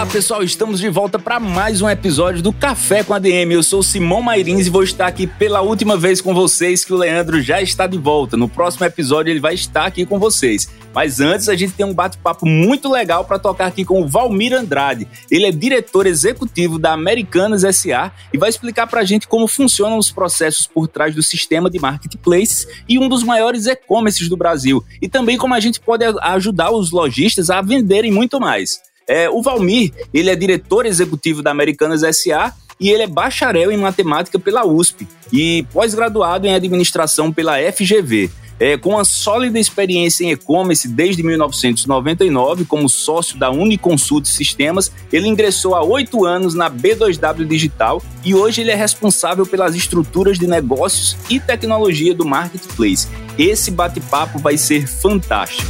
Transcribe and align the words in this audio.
Olá 0.00 0.08
pessoal, 0.10 0.42
estamos 0.42 0.80
de 0.80 0.88
volta 0.88 1.18
para 1.18 1.38
mais 1.38 1.82
um 1.82 1.88
episódio 1.88 2.40
do 2.40 2.54
Café 2.54 3.04
com 3.04 3.12
a 3.12 3.18
DM. 3.18 3.52
Eu 3.52 3.62
sou 3.62 3.82
Simão 3.82 4.22
Mairins 4.22 4.66
e 4.66 4.70
vou 4.70 4.82
estar 4.82 5.06
aqui 5.06 5.26
pela 5.26 5.60
última 5.60 5.94
vez 5.94 6.22
com 6.22 6.32
vocês 6.32 6.82
que 6.82 6.94
o 6.94 6.96
Leandro 6.96 7.42
já 7.42 7.60
está 7.60 7.86
de 7.86 7.98
volta. 7.98 8.34
No 8.34 8.48
próximo 8.48 8.86
episódio 8.86 9.30
ele 9.30 9.40
vai 9.40 9.52
estar 9.52 9.84
aqui 9.84 10.06
com 10.06 10.18
vocês. 10.18 10.70
Mas 10.94 11.20
antes 11.20 11.50
a 11.50 11.54
gente 11.54 11.74
tem 11.74 11.84
um 11.84 11.92
bate-papo 11.92 12.46
muito 12.46 12.90
legal 12.90 13.26
para 13.26 13.38
tocar 13.38 13.66
aqui 13.66 13.84
com 13.84 14.00
o 14.00 14.08
Valmir 14.08 14.54
Andrade. 14.54 15.06
Ele 15.30 15.44
é 15.44 15.52
diretor 15.52 16.06
executivo 16.06 16.78
da 16.78 16.94
Americanas 16.94 17.60
SA 17.76 18.10
e 18.32 18.38
vai 18.38 18.48
explicar 18.48 18.86
para 18.86 19.02
a 19.02 19.04
gente 19.04 19.28
como 19.28 19.46
funcionam 19.46 19.98
os 19.98 20.10
processos 20.10 20.66
por 20.66 20.88
trás 20.88 21.14
do 21.14 21.22
sistema 21.22 21.68
de 21.68 21.78
marketplaces 21.78 22.66
e 22.88 22.98
um 22.98 23.06
dos 23.06 23.22
maiores 23.22 23.66
e-commerces 23.66 24.30
do 24.30 24.36
Brasil. 24.36 24.82
E 25.02 25.10
também 25.10 25.36
como 25.36 25.52
a 25.52 25.60
gente 25.60 25.78
pode 25.78 26.06
ajudar 26.22 26.70
os 26.70 26.90
lojistas 26.90 27.50
a 27.50 27.60
venderem 27.60 28.10
muito 28.10 28.40
mais. 28.40 28.80
É, 29.10 29.28
o 29.28 29.42
Valmir, 29.42 29.92
ele 30.14 30.30
é 30.30 30.36
diretor 30.36 30.86
executivo 30.86 31.42
da 31.42 31.50
Americanas 31.50 32.02
SA 32.16 32.54
e 32.78 32.90
ele 32.90 33.02
é 33.02 33.06
bacharel 33.08 33.72
em 33.72 33.76
matemática 33.76 34.38
pela 34.38 34.64
USP 34.64 35.04
e 35.32 35.66
pós-graduado 35.72 36.46
em 36.46 36.54
administração 36.54 37.32
pela 37.32 37.58
FGV. 37.72 38.30
É, 38.60 38.76
com 38.76 38.90
uma 38.90 39.04
sólida 39.04 39.58
experiência 39.58 40.22
em 40.22 40.30
e-commerce 40.30 40.86
desde 40.86 41.24
1999, 41.24 42.64
como 42.66 42.88
sócio 42.88 43.36
da 43.36 43.50
Uniconsult 43.50 44.28
Sistemas, 44.28 44.92
ele 45.12 45.26
ingressou 45.26 45.74
há 45.74 45.82
oito 45.82 46.24
anos 46.24 46.54
na 46.54 46.70
B2W 46.70 47.48
Digital 47.48 48.00
e 48.24 48.32
hoje 48.32 48.60
ele 48.60 48.70
é 48.70 48.76
responsável 48.76 49.44
pelas 49.44 49.74
estruturas 49.74 50.38
de 50.38 50.46
negócios 50.46 51.16
e 51.28 51.40
tecnologia 51.40 52.14
do 52.14 52.24
Marketplace. 52.24 53.08
Esse 53.36 53.72
bate-papo 53.72 54.38
vai 54.38 54.56
ser 54.56 54.86
fantástico. 54.86 55.68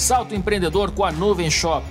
Salto 0.00 0.34
empreendedor 0.34 0.92
com 0.92 1.04
a 1.04 1.12
Nuvem 1.12 1.50
Shop. 1.50 1.84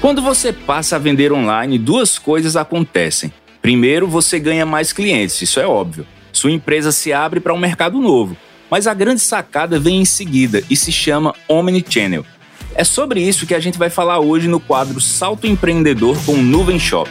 Quando 0.00 0.20
você 0.20 0.52
passa 0.52 0.96
a 0.96 0.98
vender 0.98 1.32
online, 1.32 1.78
duas 1.78 2.18
coisas 2.18 2.56
acontecem. 2.56 3.32
Primeiro, 3.62 4.08
você 4.08 4.40
ganha 4.40 4.66
mais 4.66 4.92
clientes, 4.92 5.40
isso 5.40 5.60
é 5.60 5.66
óbvio. 5.68 6.04
Sua 6.32 6.50
empresa 6.50 6.90
se 6.90 7.12
abre 7.12 7.38
para 7.38 7.54
um 7.54 7.58
mercado 7.58 8.00
novo. 8.00 8.36
Mas 8.68 8.88
a 8.88 8.92
grande 8.92 9.20
sacada 9.20 9.78
vem 9.78 10.00
em 10.00 10.04
seguida 10.04 10.64
e 10.68 10.74
se 10.74 10.90
chama 10.90 11.32
Omnichannel. 11.48 12.26
É 12.74 12.82
sobre 12.82 13.20
isso 13.20 13.46
que 13.46 13.54
a 13.54 13.60
gente 13.60 13.78
vai 13.78 13.88
falar 13.88 14.18
hoje 14.18 14.48
no 14.48 14.58
quadro 14.58 15.00
Salto 15.00 15.46
Empreendedor 15.46 16.18
com 16.26 16.36
Nuvem 16.36 16.80
Shop. 16.80 17.08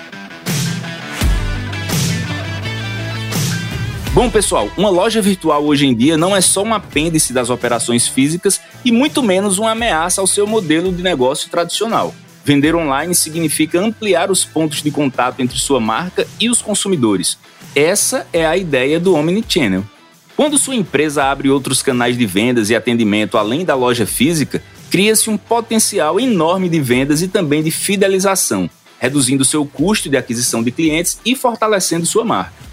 Bom, 4.16 4.30
pessoal, 4.30 4.72
uma 4.78 4.90
loja 4.90 5.22
virtual 5.22 5.66
hoje 5.66 5.86
em 5.86 5.94
dia 5.94 6.16
não 6.16 6.34
é 6.34 6.40
só 6.40 6.64
um 6.64 6.74
apêndice 6.74 7.34
das 7.34 7.50
operações 7.50 8.08
físicas 8.08 8.62
e 8.86 8.90
muito 8.90 9.22
menos 9.22 9.58
uma 9.58 9.72
ameaça 9.72 10.22
ao 10.22 10.26
seu 10.26 10.48
modelo 10.48 10.90
de 10.94 11.04
negócio 11.04 11.50
tradicional. 11.50 12.16
Vender 12.46 12.74
online 12.78 13.14
significa 13.14 13.78
ampliar 13.78 14.32
os 14.32 14.46
pontos 14.46 14.82
de 14.82 14.90
contato 14.90 15.42
entre 15.42 15.60
sua 15.60 15.82
marca 15.82 16.26
e 16.40 16.50
os 16.50 16.62
consumidores. 16.62 17.38
Essa 17.76 18.26
é 18.32 18.46
a 18.46 18.56
ideia 18.56 19.02
do 19.02 19.14
Omnichannel. 19.16 19.84
Quando 20.38 20.58
sua 20.58 20.76
empresa 20.76 21.26
abre 21.26 21.50
outros 21.50 21.84
canais 21.84 22.18
de 22.18 22.26
vendas 22.26 22.70
e 22.70 22.76
atendimento 22.76 23.38
além 23.38 23.66
da 23.66 23.76
loja 23.76 24.06
física, 24.06 24.64
cria-se 24.90 25.30
um 25.30 25.36
potencial 25.36 26.22
enorme 26.22 26.70
de 26.70 26.80
vendas 26.80 27.22
e 27.22 27.28
também 27.28 27.62
de 27.62 27.70
fidelização, 27.70 28.70
reduzindo 28.98 29.44
seu 29.44 29.66
custo 29.66 30.10
de 30.10 30.16
aquisição 30.16 30.64
de 30.64 30.72
clientes 30.72 31.20
e 31.26 31.36
fortalecendo 31.36 32.06
sua 32.06 32.24
marca. 32.24 32.65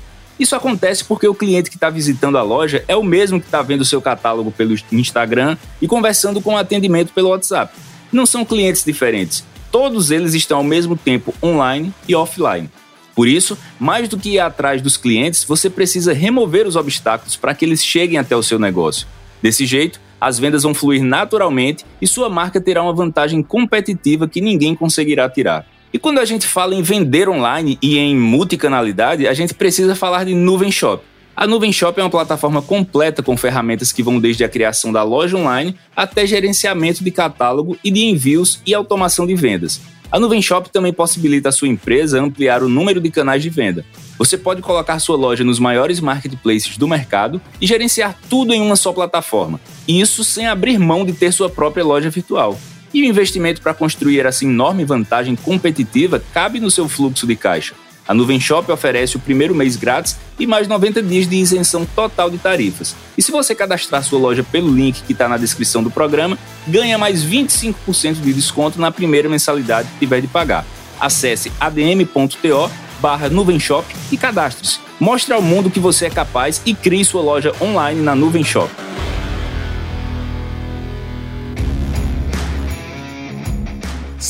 Isso 0.43 0.57
acontece 0.57 1.05
porque 1.05 1.29
o 1.29 1.37
cliente 1.37 1.71
que 1.71 1.77
está 1.77 1.89
visitando 1.89 2.37
a 2.37 2.43
loja 2.43 2.85
é 2.89 2.97
o 2.97 3.05
mesmo 3.05 3.39
que 3.39 3.47
está 3.47 3.63
vendo 3.63 3.83
o 3.83 3.85
seu 3.85 4.03
catálogo 4.03 4.51
pelo 4.51 4.75
Instagram 4.91 5.57
e 5.81 5.87
conversando 5.87 6.41
com 6.41 6.55
o 6.55 6.57
atendimento 6.57 7.13
pelo 7.13 7.29
WhatsApp. 7.29 7.73
Não 8.11 8.27
são 8.27 8.45
clientes 8.45 8.85
diferentes. 8.85 9.45
Todos 9.71 10.11
eles 10.11 10.35
estão 10.35 10.59
ao 10.59 10.65
mesmo 10.65 10.97
tempo 10.97 11.33
online 11.41 11.95
e 12.09 12.15
offline. 12.17 12.69
Por 13.15 13.29
isso, 13.29 13.57
mais 13.79 14.09
do 14.09 14.19
que 14.19 14.31
ir 14.31 14.41
atrás 14.41 14.83
dos 14.83 14.97
clientes, 14.97 15.45
você 15.45 15.71
precisa 15.71 16.13
remover 16.13 16.67
os 16.67 16.75
obstáculos 16.75 17.37
para 17.37 17.55
que 17.55 17.65
eles 17.65 17.85
cheguem 17.85 18.19
até 18.19 18.35
o 18.35 18.43
seu 18.43 18.59
negócio. 18.59 19.07
Desse 19.41 19.65
jeito, 19.65 20.01
as 20.21 20.41
vendas 20.41 20.65
vão 20.65 20.75
fluir 20.75 21.05
naturalmente 21.05 21.87
e 22.01 22.07
sua 22.09 22.29
marca 22.29 22.61
terá 22.61 22.83
uma 22.83 22.93
vantagem 22.93 23.45
competitiva 23.45 24.27
que 24.27 24.41
ninguém 24.41 24.75
conseguirá 24.75 25.31
tirar. 25.31 25.65
E 25.93 25.99
quando 25.99 26.21
a 26.21 26.25
gente 26.25 26.47
fala 26.47 26.75
em 26.75 26.81
vender 26.81 27.29
online 27.29 27.79
e 27.83 27.99
em 27.99 28.17
multicanalidade, 28.17 29.29
a 29.29 29.35
gente 29.35 29.53
precisa 29.53 29.95
falar 29.95 30.25
de 30.25 30.35
Nuvem 30.35 30.73
Shop. 30.73 31.05
A 31.37 31.47
Nuvem 31.47 31.71
Shop 31.71 31.99
é 32.01 32.03
uma 32.03 32.09
plataforma 32.09 32.63
completa 32.63 33.23
com 33.23 33.37
ferramentas 33.37 33.93
que 33.93 34.03
vão 34.03 34.19
desde 34.19 34.43
a 34.43 34.49
criação 34.49 34.91
da 34.91 35.03
loja 35.03 35.37
online 35.37 35.77
até 35.95 36.27
gerenciamento 36.27 37.05
de 37.05 37.11
catálogo 37.11 37.77
e 37.85 37.91
de 37.91 38.05
envios 38.05 38.61
e 38.67 38.73
automação 38.75 39.27
de 39.27 39.35
vendas. 39.35 39.83
A 40.11 40.19
Nuvem 40.19 40.41
Shop 40.41 40.71
também 40.71 40.95
possibilita 40.95 41.51
a 41.51 41.53
sua 41.53 41.69
empresa 41.69 42.21
ampliar 42.21 42.63
o 42.63 42.69
número 42.69 43.01
de 43.01 43.11
canais 43.11 43.43
de 43.43 43.51
venda. 43.51 43.85
Você 44.19 44.39
pode 44.39 44.63
colocar 44.63 44.99
sua 44.99 45.17
loja 45.17 45.45
nos 45.45 45.59
maiores 45.59 46.01
marketplaces 46.01 46.79
do 46.79 46.89
mercado 46.89 47.41
e 47.61 47.67
gerenciar 47.67 48.19
tudo 48.31 48.55
em 48.55 48.63
uma 48.63 48.77
só 48.77 48.93
plataforma. 48.93 49.61
Isso 49.87 50.25
sem 50.25 50.47
abrir 50.47 50.79
mão 50.79 51.05
de 51.05 51.13
ter 51.13 51.33
sua 51.33 51.51
própria 51.51 51.85
loja 51.85 52.09
virtual. 52.09 52.59
E 52.95 53.03
o 53.03 53.07
investimento 53.07 53.63
para 53.63 53.75
construir 53.75 54.27
essa 54.27 54.45
enorme 54.45 54.85
vantagem 54.85 55.35
competitiva 55.35 56.23
cabe 56.33 56.61
no 56.61 56.71
seu 56.71 56.89
fluxo 56.89 57.27
de 57.27 57.37
caixa. 57.37 57.75
A 58.07 58.13
Nuvem 58.13 58.41
Shop 58.41 58.71
oferece 58.71 59.17
o 59.17 59.21
primeiro 59.21 59.55
mês 59.55 59.77
grátis 59.77 60.17
e 60.39 60.47
mais 60.47 60.67
90 60.67 61.03
dias 61.03 61.29
de 61.29 61.37
isenção 61.37 61.87
total 61.87 62.29
de 62.29 62.37
tarifas. 62.37 62.97
E 63.17 63.23
se 63.23 63.31
você 63.31 63.55
cadastrar 63.55 64.03
sua 64.03 64.19
loja 64.19 64.43
pelo 64.43 64.75
link 64.75 65.03
que 65.03 65.13
está 65.13 65.29
na 65.29 65.39
descrição 65.39 65.83
do 65.83 65.91
programa, 65.91 66.37
ganha 66.67 66.99
mais 66.99 67.25
25% 67.25 68.21
de 68.21 68.33
desconto 68.33 68.81
na 68.81 68.91
primeira 68.91 69.29
mensalidade 69.29 69.89
que 69.93 70.01
tiver 70.01 70.21
de 70.21 70.27
pagar. 70.27 70.67
Acesse 71.01 71.53
adm.to 71.61 72.71
barra 73.01 73.29
Nuvenshop 73.29 73.87
e 74.11 74.17
cadastre-se. 74.17 74.79
Mostre 75.01 75.33
ao 75.33 75.43
mundo 75.43 75.71
que 75.71 75.81
você 75.81 76.07
é 76.07 76.11
capaz 76.11 76.63
e 76.65 76.75
crie 76.75 77.05
sua 77.05 77.23
loja 77.23 77.53
online 77.61 78.01
na 78.01 78.15
Nuvem 78.15 78.45
Shop. 78.45 78.71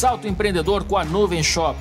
Salto 0.02 0.26
empreendedor 0.26 0.82
com 0.82 0.96
a 0.96 1.04
Nuvem 1.04 1.44
Shop. 1.44 1.78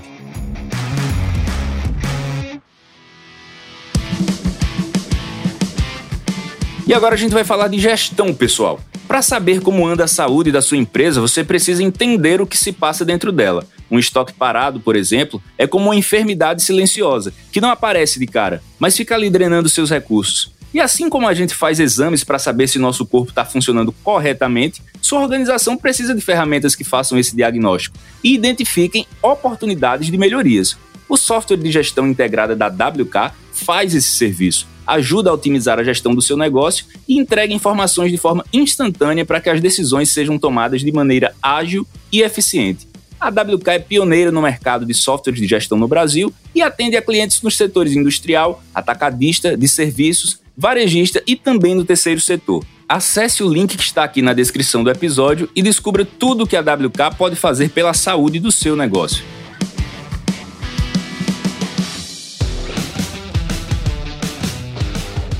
E 6.86 6.94
agora 6.94 7.16
a 7.16 7.18
gente 7.18 7.34
vai 7.34 7.44
falar 7.44 7.68
de 7.68 7.80
gestão, 7.80 8.32
pessoal. 8.32 8.80
Para 9.08 9.24
saber 9.24 9.62
como 9.62 9.88
anda 9.88 10.04
a 10.04 10.08
saúde 10.08 10.52
da 10.52 10.62
sua 10.62 10.78
empresa, 10.78 11.20
você 11.20 11.44
precisa 11.44 11.82
entender 11.82 12.40
o 12.40 12.46
que 12.46 12.56
se 12.56 12.72
passa 12.72 13.04
dentro 13.04 13.32
dela. 13.32 13.66
Um 13.90 13.98
estoque 13.98 14.34
parado, 14.34 14.80
por 14.80 14.96
exemplo, 14.96 15.42
é 15.58 15.66
como 15.66 15.86
uma 15.86 15.96
enfermidade 15.96 16.62
silenciosa, 16.62 17.34
que 17.52 17.60
não 17.60 17.72
aparece 17.72 18.20
de 18.20 18.28
cara, 18.28 18.62
mas 18.78 18.96
fica 18.96 19.16
ali 19.16 19.32
drenando 19.32 19.68
seus 19.68 19.90
recursos. 19.90 20.52
E 20.74 20.80
assim 20.80 21.10
como 21.10 21.28
a 21.28 21.34
gente 21.34 21.54
faz 21.54 21.80
exames 21.80 22.24
para 22.24 22.40
saber 22.40 22.68
se 22.68 22.80
nosso 22.80 23.06
corpo 23.06 23.30
está 23.30 23.44
funcionando 23.44 23.92
corretamente, 24.04 24.82
sua 25.02 25.20
organização 25.20 25.76
precisa 25.76 26.16
de 26.16 26.22
ferramentas 26.22 26.76
que 26.76 26.84
façam 26.84 27.18
esse 27.18 27.36
diagnóstico 27.36 27.98
e 28.24 28.34
identifiquem 28.34 29.06
oportunidades 29.22 30.08
de 30.08 30.18
melhorias. 30.18 30.78
O 31.10 31.18
software 31.18 31.58
de 31.58 31.70
gestão 31.70 32.08
integrada 32.08 32.56
da 32.56 32.68
WK 32.68 33.34
faz 33.52 33.94
esse 33.94 34.12
serviço, 34.12 34.66
ajuda 34.88 35.30
a 35.30 35.34
otimizar 35.34 35.78
a 35.78 35.84
gestão 35.84 36.16
do 36.16 36.22
seu 36.22 36.38
negócio 36.38 36.86
e 37.06 37.18
entrega 37.18 37.54
informações 37.54 38.12
de 38.12 38.18
forma 38.18 38.46
instantânea 38.54 39.26
para 39.26 39.42
que 39.42 39.50
as 39.50 39.60
decisões 39.60 40.10
sejam 40.10 40.40
tomadas 40.40 40.82
de 40.82 40.92
maneira 40.92 41.36
ágil 41.42 41.86
e 42.12 42.22
eficiente. 42.22 42.88
A 43.20 43.28
WK 43.28 43.68
é 43.68 43.80
pioneira 43.80 44.32
no 44.32 44.42
mercado 44.42 44.84
de 44.84 44.96
softwares 44.96 45.40
de 45.40 45.48
gestão 45.48 45.78
no 45.78 45.88
Brasil 45.88 46.34
e 46.56 46.62
atende 46.62 46.98
a 46.98 47.02
clientes 47.02 47.42
nos 47.44 47.56
setores 47.56 47.94
industrial, 47.94 48.64
atacadista, 48.74 49.56
de 49.56 49.68
serviços, 49.68 50.41
varejista 50.62 51.24
e 51.26 51.36
também 51.36 51.74
no 51.74 51.84
terceiro 51.84 52.22
setor. 52.22 52.64
Acesse 52.88 53.42
o 53.42 53.52
link 53.52 53.76
que 53.76 53.82
está 53.82 54.04
aqui 54.04 54.22
na 54.22 54.32
descrição 54.32 54.84
do 54.84 54.92
episódio 54.92 55.50
e 55.56 55.62
descubra 55.64 56.06
tudo 56.06 56.44
o 56.44 56.48
que 56.48 56.56
a 56.56 56.62
WK 56.62 57.16
pode 57.18 57.36
fazer 57.36 57.72
pela 57.72 57.96
saúde 57.96 58.40
do 58.40 58.52
seu 58.52 58.76
negócio. 58.76 59.24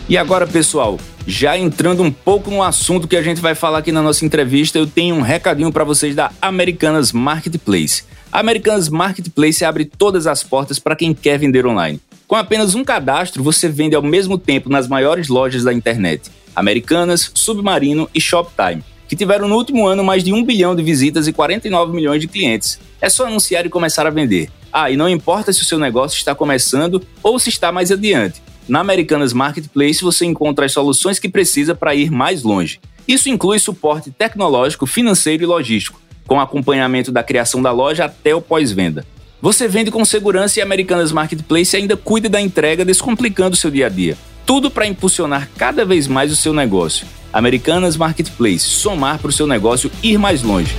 E 0.10 0.18
agora, 0.18 0.48
pessoal, 0.48 0.98
Já 1.28 1.56
entrando 1.56 2.02
um 2.02 2.12
pouco 2.12 2.50
no 2.50 2.64
assunto 2.64 3.08
que 3.08 3.16
a 3.16 3.22
gente 3.22 3.40
vai 3.40 3.54
falar 3.54 3.78
aqui 3.78 3.92
na 3.92 4.02
nossa 4.02 4.26
entrevista, 4.26 4.80
eu 4.80 4.88
tenho 4.88 5.16
um 5.16 5.22
recadinho 5.22 5.72
para 5.72 5.84
vocês 5.84 6.16
da 6.16 6.32
Americanas 6.42 7.12
Marketplace. 7.12 8.04
A 8.32 8.40
Americanas 8.40 8.90
Marketplace 8.90 9.64
abre 9.64 9.86
todas 9.86 10.26
as 10.26 10.44
portas 10.44 10.80
para 10.80 10.96
quem 10.96 11.14
quer 11.14 11.38
vender 11.38 11.66
online. 11.68 12.02
Com 12.32 12.38
apenas 12.38 12.76
um 12.76 12.84
cadastro, 12.86 13.44
você 13.44 13.68
vende 13.68 13.94
ao 13.94 14.02
mesmo 14.02 14.38
tempo 14.38 14.70
nas 14.70 14.88
maiores 14.88 15.28
lojas 15.28 15.66
da 15.66 15.74
internet: 15.74 16.32
Americanas, 16.56 17.30
Submarino 17.34 18.10
e 18.16 18.22
Shoptime, 18.22 18.82
que 19.06 19.18
tiveram 19.18 19.50
no 19.50 19.58
último 19.58 19.86
ano 19.86 20.02
mais 20.02 20.24
de 20.24 20.32
1 20.32 20.46
bilhão 20.46 20.74
de 20.74 20.82
visitas 20.82 21.28
e 21.28 21.34
49 21.34 21.94
milhões 21.94 22.22
de 22.22 22.30
clientes. 22.30 22.80
É 23.02 23.10
só 23.10 23.26
anunciar 23.26 23.66
e 23.66 23.70
começar 23.70 24.08
a 24.08 24.10
vender. 24.10 24.50
Ah, 24.72 24.90
e 24.90 24.96
não 24.96 25.10
importa 25.10 25.52
se 25.52 25.62
o 25.62 25.66
seu 25.66 25.78
negócio 25.78 26.16
está 26.16 26.34
começando 26.34 27.06
ou 27.22 27.38
se 27.38 27.50
está 27.50 27.70
mais 27.70 27.92
adiante. 27.92 28.42
Na 28.66 28.80
Americanas 28.80 29.34
Marketplace 29.34 30.02
você 30.02 30.24
encontra 30.24 30.66
as 30.66 30.72
soluções 30.72 31.20
que 31.20 31.28
precisa 31.28 31.76
para 31.76 31.94
ir 31.94 32.10
mais 32.10 32.44
longe. 32.44 32.80
Isso 33.06 33.28
inclui 33.28 33.60
suporte 33.60 34.10
tecnológico, 34.10 34.88
financeiro 34.88 35.44
e 35.44 35.46
logístico, 35.46 36.00
com 36.26 36.40
acompanhamento 36.40 37.12
da 37.12 37.24
criação 37.24 37.62
da 37.62 37.74
loja 37.74 38.06
até 38.06 38.34
o 38.34 38.42
pós-venda. 38.42 39.06
Você 39.42 39.68
vende 39.68 39.90
com 39.90 40.06
segurança 40.06 40.60
e 40.60 40.62
Americanas 40.62 41.12
Marketplace 41.12 41.76
ainda 41.76 41.98
cuida 41.98 42.30
da 42.30 42.40
entrega, 42.40 42.86
descomplicando 42.86 43.56
o 43.56 43.58
seu 43.58 43.72
dia 43.72 43.88
a 43.88 43.90
dia. 43.90 44.16
Tudo 44.46 44.70
para 44.70 44.86
impulsionar 44.86 45.50
cada 45.58 45.84
vez 45.84 46.08
mais 46.08 46.32
o 46.32 46.36
seu 46.36 46.54
negócio. 46.54 47.08
Americanas 47.34 47.98
Marketplace, 47.98 48.60
somar 48.60 49.18
para 49.18 49.30
o 49.30 49.32
seu 49.32 49.48
negócio 49.48 49.92
ir 50.04 50.20
mais 50.20 50.44
longe. 50.44 50.76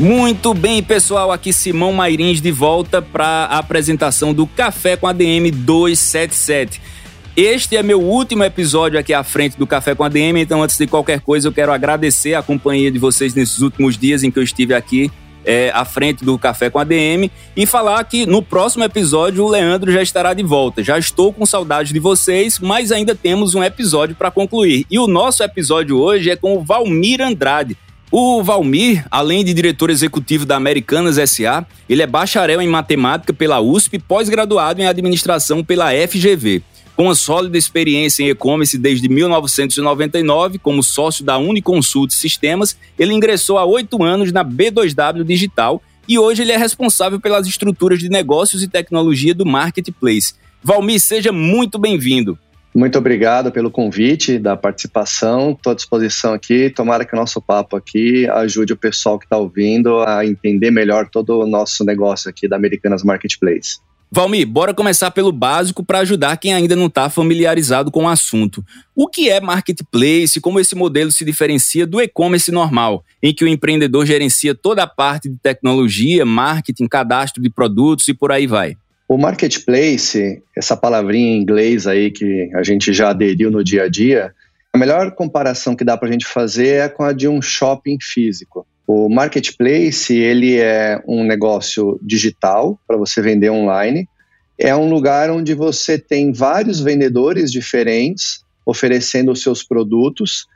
Muito 0.00 0.52
bem, 0.52 0.82
pessoal, 0.82 1.30
aqui 1.30 1.52
Simão 1.52 1.92
Mairins 1.92 2.40
de 2.40 2.50
volta 2.50 3.00
para 3.00 3.44
a 3.44 3.58
apresentação 3.58 4.34
do 4.34 4.48
Café 4.48 4.96
com 4.96 5.06
ADM 5.06 5.52
277. 5.52 6.95
Este 7.36 7.76
é 7.76 7.82
meu 7.82 8.00
último 8.00 8.44
episódio 8.44 8.98
aqui 8.98 9.12
à 9.12 9.22
frente 9.22 9.58
do 9.58 9.66
Café 9.66 9.94
com 9.94 10.02
ADM, 10.02 10.38
então 10.38 10.62
antes 10.62 10.78
de 10.78 10.86
qualquer 10.86 11.20
coisa 11.20 11.46
eu 11.46 11.52
quero 11.52 11.70
agradecer 11.70 12.32
a 12.32 12.42
companhia 12.42 12.90
de 12.90 12.98
vocês 12.98 13.34
nesses 13.34 13.58
últimos 13.60 13.98
dias 13.98 14.24
em 14.24 14.30
que 14.30 14.38
eu 14.38 14.42
estive 14.42 14.72
aqui 14.72 15.10
é, 15.44 15.70
à 15.74 15.84
frente 15.84 16.24
do 16.24 16.38
Café 16.38 16.70
com 16.70 16.78
ADM 16.78 17.30
e 17.54 17.66
falar 17.66 18.02
que 18.04 18.24
no 18.24 18.40
próximo 18.40 18.84
episódio 18.84 19.44
o 19.44 19.50
Leandro 19.50 19.92
já 19.92 20.00
estará 20.00 20.32
de 20.32 20.42
volta. 20.42 20.82
Já 20.82 20.98
estou 20.98 21.30
com 21.30 21.44
saudade 21.44 21.92
de 21.92 22.00
vocês, 22.00 22.58
mas 22.58 22.90
ainda 22.90 23.14
temos 23.14 23.54
um 23.54 23.62
episódio 23.62 24.16
para 24.16 24.30
concluir. 24.30 24.86
E 24.90 24.98
o 24.98 25.06
nosso 25.06 25.42
episódio 25.42 25.98
hoje 25.98 26.30
é 26.30 26.36
com 26.36 26.56
o 26.56 26.64
Valmir 26.64 27.20
Andrade. 27.20 27.76
O 28.10 28.42
Valmir, 28.42 29.04
além 29.10 29.44
de 29.44 29.52
diretor 29.52 29.90
executivo 29.90 30.46
da 30.46 30.56
Americanas 30.56 31.16
SA, 31.30 31.66
ele 31.86 32.00
é 32.00 32.06
bacharel 32.06 32.62
em 32.62 32.68
matemática 32.68 33.34
pela 33.34 33.60
USP 33.60 33.98
pós-graduado 33.98 34.80
em 34.80 34.86
administração 34.86 35.62
pela 35.62 35.90
FGV. 35.90 36.62
Com 36.96 37.02
uma 37.02 37.14
sólida 37.14 37.58
experiência 37.58 38.22
em 38.22 38.30
e-commerce 38.30 38.78
desde 38.78 39.06
1999, 39.06 40.58
como 40.58 40.82
sócio 40.82 41.22
da 41.22 41.36
Uniconsult 41.36 42.10
Sistemas, 42.14 42.74
ele 42.98 43.12
ingressou 43.12 43.58
há 43.58 43.66
oito 43.66 44.02
anos 44.02 44.32
na 44.32 44.42
B2W 44.42 45.22
Digital 45.22 45.82
e 46.08 46.18
hoje 46.18 46.40
ele 46.40 46.52
é 46.52 46.56
responsável 46.56 47.20
pelas 47.20 47.46
estruturas 47.46 47.98
de 47.98 48.08
negócios 48.08 48.62
e 48.62 48.68
tecnologia 48.68 49.34
do 49.34 49.44
Marketplace. 49.44 50.32
Valmir, 50.62 50.98
seja 50.98 51.30
muito 51.30 51.78
bem-vindo. 51.78 52.38
Muito 52.74 52.96
obrigado 52.96 53.52
pelo 53.52 53.70
convite, 53.70 54.38
da 54.38 54.56
participação. 54.56 55.50
Estou 55.50 55.72
à 55.72 55.76
disposição 55.76 56.32
aqui. 56.32 56.70
Tomara 56.70 57.04
que 57.04 57.14
o 57.14 57.18
nosso 57.18 57.42
papo 57.42 57.76
aqui 57.76 58.26
ajude 58.30 58.72
o 58.72 58.76
pessoal 58.76 59.18
que 59.18 59.26
está 59.26 59.36
ouvindo 59.36 60.00
a 60.00 60.24
entender 60.24 60.70
melhor 60.70 61.08
todo 61.10 61.40
o 61.40 61.46
nosso 61.46 61.84
negócio 61.84 62.30
aqui 62.30 62.48
da 62.48 62.56
Americanas 62.56 63.02
Marketplace. 63.02 63.80
Valmir, 64.10 64.46
bora 64.46 64.72
começar 64.72 65.10
pelo 65.10 65.32
básico 65.32 65.84
para 65.84 65.98
ajudar 65.98 66.36
quem 66.36 66.54
ainda 66.54 66.76
não 66.76 66.86
está 66.86 67.10
familiarizado 67.10 67.90
com 67.90 68.04
o 68.04 68.08
assunto. 68.08 68.64
O 68.94 69.08
que 69.08 69.28
é 69.28 69.40
marketplace? 69.40 70.40
Como 70.40 70.60
esse 70.60 70.76
modelo 70.76 71.10
se 71.10 71.24
diferencia 71.24 71.86
do 71.86 72.00
e-commerce 72.00 72.52
normal, 72.52 73.04
em 73.22 73.34
que 73.34 73.44
o 73.44 73.48
empreendedor 73.48 74.06
gerencia 74.06 74.54
toda 74.54 74.84
a 74.84 74.86
parte 74.86 75.28
de 75.28 75.36
tecnologia, 75.36 76.24
marketing, 76.24 76.86
cadastro 76.86 77.42
de 77.42 77.50
produtos 77.50 78.06
e 78.08 78.14
por 78.14 78.30
aí 78.30 78.46
vai? 78.46 78.76
O 79.08 79.18
marketplace, 79.18 80.42
essa 80.56 80.76
palavrinha 80.76 81.32
em 81.32 81.40
inglês 81.40 81.86
aí 81.86 82.10
que 82.10 82.50
a 82.54 82.62
gente 82.62 82.92
já 82.92 83.10
aderiu 83.10 83.50
no 83.50 83.62
dia 83.62 83.84
a 83.84 83.88
dia, 83.88 84.32
a 84.72 84.78
melhor 84.78 85.12
comparação 85.12 85.74
que 85.74 85.84
dá 85.84 85.96
para 85.96 86.08
a 86.08 86.12
gente 86.12 86.26
fazer 86.26 86.68
é 86.68 86.88
com 86.88 87.02
a 87.02 87.12
de 87.12 87.26
um 87.26 87.42
shopping 87.42 87.98
físico. 88.00 88.66
O 88.86 89.08
marketplace 89.08 90.16
ele 90.16 90.58
é 90.58 91.02
um 91.08 91.24
negócio 91.24 91.98
digital 92.00 92.78
para 92.86 92.96
você 92.96 93.20
vender 93.20 93.50
online. 93.50 94.08
É 94.56 94.74
um 94.76 94.88
lugar 94.88 95.28
onde 95.30 95.54
você 95.54 95.98
tem 95.98 96.32
vários 96.32 96.80
vendedores 96.80 97.50
diferentes 97.50 98.44
oferecendo 98.64 99.32
os 99.32 99.42
seus 99.42 99.62
produtos 99.62 100.46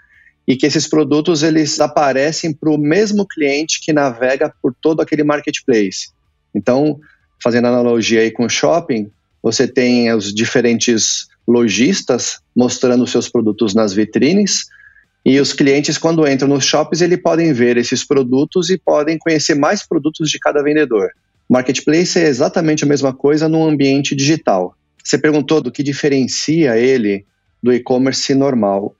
e 0.46 0.56
que 0.56 0.66
esses 0.66 0.86
produtos 0.86 1.42
eles 1.42 1.80
aparecem 1.80 2.52
para 2.52 2.70
o 2.70 2.78
mesmo 2.78 3.26
cliente 3.26 3.80
que 3.80 3.92
navega 3.92 4.52
por 4.62 4.74
todo 4.80 5.00
aquele 5.00 5.24
marketplace. 5.24 6.10
Então, 6.54 6.98
fazendo 7.42 7.66
analogia 7.66 8.20
aí 8.20 8.30
com 8.30 8.48
shopping, 8.48 9.10
você 9.42 9.66
tem 9.66 10.12
os 10.12 10.32
diferentes 10.32 11.28
lojistas 11.46 12.40
mostrando 12.54 13.06
seus 13.06 13.28
produtos 13.28 13.74
nas 13.74 13.92
vitrines 13.92 14.66
e 15.25 15.38
os 15.38 15.52
clientes 15.52 15.99
quando 15.99 16.26
entram 16.26 16.49
nos 16.49 16.64
shoppings 16.64 17.02
eles 17.02 17.20
podem 17.20 17.52
ver 17.52 17.76
esses 17.76 18.05
produtos 18.05 18.70
e 18.70 18.78
podem 18.78 19.19
conhecer 19.19 19.55
mais 19.55 19.87
produtos 19.87 20.31
de 20.31 20.38
cada 20.38 20.62
vendedor. 20.62 21.11
Marketplace 21.49 22.19
é 22.19 22.26
exatamente 22.26 22.84
a 22.84 22.87
mesma 22.87 23.12
coisa 23.12 23.49
no 23.49 23.67
ambiente 23.67 24.14
digital. 24.14 24.75
Você 25.02 25.19
perguntou 25.19 25.61
do 25.61 25.72
que 25.72 25.82
diferencia 25.82 26.78
ele 26.78 27.25
do 27.62 27.72
e-commerce 27.72 28.34
normal. 28.34 28.94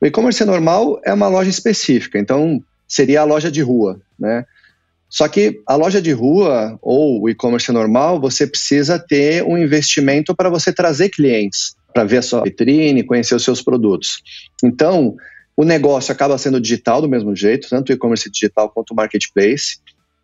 O 0.00 0.06
e-commerce 0.06 0.44
normal 0.44 1.00
é 1.04 1.12
uma 1.12 1.28
loja 1.28 1.50
específica, 1.50 2.18
então 2.18 2.62
seria 2.86 3.22
a 3.22 3.24
loja 3.24 3.50
de 3.50 3.62
rua, 3.62 4.00
né? 4.18 4.44
Só 5.08 5.28
que 5.28 5.62
a 5.66 5.76
loja 5.76 6.02
de 6.02 6.12
rua 6.12 6.78
ou 6.82 7.22
o 7.22 7.28
e-commerce 7.30 7.70
normal, 7.70 8.20
você 8.20 8.46
precisa 8.46 8.98
ter 8.98 9.44
um 9.44 9.56
investimento 9.56 10.34
para 10.34 10.50
você 10.50 10.72
trazer 10.72 11.08
clientes, 11.08 11.76
para 11.92 12.04
ver 12.04 12.18
a 12.18 12.22
sua 12.22 12.42
vitrine, 12.42 13.04
conhecer 13.04 13.34
os 13.34 13.44
seus 13.44 13.62
produtos. 13.62 14.22
Então, 14.62 15.16
o 15.56 15.64
negócio 15.64 16.12
acaba 16.12 16.36
sendo 16.38 16.60
digital 16.60 17.00
do 17.00 17.08
mesmo 17.08 17.34
jeito, 17.34 17.68
tanto 17.68 17.90
o 17.90 17.92
e-commerce 17.92 18.30
digital 18.30 18.70
quanto 18.70 18.90
o 18.90 18.94
marketplace. 18.94 19.78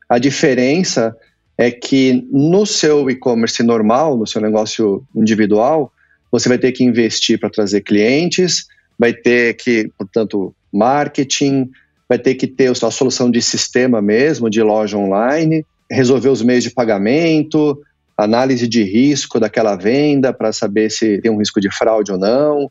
A 0.09 0.19
diferença 0.19 1.17
é 1.57 1.71
que 1.71 2.27
no 2.33 2.67
seu 2.67 3.09
e-commerce 3.11 3.63
normal, 3.63 4.17
no 4.17 4.27
seu 4.27 4.41
negócio 4.41 5.05
individual, 5.15 5.93
você 6.33 6.49
vai 6.49 6.59
ter 6.59 6.73
que 6.73 6.83
investir 6.83 7.39
para 7.39 7.51
trazer 7.51 7.83
clientes, 7.83 8.67
vai 8.99 9.13
ter 9.13 9.55
que, 9.55 9.91
portanto, 9.97 10.55
marketing, 10.73 11.71
vai 12.09 12.19
ter 12.19 12.35
que 12.35 12.47
ter 12.47 12.71
a 12.71 12.91
solução 12.91 13.31
de 13.31 13.41
sistema 13.41 14.03
mesmo, 14.03 14.51
de 14.51 14.63
loja 14.63 14.97
online, 14.97 15.65
resolver 15.91 16.29
os 16.29 16.43
meios 16.43 16.65
de 16.65 16.71
pagamento, 16.71 17.81
análise 18.17 18.67
de 18.67 18.83
risco 18.83 19.39
daquela 19.39 19.77
venda 19.77 20.33
para 20.33 20.53
saber 20.53 20.91
se 20.91 21.21
tem 21.21 21.31
um 21.31 21.39
risco 21.39 21.61
de 21.61 21.71
fraude 21.71 22.13
ou 22.13 22.19
não, 22.19 22.71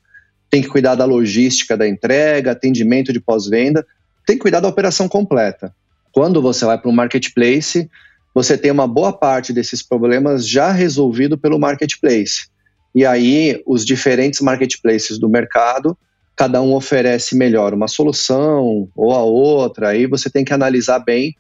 tem 0.50 0.62
que 0.62 0.68
cuidar 0.68 0.96
da 0.96 1.06
logística 1.06 1.78
da 1.78 1.88
entrega, 1.88 2.52
atendimento 2.52 3.14
de 3.14 3.20
pós-venda, 3.20 3.86
tem 4.26 4.36
que 4.36 4.42
cuidar 4.42 4.60
da 4.60 4.68
operação 4.68 5.08
completa. 5.08 5.74
Quando 6.12 6.42
você 6.42 6.66
vai 6.66 6.78
para 6.78 6.90
o 6.90 6.94
marketplace, 6.94 7.90
você 8.34 8.58
tem 8.58 8.72
uma 8.72 8.88
boa 8.88 9.14
parte 9.14 9.54
desses 9.54 9.84
problemas 9.84 10.48
já 10.48 10.72
resolvido 10.72 11.38
pelo 11.38 11.60
marketplace. 11.60 12.48
E 12.94 13.06
aí, 13.06 13.62
os 13.68 13.86
diferentes 13.86 14.42
marketplaces 14.42 15.20
do 15.20 15.30
mercado 15.30 15.98
cada 16.40 16.62
um 16.62 16.74
oferece 16.74 17.36
melhor 17.36 17.74
uma 17.74 17.90
solução 17.90 18.90
ou 18.96 19.12
a 19.12 19.22
outra, 19.22 19.90
aí 19.90 20.08
você 20.08 20.30
tem 20.30 20.46
que 20.46 20.54
analisar 20.54 21.00
bem 21.00 21.36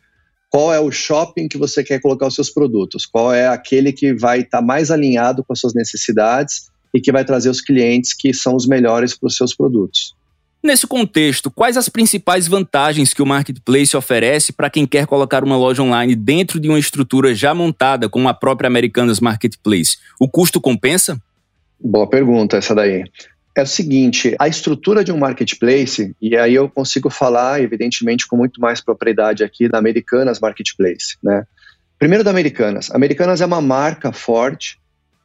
qual 0.50 0.74
é 0.74 0.80
o 0.80 0.92
shopping 0.92 1.48
que 1.48 1.58
você 1.58 1.82
quer 1.82 2.01
colocar 2.01 2.28
os 2.28 2.36
seus 2.36 2.50
produtos, 2.50 3.06
qual 3.06 3.34
é 3.34 3.48
aquele 3.48 3.94
que 3.94 4.13
vai 4.13 4.42
estar 4.42 4.58
tá 4.58 4.62
mais 4.62 4.92
alinhado 4.92 5.42
com 5.42 5.54
as 5.54 5.60
suas 5.62 5.74
necessidades 5.74 6.69
e 6.93 7.00
que 7.00 7.12
vai 7.12 7.24
trazer 7.24 7.50
os 7.50 7.62
clientes 7.62 8.13
que 8.13 8.34
são 8.34 8.55
os 8.55 8.67
melhores 8.67 9.17
para 9.17 9.27
os 9.27 9.36
seus 9.36 9.55
produtos. 9.55 10.15
Nesse 10.62 10.86
contexto, 10.86 11.50
quais 11.50 11.77
as 11.77 11.88
principais 11.88 12.48
vantagens 12.48 13.13
que 13.13 13.22
o 13.22 13.25
marketplace 13.25 13.96
oferece 13.96 14.51
para 14.51 14.69
quem 14.69 14.86
quer 14.86 15.05
colocar 15.05 15.43
uma 15.43 15.55
loja 15.55 15.81
online 15.81 16.15
dentro 16.15 16.60
de 16.60 16.67
uma 16.67 16.79
estrutura 16.79 17.34
já 17.34 17.53
montada 17.53 18.10
como 18.10 18.27
a 18.27 18.34
própria 18.34 18.67
Americanas 18.67 19.22
Marketplace? 19.22 19.98
O 20.19 20.27
custo 20.27 20.60
compensa? 20.60 21.17
Boa 21.79 22.10
pergunta 22.10 22.58
essa 22.58 22.75
daí 22.75 23.05
é 23.60 23.63
o 23.63 23.67
seguinte: 23.67 24.36
a 24.39 24.48
estrutura 24.48 25.03
de 25.03 25.12
um 25.12 25.17
marketplace, 25.17 26.15
e 26.22 26.36
aí 26.36 26.55
eu 26.55 26.69
consigo 26.69 27.10
falar, 27.10 27.62
evidentemente, 27.62 28.27
com 28.27 28.36
muito 28.36 28.60
mais 28.60 28.81
propriedade 28.81 29.43
aqui 29.43 29.67
da 29.67 29.77
Americanas 29.77 30.39
Marketplace, 30.39 31.17
né? 31.24 31.43
Primeiro 31.98 32.24
da 32.24 32.31
Americanas. 32.31 32.89
Americanas 32.91 33.41
é 33.41 33.46
uma 33.46 33.62
marca 33.62 34.12
forte 34.13 34.79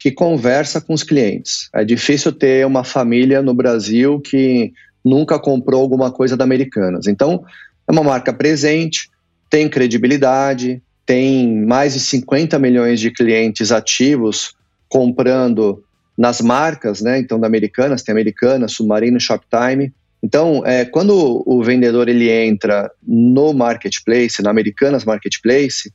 que 0.05 0.13
conversa 0.13 0.83
com 0.83 0.93
os 0.93 1.03
clientes. 1.03 1.71
É 1.75 1.83
difícil 1.83 2.31
ter 2.31 2.67
uma 2.67 2.85
família 2.85 3.41
no 3.41 3.55
Brasil 3.55 4.21
que 4.21 4.71
nunca 5.03 5.39
comprou 5.39 5.81
alguma 5.81 6.13
coisa 6.13 6.37
da 6.37 6.45
Americanas. 6.45 7.07
Então, 7.07 7.43
é 7.89 7.91
uma 7.91 8.03
marca 8.03 8.31
presente, 8.31 9.09
tem 9.49 9.67
credibilidade, 9.67 10.83
tem 11.07 11.65
mais 11.65 11.95
de 11.95 12.01
50 12.01 12.59
milhões 12.59 13.01
de 13.01 13.11
clientes 13.11 13.73
ativos 13.73 14.55
comprando 14.91 15.83
nas 16.19 16.43
marcas, 16.43 17.01
né? 17.01 17.19
Então, 17.19 17.41
da 17.41 17.47
Americanas, 17.47 18.03
tem 18.03 18.13
Americanas, 18.13 18.73
Submarino, 18.73 19.19
Shoptime. 19.19 19.91
Então, 20.23 20.63
é, 20.67 20.85
quando 20.85 21.43
o 21.47 21.63
vendedor 21.63 22.11
ele 22.11 22.31
entra 22.31 22.91
no 23.03 23.55
marketplace, 23.55 24.43
na 24.43 24.51
Americanas 24.51 25.03
Marketplace, 25.03 25.91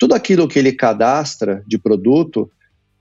tudo 0.00 0.16
aquilo 0.16 0.48
que 0.48 0.58
ele 0.58 0.72
cadastra 0.72 1.62
de 1.64 1.78
produto 1.78 2.50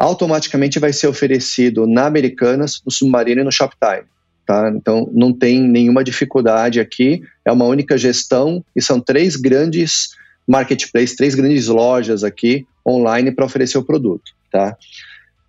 automaticamente 0.02 0.80
vai 0.80 0.92
ser 0.92 1.06
oferecido 1.06 1.86
na 1.86 2.08
Americanas, 2.08 2.82
no 2.84 2.92
Submarino 2.92 3.42
e 3.42 3.44
no 3.44 3.52
Shoptime. 3.52 4.08
Tá? 4.48 4.72
Então, 4.76 5.08
não 5.14 5.32
tem 5.32 5.62
nenhuma 5.62 6.04
dificuldade 6.04 6.80
aqui, 6.80 7.22
é 7.46 7.52
uma 7.52 7.66
única 7.66 7.96
gestão 8.00 8.66
e 8.76 8.82
são 8.82 9.00
três 9.00 9.36
grandes 9.36 10.10
marketplaces, 10.48 11.16
três 11.16 11.36
grandes 11.36 11.68
lojas 11.68 12.24
aqui 12.24 12.66
online 12.86 13.32
para 13.32 13.46
oferecer 13.46 13.78
o 13.78 13.84
produto. 13.84 14.32
Tá? 14.52 14.76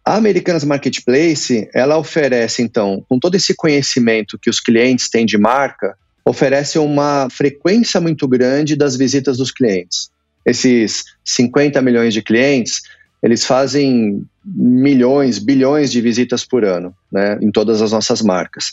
A 0.05 0.17
Americanas 0.17 0.65
Marketplace, 0.65 1.67
ela 1.73 1.97
oferece, 1.97 2.61
então, 2.61 3.03
com 3.09 3.19
todo 3.19 3.35
esse 3.35 3.55
conhecimento 3.55 4.39
que 4.39 4.51
os 4.51 4.61
clientes 4.61 5.09
têm 5.09 5.25
de 5.25 5.39
marca, 5.39 5.97
oferece 6.27 6.79
uma 6.79 7.27
frequência 7.31 8.03
muito 8.03 8.29
grande 8.29 8.77
das 8.77 8.97
visitas 8.97 9.39
dos 9.39 9.51
clientes. 9.51 10.11
Esses 10.45 11.05
50 11.25 11.81
milhões 11.81 12.13
de 12.13 12.21
clientes, 12.21 12.83
eles 13.23 13.45
fazem 13.45 14.25
milhões, 14.45 15.39
bilhões 15.39 15.93
de 15.93 16.01
visitas 16.01 16.45
por 16.45 16.65
ano, 16.65 16.95
né, 17.11 17.39
em 17.41 17.51
todas 17.51 17.81
as 17.81 17.93
nossas 17.93 18.21
marcas. 18.21 18.73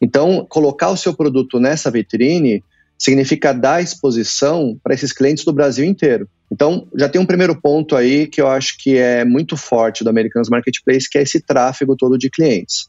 Então, 0.00 0.46
colocar 0.48 0.88
o 0.88 0.96
seu 0.96 1.14
produto 1.14 1.60
nessa 1.60 1.90
vitrine 1.90 2.64
significa 2.98 3.52
dar 3.52 3.82
exposição 3.82 4.78
para 4.82 4.94
esses 4.94 5.12
clientes 5.12 5.44
do 5.44 5.52
Brasil 5.52 5.84
inteiro. 5.84 6.28
Então, 6.50 6.86
já 6.96 7.08
tem 7.08 7.20
um 7.20 7.26
primeiro 7.26 7.54
ponto 7.54 7.94
aí 7.94 8.26
que 8.26 8.40
eu 8.40 8.48
acho 8.48 8.76
que 8.78 8.96
é 8.96 9.24
muito 9.24 9.56
forte 9.56 10.02
do 10.02 10.10
Americanas 10.10 10.48
Marketplace, 10.48 11.08
que 11.08 11.18
é 11.18 11.22
esse 11.22 11.40
tráfego 11.40 11.96
todo 11.96 12.18
de 12.18 12.30
clientes. 12.30 12.88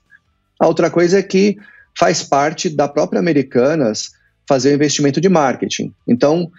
A 0.59 0.67
outra 0.67 0.89
coisa 0.89 1.19
é 1.19 1.23
que 1.23 1.57
faz 1.97 2.23
parte 2.23 2.69
da 2.69 2.87
própria 2.87 3.19
Americanas 3.19 4.11
fazer 4.47 4.71
o 4.71 4.75
investimento 4.75 5.21
de 5.21 5.29
marketing. 5.29 5.93
Então, 6.07 6.51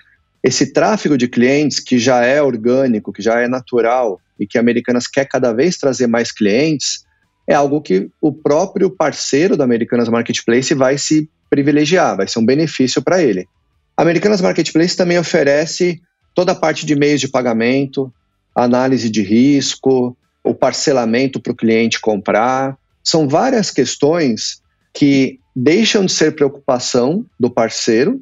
esse 0.42 0.72
tráfego 0.72 1.16
de 1.16 1.28
clientes 1.28 1.78
que 1.78 1.98
já 1.98 2.24
é 2.24 2.42
orgânico, 2.42 3.12
que 3.12 3.22
já 3.22 3.40
é 3.40 3.48
natural 3.48 4.20
e 4.42 4.46
que 4.46 4.58
a 4.58 4.60
Americanas 4.60 5.06
quer 5.06 5.26
cada 5.26 5.52
vez 5.52 5.76
trazer 5.76 6.06
mais 6.06 6.32
clientes, 6.32 7.04
é 7.46 7.54
algo 7.54 7.80
que 7.80 8.08
o 8.20 8.32
próprio 8.32 8.90
parceiro 8.90 9.56
da 9.56 9.64
Americanas 9.64 10.08
Marketplace 10.08 10.74
vai 10.74 10.98
se 10.98 11.28
privilegiar, 11.50 12.16
vai 12.16 12.26
ser 12.26 12.38
um 12.38 12.46
benefício 12.46 13.02
para 13.02 13.22
ele. 13.22 13.46
A 13.96 14.02
Americanas 14.02 14.40
Marketplace 14.40 14.96
também 14.96 15.18
oferece 15.18 16.00
toda 16.34 16.52
a 16.52 16.54
parte 16.54 16.86
de 16.86 16.96
meios 16.96 17.20
de 17.20 17.28
pagamento, 17.28 18.12
análise 18.54 19.10
de 19.10 19.22
risco, 19.22 20.16
o 20.42 20.54
parcelamento 20.54 21.40
para 21.40 21.52
o 21.52 21.56
cliente 21.56 22.00
comprar. 22.00 22.76
São 23.04 23.28
várias 23.28 23.70
questões 23.70 24.60
que 24.92 25.38
deixam 25.54 26.04
de 26.04 26.12
ser 26.12 26.34
preocupação 26.34 27.26
do 27.38 27.50
parceiro 27.50 28.20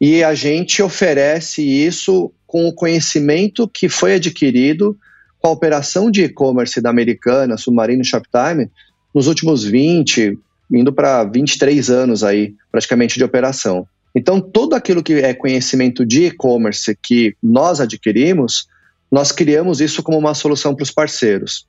e 0.00 0.22
a 0.24 0.34
gente 0.34 0.82
oferece 0.82 1.62
isso 1.62 2.32
com 2.46 2.66
o 2.66 2.74
conhecimento 2.74 3.68
que 3.68 3.88
foi 3.88 4.14
adquirido 4.14 4.98
com 5.40 5.48
a 5.48 5.52
operação 5.52 6.10
de 6.10 6.24
e-commerce 6.24 6.80
da 6.80 6.90
Americana, 6.90 7.56
Submarino 7.56 8.04
Shoptime, 8.04 8.70
nos 9.14 9.26
últimos 9.26 9.64
20, 9.64 10.38
indo 10.72 10.92
para 10.92 11.24
23 11.24 11.90
anos 11.90 12.22
aí, 12.22 12.54
praticamente 12.70 13.16
de 13.16 13.24
operação. 13.24 13.86
Então, 14.14 14.40
tudo 14.40 14.74
aquilo 14.74 15.02
que 15.02 15.14
é 15.14 15.32
conhecimento 15.32 16.04
de 16.04 16.26
e-commerce 16.26 16.96
que 17.00 17.34
nós 17.42 17.80
adquirimos, 17.80 18.66
nós 19.10 19.32
criamos 19.32 19.80
isso 19.80 20.02
como 20.02 20.18
uma 20.18 20.34
solução 20.34 20.74
para 20.74 20.82
os 20.82 20.90
parceiros. 20.90 21.66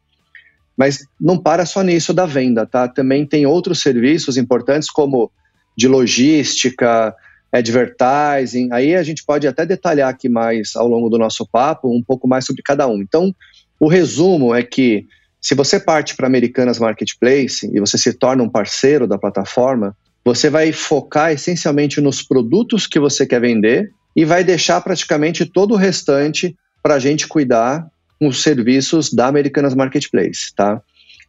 Mas 0.75 1.05
não 1.19 1.37
para 1.37 1.65
só 1.65 1.81
nisso 1.81 2.13
da 2.13 2.25
venda, 2.25 2.65
tá? 2.65 2.87
Também 2.87 3.25
tem 3.25 3.45
outros 3.45 3.81
serviços 3.81 4.37
importantes 4.37 4.89
como 4.89 5.31
de 5.77 5.87
logística, 5.87 7.15
advertising. 7.51 8.69
Aí 8.71 8.95
a 8.95 9.03
gente 9.03 9.23
pode 9.23 9.47
até 9.47 9.65
detalhar 9.65 10.09
aqui 10.09 10.29
mais 10.29 10.75
ao 10.75 10.87
longo 10.87 11.09
do 11.09 11.17
nosso 11.17 11.45
papo 11.45 11.95
um 11.95 12.01
pouco 12.01 12.27
mais 12.27 12.45
sobre 12.45 12.63
cada 12.63 12.87
um. 12.87 13.01
Então, 13.01 13.35
o 13.81 13.87
resumo 13.87 14.53
é 14.53 14.61
que 14.61 15.07
se 15.41 15.55
você 15.55 15.79
parte 15.79 16.15
para 16.15 16.27
Americanas 16.27 16.77
Marketplace 16.77 17.67
e 17.73 17.79
você 17.79 17.97
se 17.97 18.13
torna 18.13 18.43
um 18.43 18.49
parceiro 18.49 19.07
da 19.07 19.17
plataforma, 19.17 19.97
você 20.23 20.51
vai 20.51 20.71
focar 20.71 21.31
essencialmente 21.31 21.99
nos 21.99 22.21
produtos 22.21 22.85
que 22.85 22.99
você 22.99 23.25
quer 23.25 23.41
vender 23.41 23.91
e 24.15 24.23
vai 24.23 24.43
deixar 24.43 24.79
praticamente 24.81 25.47
todo 25.47 25.71
o 25.71 25.77
restante 25.77 26.55
para 26.83 26.93
a 26.93 26.99
gente 26.99 27.27
cuidar 27.27 27.87
com 28.19 28.27
os 28.27 28.43
serviços 28.43 29.11
da 29.11 29.25
Americanas 29.25 29.73
Marketplace, 29.73 30.53
tá? 30.55 30.79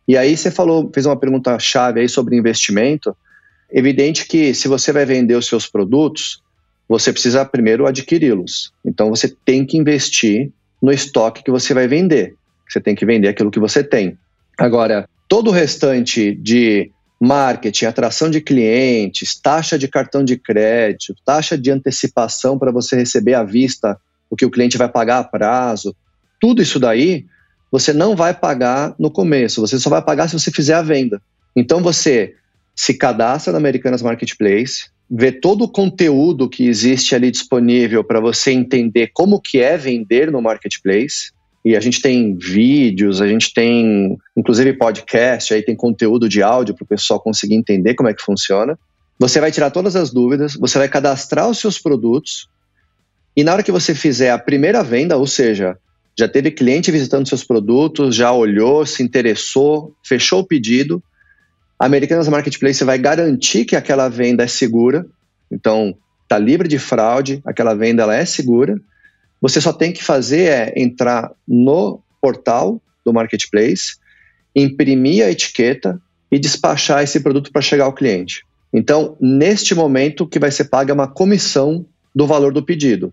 E 0.07 0.15
aí 0.15 0.37
você 0.37 0.51
falou, 0.51 0.91
fez 0.93 1.07
uma 1.07 1.19
pergunta 1.19 1.59
chave 1.59 2.01
aí 2.01 2.09
sobre 2.09 2.37
investimento. 2.37 3.17
Evidente 3.73 4.27
que 4.29 4.53
se 4.53 4.69
você 4.69 4.93
vai 4.93 5.07
vender 5.07 5.37
os 5.37 5.47
seus 5.47 5.67
produtos, 5.67 6.43
você 6.87 7.15
precisa 7.15 7.47
primeiro 7.47 7.87
adquiri-los. 7.87 8.75
Então 8.85 9.09
você 9.09 9.35
tem 9.43 9.65
que 9.65 9.79
investir 9.79 10.53
no 10.83 10.93
estoque 10.93 11.43
que 11.43 11.51
você 11.51 11.73
vai 11.73 11.89
vender. 11.89 12.37
Você 12.73 12.81
tem 12.81 12.95
que 12.95 13.05
vender 13.05 13.29
aquilo 13.29 13.51
que 13.51 13.61
você 13.61 13.85
tem. 13.85 14.17
Agora, 14.59 15.09
todo 15.29 15.49
o 15.49 15.53
restante 15.53 16.35
de 16.35 16.91
marketing, 17.21 17.85
atração 17.85 18.31
de 18.31 18.41
clientes, 18.41 19.39
taxa 19.41 19.79
de 19.79 19.87
cartão 19.87 20.25
de 20.25 20.37
crédito, 20.37 21.15
taxa 21.25 21.57
de 21.57 21.71
antecipação 21.71 22.59
para 22.59 22.73
você 22.73 22.97
receber 22.97 23.35
à 23.35 23.45
vista 23.45 23.97
o 24.29 24.35
que 24.35 24.47
o 24.47 24.51
cliente 24.51 24.79
vai 24.79 24.89
pagar 24.89 25.19
a 25.19 25.25
prazo, 25.25 25.95
tudo 26.41 26.63
isso 26.63 26.81
daí 26.81 27.27
você 27.71 27.93
não 27.93 28.17
vai 28.17 28.35
pagar 28.35 28.95
no 28.99 29.11
começo, 29.11 29.61
você 29.61 29.79
só 29.79 29.89
vai 29.89 30.03
pagar 30.03 30.29
se 30.29 30.39
você 30.39 30.51
fizer 30.51 30.75
a 30.75 30.83
venda. 30.83 31.23
Então 31.55 31.83
você 31.83 32.35
se 32.75 32.95
cadastra 32.95 33.53
na 33.53 33.59
Americanas 33.59 34.03
Marketplace, 34.03 34.87
vê 35.09 35.31
todo 35.31 35.65
o 35.65 35.69
conteúdo 35.69 36.49
que 36.49 36.67
existe 36.67 37.15
ali 37.15 37.31
disponível 37.31 38.03
para 38.03 38.19
você 38.19 38.51
entender 38.51 39.11
como 39.13 39.41
que 39.41 39.61
é 39.61 39.77
vender 39.77 40.31
no 40.31 40.41
marketplace, 40.41 41.31
e 41.65 41.77
a 41.77 41.81
gente 41.81 42.03
tem 42.03 42.37
vídeos, 42.37 43.23
a 43.23 43.27
gente 43.27 43.55
tem 43.55 44.19
inclusive 44.37 44.73
podcast, 44.73 45.55
aí 45.55 45.63
tem 45.63 45.77
conteúdo 45.77 46.29
de 46.29 46.43
áudio 46.43 46.75
para 46.75 46.85
o 46.85 46.87
pessoal 46.87 47.21
conseguir 47.21 47.55
entender 47.55 47.95
como 47.95 48.09
é 48.09 48.15
que 48.15 48.23
funciona. 48.23 48.79
Você 49.19 49.41
vai 49.41 49.53
tirar 49.53 49.71
todas 49.71 49.95
as 49.95 50.11
dúvidas, 50.11 50.55
você 50.55 50.79
vai 50.79 50.89
cadastrar 50.89 51.49
os 51.49 51.59
seus 51.59 51.79
produtos 51.79 52.49
e 53.37 53.45
na 53.45 53.53
hora 53.53 53.63
que 53.63 53.73
você 53.73 53.95
fizer 53.95 54.31
a 54.31 54.39
primeira 54.39 54.83
venda, 54.83 55.17
ou 55.17 55.27
seja, 55.27 55.79
já 56.19 56.29
teve 56.29 56.51
cliente 56.51 56.91
visitando 56.91 57.29
seus 57.29 57.45
produtos, 57.45 58.15
já 58.15 58.33
olhou, 58.33 58.85
se 58.85 59.03
interessou, 59.03 59.95
fechou 60.05 60.41
o 60.41 60.47
pedido, 60.47 61.03
a 61.79 61.87
Americanas 61.87 62.29
Marketplace 62.29 62.85
vai 62.85 62.99
garantir 62.99 63.65
que 63.65 63.77
aquela 63.77 64.09
venda 64.09 64.43
é 64.43 64.47
segura, 64.47 65.07
então 65.51 65.97
está 66.25 66.39
livre 66.39 66.69
de 66.69 66.79
fraude, 66.79 67.41
aquela 67.45 67.75
venda 67.75 68.03
ela 68.03 68.17
é 68.17 68.25
segura 68.25 68.81
você 69.43 69.61
só 69.61 69.73
tem 69.73 69.93
que 69.93 70.05
fazer 70.05 70.43
é 70.45 70.73
entrar 70.77 71.33
no 71.47 72.01
portal 72.21 72.81
do 73.05 73.13
marketplace, 73.13 73.97
imprimir 74.55 75.27
a 75.27 75.31
etiqueta 75.31 76.01
e 76.31 76.39
despachar 76.39 77.03
esse 77.03 77.19
produto 77.19 77.51
para 77.51 77.61
chegar 77.61 77.85
ao 77.85 77.93
cliente. 77.93 78.45
Então, 78.73 79.17
neste 79.21 79.75
momento, 79.75 80.29
que 80.29 80.39
vai 80.39 80.53
ser 80.53 80.67
pago 80.67 80.93
é 80.93 80.95
uma 80.95 81.09
comissão 81.09 81.85
do 82.15 82.25
valor 82.25 82.53
do 82.53 82.65
pedido. 82.65 83.13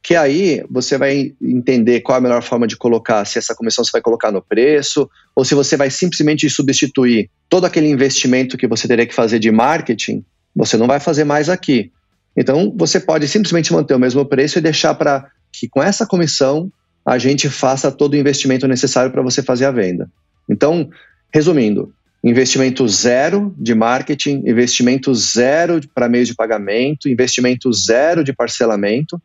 Que 0.00 0.14
aí 0.14 0.64
você 0.70 0.96
vai 0.96 1.34
entender 1.42 2.00
qual 2.02 2.16
é 2.16 2.18
a 2.18 2.22
melhor 2.22 2.42
forma 2.42 2.68
de 2.68 2.76
colocar, 2.76 3.24
se 3.24 3.38
essa 3.38 3.54
comissão 3.54 3.84
você 3.84 3.90
vai 3.90 4.00
colocar 4.00 4.30
no 4.30 4.40
preço, 4.40 5.10
ou 5.34 5.44
se 5.44 5.54
você 5.54 5.76
vai 5.76 5.90
simplesmente 5.90 6.48
substituir 6.48 7.28
todo 7.48 7.64
aquele 7.64 7.88
investimento 7.88 8.56
que 8.56 8.68
você 8.68 8.86
teria 8.86 9.06
que 9.06 9.14
fazer 9.14 9.40
de 9.40 9.50
marketing, 9.50 10.24
você 10.54 10.76
não 10.76 10.86
vai 10.86 11.00
fazer 11.00 11.24
mais 11.24 11.48
aqui. 11.48 11.90
Então, 12.36 12.72
você 12.76 13.00
pode 13.00 13.26
simplesmente 13.26 13.72
manter 13.72 13.94
o 13.94 13.98
mesmo 13.98 14.24
preço 14.24 14.58
e 14.58 14.62
deixar 14.62 14.94
para 14.94 15.28
que 15.58 15.68
com 15.68 15.82
essa 15.82 16.06
comissão 16.06 16.70
a 17.04 17.18
gente 17.18 17.48
faça 17.48 17.92
todo 17.92 18.14
o 18.14 18.16
investimento 18.16 18.66
necessário 18.66 19.10
para 19.10 19.22
você 19.22 19.42
fazer 19.42 19.66
a 19.66 19.70
venda. 19.70 20.10
Então, 20.48 20.88
resumindo, 21.32 21.92
investimento 22.22 22.86
zero 22.88 23.54
de 23.58 23.74
marketing, 23.74 24.42
investimento 24.46 25.14
zero 25.14 25.80
para 25.94 26.08
meios 26.08 26.28
de 26.28 26.34
pagamento, 26.34 27.08
investimento 27.08 27.70
zero 27.72 28.24
de 28.24 28.32
parcelamento, 28.32 29.20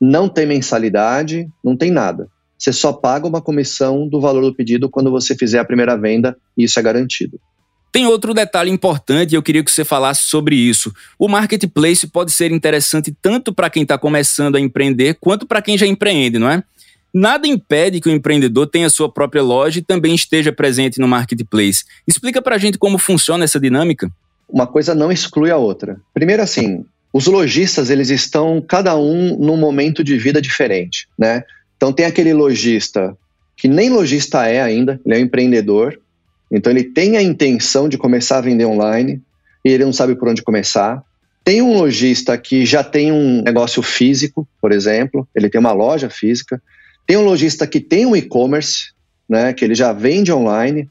não 0.00 0.28
tem 0.28 0.46
mensalidade, 0.46 1.48
não 1.62 1.76
tem 1.76 1.90
nada. 1.90 2.28
Você 2.56 2.72
só 2.72 2.92
paga 2.92 3.26
uma 3.26 3.42
comissão 3.42 4.08
do 4.08 4.20
valor 4.20 4.42
do 4.42 4.54
pedido 4.54 4.88
quando 4.88 5.10
você 5.10 5.36
fizer 5.36 5.58
a 5.58 5.64
primeira 5.64 5.96
venda 5.96 6.36
e 6.56 6.64
isso 6.64 6.78
é 6.78 6.82
garantido. 6.82 7.38
Tem 7.90 8.06
outro 8.06 8.34
detalhe 8.34 8.70
importante 8.70 9.32
e 9.32 9.34
eu 9.34 9.42
queria 9.42 9.64
que 9.64 9.70
você 9.70 9.84
falasse 9.84 10.22
sobre 10.22 10.54
isso. 10.54 10.92
O 11.18 11.28
marketplace 11.28 12.06
pode 12.06 12.30
ser 12.30 12.52
interessante 12.52 13.14
tanto 13.22 13.52
para 13.52 13.70
quem 13.70 13.82
está 13.82 13.96
começando 13.96 14.56
a 14.56 14.60
empreender 14.60 15.16
quanto 15.20 15.46
para 15.46 15.62
quem 15.62 15.76
já 15.78 15.86
empreende, 15.86 16.38
não 16.38 16.50
é? 16.50 16.62
Nada 17.12 17.48
impede 17.48 18.00
que 18.00 18.08
o 18.08 18.12
empreendedor 18.12 18.66
tenha 18.66 18.90
sua 18.90 19.10
própria 19.10 19.42
loja 19.42 19.78
e 19.78 19.82
também 19.82 20.14
esteja 20.14 20.52
presente 20.52 21.00
no 21.00 21.08
marketplace. 21.08 21.84
Explica 22.06 22.42
para 22.42 22.56
a 22.56 22.58
gente 22.58 22.78
como 22.78 22.98
funciona 22.98 23.44
essa 23.44 23.58
dinâmica. 23.58 24.10
Uma 24.48 24.66
coisa 24.66 24.94
não 24.94 25.10
exclui 25.10 25.50
a 25.50 25.56
outra. 25.56 25.98
Primeiro, 26.12 26.42
assim, 26.42 26.84
os 27.12 27.26
lojistas 27.26 27.88
eles 27.88 28.10
estão 28.10 28.60
cada 28.60 28.96
um 28.96 29.38
num 29.38 29.56
momento 29.56 30.04
de 30.04 30.18
vida 30.18 30.40
diferente, 30.40 31.08
né? 31.18 31.42
Então 31.76 31.92
tem 31.92 32.04
aquele 32.04 32.34
lojista 32.34 33.16
que 33.56 33.66
nem 33.66 33.90
lojista 33.90 34.46
é 34.46 34.62
ainda, 34.62 35.00
ele 35.04 35.14
é 35.16 35.18
um 35.18 35.22
empreendedor, 35.22 35.98
então 36.50 36.72
ele 36.72 36.84
tem 36.84 37.16
a 37.16 37.22
intenção 37.22 37.88
de 37.88 37.98
começar 37.98 38.38
a 38.38 38.42
vender 38.42 38.64
online 38.64 39.20
e 39.64 39.70
ele 39.70 39.84
não 39.84 39.92
sabe 39.92 40.14
por 40.14 40.28
onde 40.28 40.42
começar. 40.42 41.02
Tem 41.44 41.62
um 41.62 41.76
lojista 41.76 42.36
que 42.36 42.64
já 42.64 42.82
tem 42.82 43.12
um 43.12 43.42
negócio 43.42 43.82
físico, 43.82 44.46
por 44.60 44.72
exemplo, 44.72 45.26
ele 45.34 45.48
tem 45.48 45.58
uma 45.58 45.72
loja 45.72 46.10
física. 46.10 46.60
Tem 47.06 47.16
um 47.16 47.24
lojista 47.24 47.66
que 47.66 47.80
tem 47.80 48.04
um 48.04 48.14
e-commerce, 48.14 48.90
né, 49.28 49.52
que 49.52 49.64
ele 49.64 49.74
já 49.74 49.92
vende 49.92 50.32
online. 50.32 50.88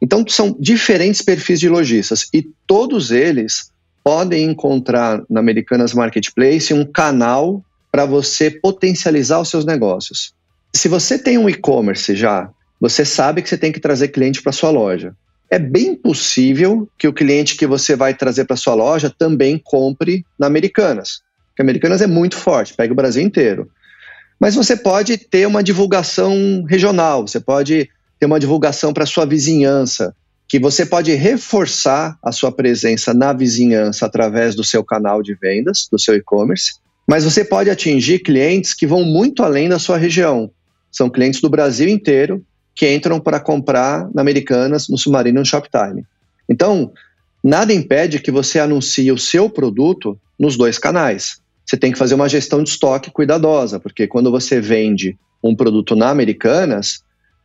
Então 0.00 0.24
são 0.26 0.56
diferentes 0.58 1.20
perfis 1.20 1.60
de 1.60 1.68
lojistas 1.68 2.28
e 2.32 2.48
todos 2.66 3.10
eles 3.10 3.70
podem 4.02 4.44
encontrar 4.44 5.22
na 5.28 5.40
Americanas 5.40 5.92
Marketplace 5.92 6.72
um 6.72 6.86
canal 6.86 7.62
para 7.92 8.06
você 8.06 8.50
potencializar 8.50 9.40
os 9.40 9.50
seus 9.50 9.64
negócios. 9.64 10.32
Se 10.74 10.88
você 10.88 11.18
tem 11.18 11.36
um 11.36 11.48
e-commerce 11.48 12.14
já, 12.14 12.48
você 12.80 13.04
sabe 13.04 13.42
que 13.42 13.48
você 13.48 13.58
tem 13.58 13.70
que 13.70 13.80
trazer 13.80 14.08
cliente 14.08 14.42
para 14.42 14.52
sua 14.52 14.70
loja. 14.70 15.14
É 15.50 15.58
bem 15.58 15.94
possível 15.94 16.88
que 16.96 17.06
o 17.06 17.12
cliente 17.12 17.56
que 17.56 17.66
você 17.66 17.94
vai 17.94 18.14
trazer 18.14 18.44
para 18.44 18.56
sua 18.56 18.74
loja 18.74 19.10
também 19.10 19.60
compre 19.62 20.24
na 20.38 20.46
Americanas. 20.46 21.20
Porque 21.48 21.60
Americanas 21.62 22.00
é 22.00 22.06
muito 22.06 22.36
forte, 22.36 22.74
pega 22.74 22.92
o 22.92 22.96
Brasil 22.96 23.22
inteiro. 23.22 23.68
Mas 24.38 24.54
você 24.54 24.76
pode 24.76 25.18
ter 25.18 25.46
uma 25.46 25.62
divulgação 25.62 26.64
regional, 26.66 27.26
você 27.26 27.40
pode 27.40 27.90
ter 28.18 28.26
uma 28.26 28.40
divulgação 28.40 28.92
para 28.92 29.04
sua 29.04 29.26
vizinhança, 29.26 30.14
que 30.48 30.58
você 30.58 30.86
pode 30.86 31.12
reforçar 31.14 32.18
a 32.24 32.32
sua 32.32 32.50
presença 32.50 33.12
na 33.12 33.32
vizinhança 33.32 34.06
através 34.06 34.54
do 34.54 34.64
seu 34.64 34.82
canal 34.82 35.22
de 35.22 35.34
vendas, 35.34 35.88
do 35.90 35.98
seu 35.98 36.14
e-commerce, 36.14 36.74
mas 37.06 37.24
você 37.24 37.44
pode 37.44 37.68
atingir 37.68 38.20
clientes 38.20 38.72
que 38.72 38.86
vão 38.86 39.04
muito 39.04 39.42
além 39.42 39.68
da 39.68 39.78
sua 39.78 39.98
região. 39.98 40.50
São 40.90 41.10
clientes 41.10 41.40
do 41.40 41.50
Brasil 41.50 41.88
inteiro 41.88 42.44
que 42.74 42.92
entram 42.92 43.20
para 43.20 43.40
comprar 43.40 44.08
na 44.14 44.22
Americanas, 44.22 44.88
no 44.88 44.96
Submarino 44.96 45.40
no 45.40 45.46
Shoptime. 45.46 46.04
Então, 46.48 46.92
nada 47.42 47.72
impede 47.72 48.20
que 48.20 48.30
você 48.30 48.58
anuncie 48.58 49.10
o 49.12 49.18
seu 49.18 49.48
produto 49.48 50.18
nos 50.38 50.56
dois 50.56 50.78
canais. 50.78 51.40
Você 51.64 51.76
tem 51.76 51.92
que 51.92 51.98
fazer 51.98 52.14
uma 52.14 52.28
gestão 52.28 52.62
de 52.62 52.70
estoque 52.70 53.10
cuidadosa, 53.10 53.78
porque 53.78 54.06
quando 54.06 54.30
você 54.30 54.60
vende 54.60 55.16
um 55.42 55.54
produto 55.54 55.94
na 55.94 56.10
Americanas, 56.10 57.02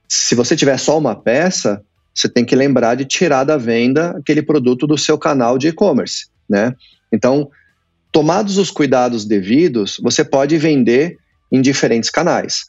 se 0.08 0.36
você 0.36 0.56
tiver 0.56 0.78
só 0.78 0.98
uma 0.98 1.16
peça, 1.16 1.84
você 2.14 2.30
tem 2.30 2.46
que 2.46 2.56
lembrar 2.56 2.96
de 2.96 3.06
tirar 3.06 3.44
da 3.44 3.58
venda 3.58 4.12
aquele 4.18 4.42
produto 4.42 4.88
do 4.88 4.98
seu 4.98 5.18
canal 5.18 5.58
de 5.58 5.68
e-commerce, 5.68 6.28
né? 6.50 6.74
Então, 7.12 7.50
tomados 8.12 8.58
os 8.58 8.72
cuidados 8.72 9.26
devidos, 9.26 10.00
você 10.02 10.24
pode 10.24 10.58
vender 10.58 11.18
em 11.52 11.62
diferentes 11.62 12.10
canais. 12.10 12.68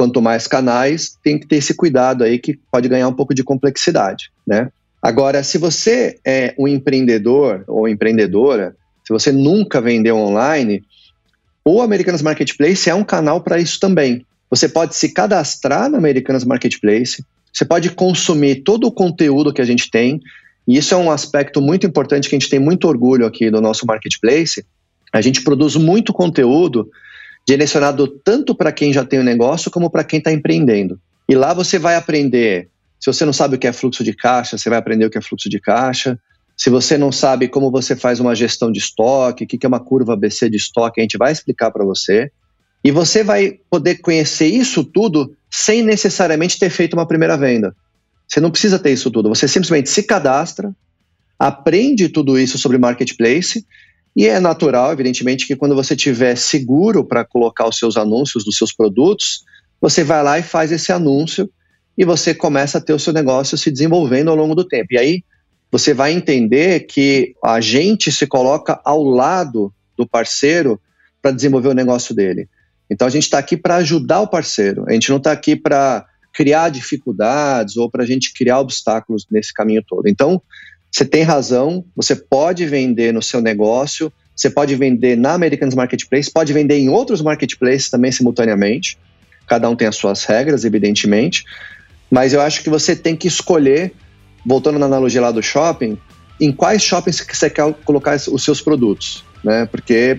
Quanto 0.00 0.22
mais 0.22 0.46
canais, 0.46 1.14
tem 1.22 1.38
que 1.38 1.46
ter 1.46 1.56
esse 1.56 1.74
cuidado 1.74 2.24
aí 2.24 2.38
que 2.38 2.58
pode 2.72 2.88
ganhar 2.88 3.06
um 3.06 3.12
pouco 3.12 3.34
de 3.34 3.44
complexidade, 3.44 4.30
né? 4.46 4.70
Agora, 5.02 5.42
se 5.42 5.58
você 5.58 6.16
é 6.24 6.54
um 6.58 6.66
empreendedor 6.66 7.64
ou 7.68 7.86
empreendedora, 7.86 8.74
se 9.06 9.12
você 9.12 9.30
nunca 9.30 9.78
vendeu 9.78 10.16
online, 10.16 10.82
o 11.62 11.82
Americanas 11.82 12.22
Marketplace 12.22 12.88
é 12.88 12.94
um 12.94 13.04
canal 13.04 13.42
para 13.42 13.58
isso 13.58 13.78
também. 13.78 14.24
Você 14.48 14.70
pode 14.70 14.96
se 14.96 15.12
cadastrar 15.12 15.90
no 15.90 15.98
Americanas 15.98 16.46
Marketplace, 16.46 17.22
você 17.52 17.66
pode 17.66 17.90
consumir 17.90 18.62
todo 18.62 18.86
o 18.86 18.92
conteúdo 18.92 19.52
que 19.52 19.60
a 19.60 19.66
gente 19.66 19.90
tem, 19.90 20.18
e 20.66 20.78
isso 20.78 20.94
é 20.94 20.96
um 20.96 21.10
aspecto 21.10 21.60
muito 21.60 21.86
importante 21.86 22.26
que 22.26 22.34
a 22.34 22.38
gente 22.38 22.48
tem 22.48 22.58
muito 22.58 22.88
orgulho 22.88 23.26
aqui 23.26 23.50
do 23.50 23.60
nosso 23.60 23.84
marketplace. 23.84 24.64
A 25.12 25.20
gente 25.20 25.42
produz 25.42 25.76
muito 25.76 26.10
conteúdo 26.10 26.88
direcionado 27.50 28.06
tanto 28.06 28.54
para 28.54 28.70
quem 28.70 28.92
já 28.92 29.04
tem 29.04 29.18
o 29.18 29.22
um 29.22 29.24
negócio 29.24 29.72
como 29.72 29.90
para 29.90 30.04
quem 30.04 30.18
está 30.18 30.30
empreendendo. 30.30 31.00
E 31.28 31.34
lá 31.34 31.52
você 31.52 31.80
vai 31.80 31.96
aprender. 31.96 32.68
Se 33.00 33.12
você 33.12 33.24
não 33.24 33.32
sabe 33.32 33.56
o 33.56 33.58
que 33.58 33.66
é 33.66 33.72
fluxo 33.72 34.04
de 34.04 34.14
caixa, 34.14 34.56
você 34.56 34.70
vai 34.70 34.78
aprender 34.78 35.04
o 35.04 35.10
que 35.10 35.18
é 35.18 35.20
fluxo 35.20 35.48
de 35.48 35.58
caixa. 35.58 36.16
Se 36.56 36.70
você 36.70 36.96
não 36.96 37.10
sabe 37.10 37.48
como 37.48 37.70
você 37.70 37.96
faz 37.96 38.20
uma 38.20 38.36
gestão 38.36 38.70
de 38.70 38.78
estoque, 38.78 39.44
o 39.44 39.46
que 39.48 39.58
é 39.64 39.68
uma 39.68 39.80
curva 39.80 40.12
ABC 40.12 40.48
de 40.48 40.58
estoque, 40.58 41.00
a 41.00 41.02
gente 41.02 41.18
vai 41.18 41.32
explicar 41.32 41.72
para 41.72 41.84
você. 41.84 42.30
E 42.84 42.92
você 42.92 43.24
vai 43.24 43.58
poder 43.68 43.96
conhecer 43.96 44.46
isso 44.46 44.84
tudo 44.84 45.34
sem 45.50 45.82
necessariamente 45.82 46.56
ter 46.56 46.70
feito 46.70 46.94
uma 46.94 47.06
primeira 47.06 47.36
venda. 47.36 47.74
Você 48.28 48.38
não 48.38 48.50
precisa 48.50 48.78
ter 48.78 48.92
isso 48.92 49.10
tudo. 49.10 49.28
Você 49.28 49.48
simplesmente 49.48 49.90
se 49.90 50.04
cadastra, 50.04 50.72
aprende 51.36 52.08
tudo 52.08 52.38
isso 52.38 52.58
sobre 52.58 52.78
marketplace 52.78 53.64
e 54.20 54.26
é 54.26 54.38
natural, 54.38 54.92
evidentemente, 54.92 55.46
que 55.46 55.56
quando 55.56 55.74
você 55.74 55.96
tiver 55.96 56.36
seguro 56.36 57.02
para 57.02 57.24
colocar 57.24 57.66
os 57.66 57.78
seus 57.78 57.96
anúncios 57.96 58.44
dos 58.44 58.58
seus 58.58 58.70
produtos, 58.70 59.46
você 59.80 60.04
vai 60.04 60.22
lá 60.22 60.38
e 60.38 60.42
faz 60.42 60.70
esse 60.70 60.92
anúncio 60.92 61.50
e 61.96 62.04
você 62.04 62.34
começa 62.34 62.76
a 62.76 62.80
ter 62.82 62.92
o 62.92 62.98
seu 62.98 63.14
negócio 63.14 63.56
se 63.56 63.70
desenvolvendo 63.70 64.28
ao 64.28 64.36
longo 64.36 64.54
do 64.54 64.62
tempo. 64.62 64.88
E 64.90 64.98
aí 64.98 65.24
você 65.72 65.94
vai 65.94 66.12
entender 66.12 66.80
que 66.80 67.34
a 67.42 67.62
gente 67.62 68.12
se 68.12 68.26
coloca 68.26 68.78
ao 68.84 69.02
lado 69.02 69.72
do 69.96 70.06
parceiro 70.06 70.78
para 71.22 71.30
desenvolver 71.30 71.68
o 71.68 71.74
negócio 71.74 72.14
dele. 72.14 72.46
Então 72.90 73.08
a 73.08 73.10
gente 73.10 73.22
está 73.22 73.38
aqui 73.38 73.56
para 73.56 73.76
ajudar 73.76 74.20
o 74.20 74.28
parceiro. 74.28 74.84
A 74.86 74.92
gente 74.92 75.08
não 75.08 75.16
está 75.16 75.32
aqui 75.32 75.56
para 75.56 76.04
criar 76.30 76.68
dificuldades 76.68 77.78
ou 77.78 77.90
para 77.90 78.04
a 78.04 78.06
gente 78.06 78.34
criar 78.34 78.60
obstáculos 78.60 79.24
nesse 79.30 79.54
caminho 79.54 79.82
todo. 79.88 80.08
Então 80.08 80.42
você 80.90 81.04
tem 81.04 81.22
razão. 81.22 81.84
Você 81.96 82.16
pode 82.16 82.66
vender 82.66 83.12
no 83.12 83.22
seu 83.22 83.40
negócio. 83.40 84.12
Você 84.34 84.48
pode 84.48 84.74
vender 84.74 85.16
na 85.16 85.34
Americans 85.34 85.74
Marketplace, 85.74 86.30
pode 86.30 86.52
vender 86.52 86.78
em 86.78 86.88
outros 86.88 87.20
marketplaces 87.20 87.90
também 87.90 88.10
simultaneamente. 88.10 88.98
Cada 89.46 89.68
um 89.68 89.76
tem 89.76 89.86
as 89.86 89.96
suas 89.96 90.24
regras, 90.24 90.64
evidentemente. 90.64 91.44
Mas 92.10 92.32
eu 92.32 92.40
acho 92.40 92.62
que 92.62 92.70
você 92.70 92.96
tem 92.96 93.14
que 93.14 93.28
escolher, 93.28 93.92
voltando 94.44 94.78
na 94.78 94.86
analogia 94.86 95.20
lá 95.20 95.30
do 95.30 95.42
shopping, 95.42 95.98
em 96.40 96.50
quais 96.50 96.82
shoppings 96.82 97.20
que 97.20 97.36
você 97.36 97.50
quer 97.50 97.70
colocar 97.84 98.16
os 98.16 98.42
seus 98.42 98.62
produtos, 98.62 99.22
né? 99.44 99.66
Porque 99.66 100.18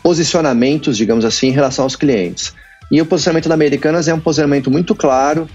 posicionamentos, 0.00 0.96
digamos 0.96 1.24
assim, 1.24 1.48
em 1.48 1.52
relação 1.52 1.84
aos 1.84 1.96
clientes. 1.96 2.54
E 2.92 3.02
o 3.02 3.06
posicionamento 3.06 3.48
da 3.48 3.54
Americanas 3.54 4.06
é 4.06 4.14
um 4.14 4.20
posicionamento 4.20 4.70
muito 4.70 4.94
claro, 4.94 5.48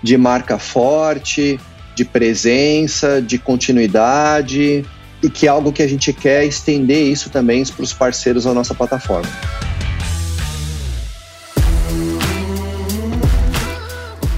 de 0.00 0.16
marca 0.16 0.56
forte, 0.56 1.58
de 1.96 2.04
presença, 2.04 3.20
de 3.20 3.38
continuidade, 3.38 4.84
e 5.22 5.30
que 5.30 5.46
é 5.46 5.48
algo 5.48 5.72
que 5.72 5.82
a 5.82 5.88
gente 5.88 6.12
quer 6.12 6.44
estender 6.44 7.10
isso 7.10 7.30
também 7.30 7.64
para 7.64 7.82
os 7.82 7.92
parceiros 7.92 8.44
da 8.44 8.54
nossa 8.54 8.74
plataforma. 8.74 9.28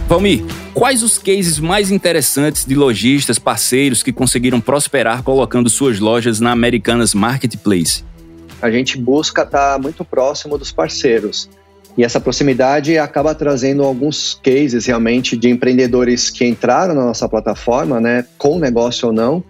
Valmir, 0.07 0.42
quais 0.73 1.03
os 1.03 1.18
cases 1.18 1.59
mais 1.59 1.90
interessantes 1.90 2.64
de 2.64 2.75
lojistas, 2.75 3.38
parceiros 3.38 4.03
que 4.03 4.12
conseguiram 4.12 4.61
prosperar 4.61 5.23
colocando 5.23 5.68
suas 5.68 5.99
lojas 5.99 6.40
na 6.40 6.53
Americanas 6.53 7.12
Marketplace? 7.12 8.09
a 8.61 8.71
gente 8.71 8.99
busca 8.99 9.42
estar 9.42 9.75
tá 9.75 9.79
muito 9.79 10.05
próximo 10.05 10.59
dos 10.59 10.73
parceiros. 10.73 11.49
E 11.99 12.05
essa 12.05 12.21
proximidade 12.21 12.97
acaba 12.97 13.35
trazendo 13.35 13.83
alguns 13.83 14.41
cases 14.41 14.87
realmente 14.87 15.37
de 15.37 15.49
empreendedores 15.49 16.31
que 16.31 16.47
entraram 16.47 16.95
na 16.95 17.05
nossa 17.05 17.29
plataforma, 17.29 18.01
né, 18.01 18.25
com 18.39 18.57
negócio 18.57 19.09
ou 19.09 19.13
não, 19.13 19.43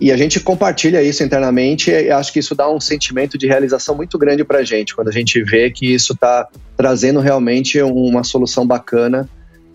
e 0.00 0.10
a 0.10 0.16
gente 0.16 0.40
compartilha 0.40 1.02
isso 1.02 1.22
internamente 1.22 1.90
e 1.90 2.10
acho 2.10 2.32
que 2.32 2.38
isso 2.38 2.54
dá 2.54 2.70
um 2.70 2.80
sentimento 2.80 3.36
de 3.36 3.46
realização 3.46 3.94
muito 3.94 4.16
grande 4.16 4.42
para 4.42 4.60
a 4.60 4.64
gente, 4.64 4.96
quando 4.96 5.08
a 5.08 5.12
gente 5.12 5.42
vê 5.42 5.70
que 5.70 5.92
isso 5.92 6.14
está 6.14 6.48
trazendo 6.74 7.20
realmente 7.20 7.82
uma 7.82 8.24
solução 8.24 8.66
bacana 8.66 9.28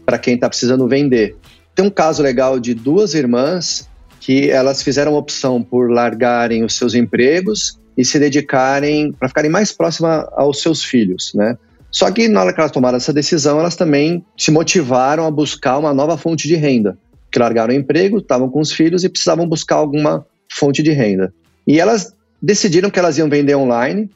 para 0.03 0.17
quem 0.17 0.33
está 0.33 0.49
precisando 0.49 0.87
vender. 0.87 1.35
Tem 1.75 1.85
um 1.85 1.91
caso 1.91 2.23
legal 2.23 2.59
de 2.59 2.73
duas 2.73 3.13
irmãs 3.13 3.87
que 4.19 4.49
elas 4.49 4.81
fizeram 4.81 5.13
a 5.13 5.19
opção 5.19 5.61
por 5.61 5.91
largarem 5.91 6.63
os 6.63 6.73
seus 6.73 6.95
empregos 6.95 7.79
e 7.95 8.03
se 8.03 8.17
dedicarem 8.17 9.11
para 9.11 9.27
ficarem 9.27 9.51
mais 9.51 9.71
próximas 9.71 10.25
aos 10.31 10.59
seus 10.59 10.83
filhos, 10.83 11.31
né? 11.35 11.55
Só 11.95 12.11
que 12.11 12.27
na 12.27 12.41
hora 12.41 12.51
que 12.51 12.59
elas 12.59 12.73
tomaram 12.73 12.97
essa 12.97 13.13
decisão, 13.13 13.57
elas 13.57 13.77
também 13.77 14.21
se 14.37 14.51
motivaram 14.51 15.25
a 15.25 15.31
buscar 15.31 15.77
uma 15.77 15.93
nova 15.93 16.17
fonte 16.17 16.45
de 16.45 16.53
renda. 16.53 16.97
Que 17.31 17.39
largaram 17.39 17.73
o 17.73 17.77
emprego, 17.77 18.17
estavam 18.17 18.49
com 18.49 18.59
os 18.59 18.73
filhos 18.73 19.05
e 19.05 19.09
precisavam 19.09 19.47
buscar 19.47 19.75
alguma 19.75 20.25
fonte 20.51 20.83
de 20.83 20.91
renda. 20.91 21.33
E 21.65 21.79
elas 21.79 22.13
decidiram 22.41 22.89
que 22.89 22.99
elas 22.99 23.17
iam 23.17 23.29
vender 23.29 23.55
online. 23.55 24.11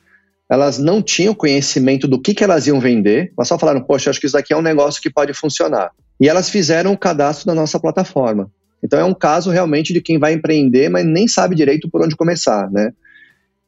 Elas 0.52 0.78
não 0.78 1.02
tinham 1.02 1.34
conhecimento 1.34 2.06
do 2.06 2.20
que, 2.20 2.34
que 2.34 2.44
elas 2.44 2.68
iam 2.68 2.82
vender, 2.82 3.32
mas 3.38 3.48
só 3.48 3.58
falaram: 3.58 3.82
Poxa, 3.82 4.10
acho 4.10 4.20
que 4.20 4.26
isso 4.26 4.36
daqui 4.36 4.52
é 4.52 4.58
um 4.58 4.62
negócio 4.62 5.02
que 5.02 5.10
pode 5.10 5.34
funcionar. 5.34 5.92
E 6.20 6.28
elas 6.28 6.50
fizeram 6.50 6.92
o 6.92 6.98
cadastro 6.98 7.48
na 7.48 7.56
nossa 7.56 7.80
plataforma. 7.80 8.52
Então 8.84 9.00
é 9.00 9.06
um 9.06 9.14
caso 9.14 9.52
realmente 9.52 9.94
de 9.94 10.02
quem 10.02 10.20
vai 10.20 10.34
empreender, 10.34 10.90
mas 10.90 11.06
nem 11.06 11.30
sabe 11.30 11.56
direito 11.56 11.90
por 11.90 12.04
onde 12.04 12.18
começar, 12.18 12.70
né? 12.70 12.92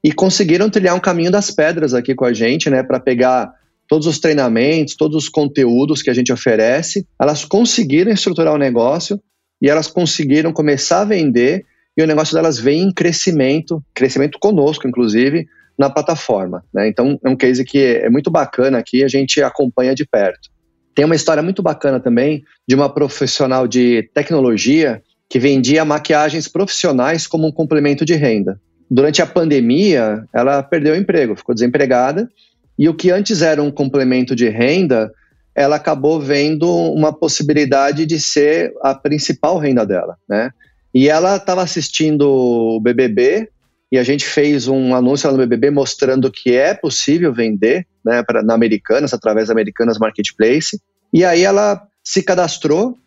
e 0.04 0.12
conseguiram 0.12 0.69
trilhar 0.69 0.95
um 0.95 1.00
caminho 1.00 1.32
das 1.32 1.52
pedras 1.52 1.93
aqui 1.93 2.15
com 2.15 2.26
a 2.26 2.34
gente, 2.34 2.69
né, 2.69 2.82
para 2.82 3.00
pegar 3.00 3.54
todos 3.92 4.08
os 4.08 4.20
treinamentos, 4.20 4.96
todos 4.96 5.18
os 5.18 5.28
conteúdos 5.28 6.02
que 6.02 6.10
a 6.10 6.14
gente 6.14 6.32
oferece. 6.32 7.06
Elas 7.20 7.44
conseguiram 7.44 8.10
estruturar 8.10 8.54
o 8.54 8.58
negócio 8.58 9.20
e 9.62 9.70
elas 9.70 9.88
conseguiram 9.88 10.54
começar 10.54 11.02
a 11.02 11.04
vender 11.06 11.66
e 11.98 12.02
o 12.02 12.08
negócio 12.08 12.34
delas 12.34 12.58
vem 12.58 12.84
em 12.84 12.94
crescimento, 12.94 13.84
crescimento 13.94 14.40
conosco, 14.40 14.88
inclusive, 14.88 15.46
na 15.78 15.90
plataforma. 15.90 16.64
Né? 16.74 16.88
Então, 16.88 17.20
é 17.22 17.28
um 17.28 17.36
case 17.36 17.66
que 17.66 17.80
é 17.80 18.10
muito 18.10 18.32
bacana 18.32 18.78
aqui, 18.78 19.04
a 19.04 19.10
gente 19.10 19.44
acompanha 19.44 19.94
de 19.94 20.06
perto. 20.06 20.50
Tem 20.96 21.04
uma 21.04 21.16
história 21.16 21.44
muito 21.44 21.62
bacana 21.62 22.00
também 22.00 22.46
de 22.66 22.76
uma 22.76 22.88
profissional 22.88 23.68
de 23.68 24.10
tecnologia 24.14 25.04
que 25.30 25.38
vendia 25.38 25.84
maquiagens 25.84 26.48
profissionais 26.48 27.28
como 27.28 27.46
um 27.46 27.52
complemento 27.52 28.06
de 28.06 28.14
renda. 28.14 28.58
Durante 28.90 29.22
a 29.22 29.26
pandemia, 29.26 30.26
ela 30.34 30.64
perdeu 30.64 30.94
o 30.94 30.98
emprego, 30.98 31.36
ficou 31.36 31.54
desempregada, 31.54 32.30
e 32.78 32.90
o 32.90 32.94
que 32.94 33.12
antes 33.12 33.42
era 33.42 33.62
um 33.62 33.72
complemento 33.72 34.36
de 34.36 34.50
renda, 34.50 35.12
ela 35.54 35.76
acabou 35.76 36.20
vendo 36.20 36.70
uma 36.70 37.14
possibilidade 37.14 38.06
de 38.06 38.20
ser 38.20 38.74
a 38.82 38.96
principal 38.96 39.58
renda 39.58 39.86
dela, 39.86 40.18
né? 40.28 40.52
E 40.94 41.08
ela 41.08 41.38
estava 41.38 41.62
assistindo 41.62 42.28
o 42.28 42.80
BBB 42.80 43.50
e 43.92 43.98
a 43.98 44.04
gente 44.04 44.26
fez 44.26 44.68
um 44.68 44.96
anúncio 44.96 45.28
lá 45.28 45.34
no 45.34 45.40
BBB 45.40 45.70
mostrando 45.70 46.32
que 46.32 46.56
é 46.56 46.74
possível 46.74 47.34
vender 47.34 47.86
né, 48.04 48.24
pra, 48.24 48.42
na 48.42 48.54
Americanas, 48.54 49.14
através 49.14 49.48
da 49.48 49.54
Americanas 49.54 49.98
Marketplace. 49.98 50.80
E 51.14 51.26
aí 51.26 51.44
ela 51.44 51.82
se 52.04 52.24
cadastrou 52.24 52.98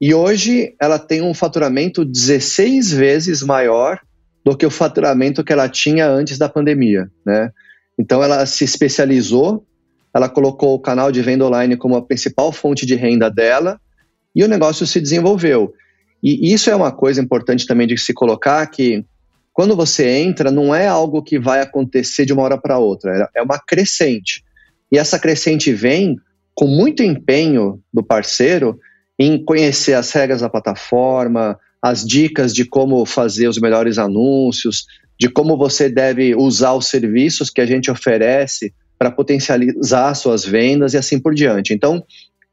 e 0.00 0.14
hoje 0.14 0.74
ela 0.80 0.98
tem 0.98 1.22
um 1.22 1.34
faturamento 1.34 2.04
16 2.04 2.92
vezes 2.92 3.42
maior 3.42 3.98
do 4.44 4.56
que 4.56 4.64
o 4.64 4.70
faturamento 4.70 5.42
que 5.42 5.52
ela 5.52 5.68
tinha 5.68 6.08
antes 6.08 6.38
da 6.38 6.48
pandemia, 6.48 7.10
né? 7.26 7.50
Então 7.98 8.22
ela 8.22 8.46
se 8.46 8.64
especializou, 8.64 9.66
ela 10.14 10.28
colocou 10.28 10.74
o 10.74 10.80
canal 10.80 11.10
de 11.10 11.20
venda 11.20 11.44
online 11.44 11.76
como 11.76 11.96
a 11.96 12.02
principal 12.02 12.52
fonte 12.52 12.86
de 12.86 12.94
renda 12.94 13.30
dela 13.30 13.80
e 14.34 14.44
o 14.44 14.48
negócio 14.48 14.86
se 14.86 15.00
desenvolveu. 15.00 15.72
E 16.22 16.52
isso 16.52 16.70
é 16.70 16.76
uma 16.76 16.92
coisa 16.92 17.20
importante 17.20 17.66
também 17.66 17.86
de 17.86 17.96
se 17.96 18.12
colocar 18.12 18.66
que 18.66 19.04
quando 19.52 19.74
você 19.74 20.08
entra, 20.08 20.50
não 20.52 20.72
é 20.72 20.86
algo 20.86 21.22
que 21.22 21.38
vai 21.38 21.60
acontecer 21.60 22.24
de 22.24 22.32
uma 22.32 22.42
hora 22.42 22.56
para 22.56 22.78
outra, 22.78 23.28
é, 23.34 23.40
é 23.40 23.42
uma 23.42 23.58
crescente. 23.58 24.44
E 24.90 24.96
essa 24.96 25.18
crescente 25.18 25.72
vem 25.72 26.16
com 26.54 26.66
muito 26.66 27.02
empenho 27.02 27.80
do 27.92 28.02
parceiro 28.02 28.78
em 29.18 29.42
conhecer 29.44 29.94
as 29.94 30.12
regras 30.12 30.40
da 30.40 30.48
plataforma, 30.48 31.58
as 31.82 32.04
dicas 32.04 32.54
de 32.54 32.64
como 32.64 33.04
fazer 33.04 33.48
os 33.48 33.58
melhores 33.58 33.98
anúncios, 33.98 34.86
de 35.18 35.28
como 35.28 35.56
você 35.56 35.88
deve 35.88 36.34
usar 36.34 36.74
os 36.74 36.86
serviços 36.86 37.50
que 37.50 37.60
a 37.60 37.66
gente 37.66 37.90
oferece 37.90 38.72
para 38.98 39.10
potencializar 39.10 40.14
suas 40.14 40.44
vendas 40.44 40.94
e 40.94 40.96
assim 40.96 41.18
por 41.18 41.34
diante. 41.34 41.72
Então, 41.72 42.04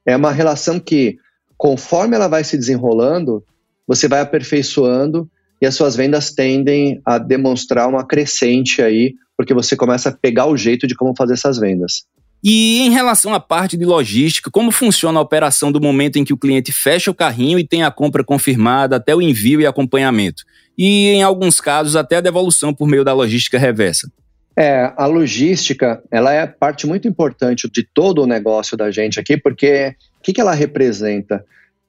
é 0.06 0.16
uma 0.16 0.32
relação 0.32 0.80
que, 0.80 1.18
conforme 1.58 2.16
ela 2.16 2.28
vai 2.28 2.44
se 2.44 2.58
desenrolando, 2.58 3.44
você 3.88 4.08
vai 4.08 4.22
aperfeiçoando 4.22 5.30
e 5.62 5.66
as 5.66 5.76
suas 5.76 5.96
vendas 5.96 6.32
tendem 6.32 7.02
a 7.06 7.18
demonstrar 7.18 7.88
uma 7.88 8.06
crescente 8.06 8.82
aí, 8.82 9.14
porque 9.38 9.54
você 9.54 9.76
começa 9.76 10.10
a 10.10 10.12
pegar 10.12 10.46
o 10.48 10.58
jeito 10.58 10.88
de 10.88 10.96
como 10.96 11.16
fazer 11.16 11.34
essas 11.34 11.58
vendas. 11.58 12.06
E 12.44 12.82
em 12.82 12.92
relação 12.92 13.34
à 13.34 13.40
parte 13.40 13.76
de 13.76 13.86
logística, 13.86 14.52
como 14.52 14.70
funciona 14.70 15.18
a 15.18 15.22
operação 15.22 15.72
do 15.72 15.82
momento 15.82 16.18
em 16.18 16.24
que 16.24 16.34
o 16.34 16.38
cliente 16.38 16.72
fecha 16.72 17.10
o 17.10 17.16
carrinho 17.16 17.58
e 17.58 17.68
tem 17.68 17.84
a 17.84 17.90
compra 17.90 18.24
confirmada 18.24 18.98
até 18.98 19.16
o 19.16 19.22
envio 19.22 19.62
e 19.62 19.66
acompanhamento? 19.66 20.44
E 20.78 21.10
em 21.10 21.24
alguns 21.24 21.62
casos 21.62 21.96
até 21.96 22.18
a 22.18 22.22
devolução 22.22 22.74
por 22.74 22.88
meio 22.88 23.04
da 23.04 23.14
logística 23.14 23.58
reversa? 23.58 24.12
É, 24.58 24.94
a 24.96 25.06
logística, 25.06 26.02
ela 26.10 26.32
é 26.32 26.48
parte 26.48 26.88
muito 26.88 27.08
importante 27.08 27.70
de 27.70 27.84
todo 27.84 28.24
o 28.24 28.28
negócio 28.28 28.78
da 28.78 28.90
gente 28.90 29.20
aqui, 29.20 29.36
porque 29.36 29.96
o 30.20 30.24
que, 30.24 30.34
que 30.34 30.40
ela 30.42 30.54
representa? 30.54 31.44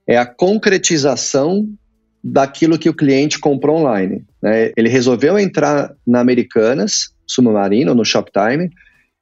É 0.07 0.16
a 0.16 0.27
concretização 0.27 1.68
daquilo 2.22 2.79
que 2.79 2.88
o 2.88 2.94
cliente 2.94 3.38
comprou 3.38 3.79
online. 3.79 4.25
Né? 4.42 4.72
Ele 4.77 4.88
resolveu 4.88 5.38
entrar 5.38 5.92
na 6.05 6.18
Americanas, 6.18 7.11
Submarino, 7.25 7.94
no 7.94 8.05
Shoptime, 8.05 8.70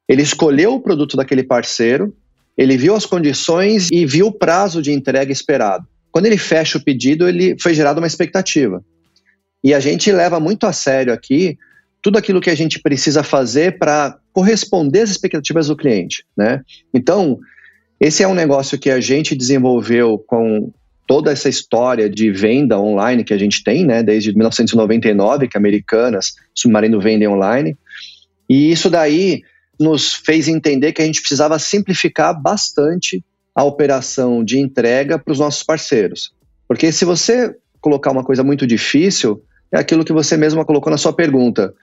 ele 0.08 0.22
escolheu 0.22 0.74
o 0.74 0.80
produto 0.80 1.16
daquele 1.16 1.42
parceiro, 1.42 2.14
ele 2.56 2.76
viu 2.76 2.94
as 2.94 3.04
condições 3.04 3.88
e 3.92 4.06
viu 4.06 4.28
o 4.28 4.32
prazo 4.32 4.80
de 4.80 4.92
entrega 4.92 5.32
esperado. 5.32 5.86
Quando 6.10 6.26
ele 6.26 6.38
fecha 6.38 6.78
o 6.78 6.84
pedido, 6.84 7.28
ele 7.28 7.56
foi 7.60 7.74
gerada 7.74 8.00
uma 8.00 8.06
expectativa. 8.06 8.82
E 9.64 9.72
a 9.72 9.80
gente 9.80 10.12
leva 10.12 10.38
muito 10.38 10.66
a 10.66 10.72
sério 10.72 11.12
aqui 11.12 11.58
tudo 12.02 12.18
aquilo 12.18 12.40
que 12.40 12.50
a 12.50 12.54
gente 12.54 12.80
precisa 12.80 13.22
fazer 13.22 13.78
para 13.78 14.18
corresponder 14.30 15.00
às 15.00 15.10
expectativas 15.10 15.68
do 15.68 15.76
cliente, 15.76 16.22
né? 16.36 16.60
Então, 16.92 17.38
esse 17.98 18.22
é 18.22 18.28
um 18.28 18.34
negócio 18.34 18.78
que 18.78 18.90
a 18.90 19.00
gente 19.00 19.34
desenvolveu 19.34 20.18
com 20.18 20.70
toda 21.06 21.32
essa 21.32 21.48
história 21.48 22.10
de 22.10 22.30
venda 22.30 22.78
online 22.78 23.24
que 23.24 23.32
a 23.32 23.38
gente 23.38 23.64
tem, 23.64 23.86
né, 23.86 24.02
desde 24.02 24.32
1999, 24.34 25.48
que 25.48 25.56
americanas, 25.56 26.34
Submarino 26.54 27.00
vendem 27.00 27.28
online. 27.28 27.74
E 28.48 28.70
isso 28.70 28.90
daí 28.90 29.42
nos 29.80 30.12
fez 30.12 30.46
entender 30.46 30.92
que 30.92 31.00
a 31.00 31.06
gente 31.06 31.20
precisava 31.20 31.58
simplificar 31.58 32.38
bastante 32.38 33.24
a 33.54 33.64
operação 33.64 34.44
de 34.44 34.58
entrega 34.58 35.18
para 35.18 35.32
os 35.32 35.38
nossos 35.38 35.62
parceiros. 35.62 36.34
Porque 36.68 36.92
se 36.92 37.06
você 37.06 37.54
colocar 37.80 38.10
uma 38.10 38.24
coisa 38.24 38.42
muito 38.44 38.66
difícil, 38.66 39.42
é 39.74 39.78
aquilo 39.78 40.04
que 40.04 40.12
você 40.12 40.36
mesma 40.36 40.64
colocou 40.64 40.88
na 40.88 40.96
sua 40.96 41.12
pergunta. 41.12 41.74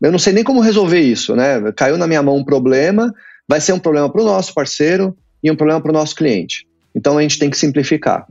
Eu 0.00 0.12
não 0.12 0.20
sei 0.20 0.32
nem 0.32 0.44
como 0.44 0.60
resolver 0.60 1.00
isso, 1.00 1.34
né? 1.34 1.72
Caiu 1.72 1.98
na 1.98 2.06
minha 2.06 2.22
mão 2.22 2.36
um 2.36 2.44
problema, 2.44 3.12
vai 3.46 3.60
ser 3.60 3.72
um 3.72 3.78
problema 3.78 4.08
para 4.08 4.22
o 4.22 4.24
nosso 4.24 4.54
parceiro 4.54 5.16
e 5.42 5.50
um 5.50 5.56
problema 5.56 5.80
para 5.80 5.90
o 5.90 5.92
nosso 5.92 6.14
cliente. 6.14 6.64
Então 6.94 7.18
a 7.18 7.22
gente 7.22 7.40
tem 7.40 7.50
que 7.50 7.58
simplificar. 7.58 8.24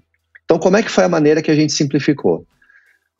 Então, 0.45 0.57
como 0.57 0.77
é 0.77 0.81
que 0.81 0.89
foi 0.89 1.03
a 1.03 1.09
maneira 1.09 1.41
que 1.41 1.51
a 1.51 1.55
gente 1.55 1.73
simplificou? 1.73 2.45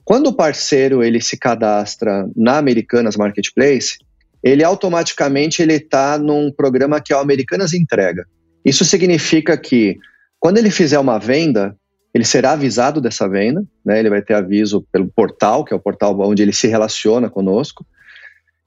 Quando 0.05 0.27
o 0.27 0.33
parceiro 0.33 1.03
ele 1.03 1.21
se 1.21 1.38
cadastra 1.38 2.27
na 2.33 2.57
Americanas 2.57 3.17
Marketplace, 3.17 3.97
ele 4.41 4.63
automaticamente 4.63 5.62
ele 5.62 5.73
está 5.73 6.17
num 6.17 6.49
programa 6.49 7.01
que 7.01 7.12
é 7.12 7.15
o 7.17 7.19
Americanas 7.19 7.73
Entrega. 7.73 8.25
Isso 8.63 8.85
significa 8.85 9.57
que 9.57 9.97
quando 10.39 10.57
ele 10.57 10.71
fizer 10.71 10.97
uma 10.97 11.19
venda, 11.19 11.75
ele 12.13 12.25
será 12.25 12.51
avisado 12.51 12.99
dessa 12.99 13.27
venda, 13.27 13.63
né? 13.85 13.99
ele 13.99 14.09
vai 14.09 14.21
ter 14.21 14.33
aviso 14.33 14.85
pelo 14.91 15.07
portal, 15.07 15.63
que 15.63 15.73
é 15.73 15.77
o 15.77 15.79
portal 15.79 16.19
onde 16.21 16.41
ele 16.41 16.53
se 16.53 16.67
relaciona 16.67 17.29
conosco, 17.29 17.85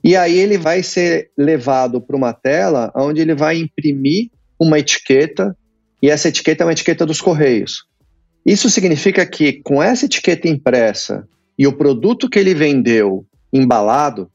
e 0.04 0.16
aí 0.16 0.36
ele 0.36 0.58
vai 0.58 0.82
ser 0.82 1.30
levado 1.36 2.00
para 2.00 2.16
uma 2.16 2.32
tela 2.32 2.92
onde 2.94 3.20
ele 3.20 3.34
vai 3.34 3.56
imprimir 3.56 4.30
uma 4.58 4.78
etiqueta, 4.78 5.56
e 6.00 6.10
essa 6.10 6.28
etiqueta 6.28 6.62
é 6.62 6.66
uma 6.66 6.72
etiqueta 6.72 7.06
dos 7.06 7.20
Correios. 7.20 7.84
Isso 8.44 8.68
significa 8.68 9.24
que 9.24 9.60
com 9.62 9.82
essa 9.82 10.06
etiqueta 10.06 10.48
impressa 10.48 11.26
e 11.56 11.66
o 11.66 11.72
produto 11.72 12.28
que 12.28 12.38
ele 12.38 12.54
vendeu 12.54 13.24
embalado, 13.52 14.30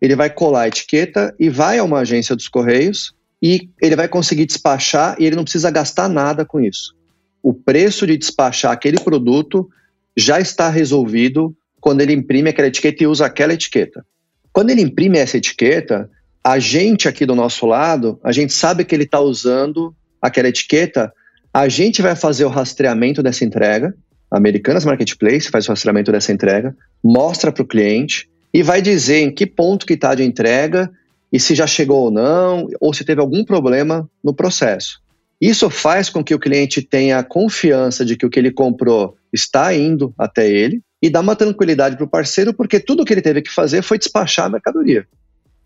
ele 0.00 0.16
vai 0.16 0.30
colar 0.30 0.62
a 0.62 0.68
etiqueta 0.68 1.34
e 1.38 1.48
vai 1.50 1.78
a 1.78 1.84
uma 1.84 2.00
agência 2.00 2.34
dos 2.34 2.48
Correios 2.48 3.14
e 3.42 3.68
ele 3.80 3.96
vai 3.96 4.08
conseguir 4.08 4.46
despachar 4.46 5.16
e 5.18 5.26
ele 5.26 5.36
não 5.36 5.42
precisa 5.42 5.70
gastar 5.70 6.08
nada 6.08 6.44
com 6.44 6.60
isso. 6.60 6.94
O 7.42 7.52
preço 7.52 8.06
de 8.06 8.16
despachar 8.16 8.72
aquele 8.72 9.00
produto 9.00 9.68
já 10.16 10.40
está 10.40 10.68
resolvido 10.68 11.54
quando 11.80 12.00
ele 12.00 12.12
imprime 12.12 12.50
aquela 12.50 12.68
etiqueta 12.68 13.02
e 13.02 13.06
usa 13.06 13.26
aquela 13.26 13.54
etiqueta. 13.54 14.04
Quando 14.52 14.70
ele 14.70 14.82
imprime 14.82 15.18
essa 15.18 15.36
etiqueta, 15.36 16.08
a 16.44 16.58
gente 16.58 17.08
aqui 17.08 17.26
do 17.26 17.34
nosso 17.34 17.66
lado, 17.66 18.20
a 18.22 18.30
gente 18.30 18.52
sabe 18.52 18.84
que 18.84 18.94
ele 18.94 19.04
está 19.04 19.18
usando 19.20 19.94
aquela 20.20 20.48
etiqueta 20.48 21.12
a 21.52 21.68
gente 21.68 22.00
vai 22.00 22.16
fazer 22.16 22.46
o 22.46 22.48
rastreamento 22.48 23.22
dessa 23.22 23.44
entrega. 23.44 23.94
Americanas 24.30 24.86
Marketplace 24.86 25.50
faz 25.50 25.66
o 25.66 25.70
rastreamento 25.70 26.10
dessa 26.10 26.32
entrega, 26.32 26.74
mostra 27.04 27.52
para 27.52 27.62
o 27.62 27.66
cliente 27.66 28.28
e 28.54 28.62
vai 28.62 28.80
dizer 28.80 29.18
em 29.18 29.30
que 29.30 29.46
ponto 29.46 29.84
que 29.84 29.92
está 29.92 30.14
de 30.14 30.24
entrega 30.24 30.90
e 31.30 31.38
se 31.38 31.54
já 31.54 31.66
chegou 31.66 32.04
ou 32.04 32.10
não, 32.10 32.68
ou 32.80 32.94
se 32.94 33.04
teve 33.04 33.20
algum 33.20 33.44
problema 33.44 34.08
no 34.24 34.32
processo. 34.32 35.02
Isso 35.42 35.68
faz 35.68 36.08
com 36.08 36.22
que 36.22 36.36
o 36.36 36.38
cliente 36.38 36.80
tenha 36.80 37.20
confiança 37.24 38.04
de 38.04 38.16
que 38.16 38.24
o 38.24 38.30
que 38.30 38.38
ele 38.38 38.52
comprou 38.52 39.16
está 39.32 39.74
indo 39.74 40.14
até 40.16 40.48
ele 40.48 40.80
e 41.02 41.10
dá 41.10 41.18
uma 41.18 41.34
tranquilidade 41.34 41.96
para 41.96 42.04
o 42.04 42.08
parceiro, 42.08 42.54
porque 42.54 42.78
tudo 42.78 43.04
que 43.04 43.12
ele 43.12 43.20
teve 43.20 43.42
que 43.42 43.50
fazer 43.50 43.82
foi 43.82 43.98
despachar 43.98 44.46
a 44.46 44.50
mercadoria. 44.50 45.04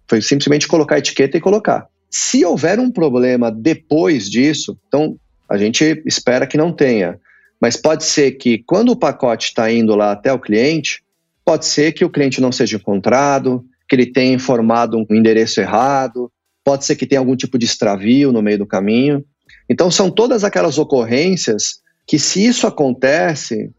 Foi 0.08 0.22
simplesmente 0.22 0.66
colocar 0.66 0.94
a 0.94 0.98
etiqueta 0.98 1.36
e 1.36 1.42
colocar. 1.42 1.88
Se 2.08 2.42
houver 2.42 2.80
um 2.80 2.90
problema 2.90 3.52
depois 3.52 4.30
disso, 4.30 4.78
então 4.88 5.18
a 5.46 5.58
gente 5.58 6.02
espera 6.06 6.46
que 6.46 6.56
não 6.56 6.72
tenha. 6.72 7.20
Mas 7.60 7.76
pode 7.76 8.04
ser 8.04 8.32
que 8.32 8.62
quando 8.66 8.92
o 8.92 8.96
pacote 8.96 9.48
está 9.48 9.70
indo 9.70 9.94
lá 9.94 10.12
até 10.12 10.32
o 10.32 10.38
cliente, 10.38 11.02
pode 11.44 11.66
ser 11.66 11.92
que 11.92 12.02
o 12.02 12.08
cliente 12.08 12.40
não 12.40 12.50
seja 12.50 12.78
encontrado, 12.78 13.62
que 13.86 13.94
ele 13.94 14.06
tenha 14.06 14.32
informado 14.32 14.96
um 14.96 15.14
endereço 15.14 15.60
errado, 15.60 16.32
pode 16.64 16.86
ser 16.86 16.96
que 16.96 17.06
tenha 17.06 17.18
algum 17.18 17.36
tipo 17.36 17.58
de 17.58 17.66
extravio 17.66 18.32
no 18.32 18.40
meio 18.40 18.56
do 18.56 18.66
caminho. 18.66 19.22
Então 19.68 19.90
são 19.90 20.10
todas 20.10 20.44
aquelas 20.44 20.78
ocorrências 20.78 21.80
que, 22.06 22.18
se 22.18 22.46
isso 22.46 22.66
acontece, 22.66 23.70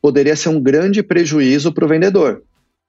poderia 0.00 0.36
ser 0.36 0.48
um 0.48 0.60
grande 0.60 1.02
prejuízo 1.02 1.72
para 1.72 1.84
o 1.84 1.88
vendedor. 1.88 2.42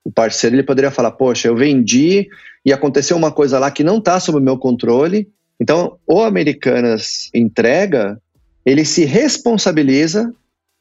O 0.03 0.11
parceiro 0.11 0.55
ele 0.55 0.63
poderia 0.63 0.91
falar: 0.91 1.11
Poxa, 1.11 1.47
eu 1.47 1.55
vendi 1.55 2.27
e 2.65 2.71
aconteceu 2.71 3.17
uma 3.17 3.31
coisa 3.31 3.59
lá 3.59 3.69
que 3.71 3.83
não 3.83 3.97
está 3.97 4.19
sob 4.19 4.37
o 4.37 4.41
meu 4.41 4.57
controle. 4.57 5.27
Então, 5.59 5.97
o 6.05 6.21
Americanas 6.21 7.29
entrega 7.33 8.19
ele 8.65 8.83
se 8.83 9.05
responsabiliza 9.05 10.33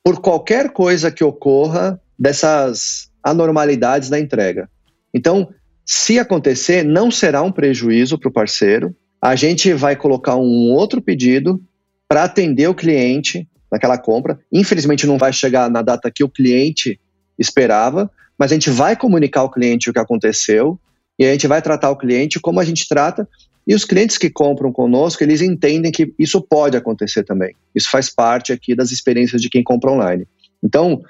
por 0.02 0.20
qualquer 0.20 0.72
coisa 0.72 1.10
que 1.10 1.22
ocorra 1.22 2.00
dessas 2.18 3.10
anormalidades 3.22 4.08
da 4.08 4.18
entrega. 4.18 4.68
Então, 5.12 5.52
se 5.84 6.18
acontecer, 6.18 6.82
não 6.82 7.10
será 7.10 7.42
um 7.42 7.52
prejuízo 7.52 8.18
para 8.18 8.28
o 8.28 8.32
parceiro. 8.32 8.96
A 9.24 9.36
gente 9.36 9.72
vai 9.72 9.96
colocar 9.96 10.36
um 10.36 10.70
outro 10.70 11.00
pedido 11.00 11.58
para 12.06 12.24
atender 12.24 12.68
o 12.68 12.74
cliente 12.74 13.48
naquela 13.72 13.96
compra. 13.96 14.38
Infelizmente 14.52 15.06
não 15.06 15.16
vai 15.16 15.32
chegar 15.32 15.70
na 15.70 15.80
data 15.80 16.10
que 16.14 16.22
o 16.22 16.28
cliente 16.28 17.00
esperava, 17.38 18.10
mas 18.38 18.52
a 18.52 18.54
gente 18.54 18.68
vai 18.68 18.94
comunicar 18.94 19.40
ao 19.40 19.50
cliente 19.50 19.88
o 19.88 19.94
que 19.94 19.98
aconteceu 19.98 20.78
e 21.18 21.24
a 21.24 21.32
gente 21.32 21.46
vai 21.46 21.62
tratar 21.62 21.90
o 21.90 21.96
cliente 21.96 22.38
como 22.38 22.60
a 22.60 22.64
gente 22.64 22.86
trata. 22.86 23.26
E 23.66 23.74
os 23.74 23.86
clientes 23.86 24.18
que 24.18 24.28
compram 24.28 24.70
conosco, 24.70 25.24
eles 25.24 25.40
entendem 25.40 25.90
que 25.90 26.12
isso 26.18 26.42
pode 26.42 26.76
acontecer 26.76 27.24
também. 27.24 27.54
Isso 27.74 27.90
faz 27.90 28.10
parte 28.10 28.52
aqui 28.52 28.74
das 28.74 28.92
experiências 28.92 29.40
de 29.40 29.48
quem 29.48 29.62
compra 29.62 29.90
online. 29.90 30.28
Então, 30.62 31.00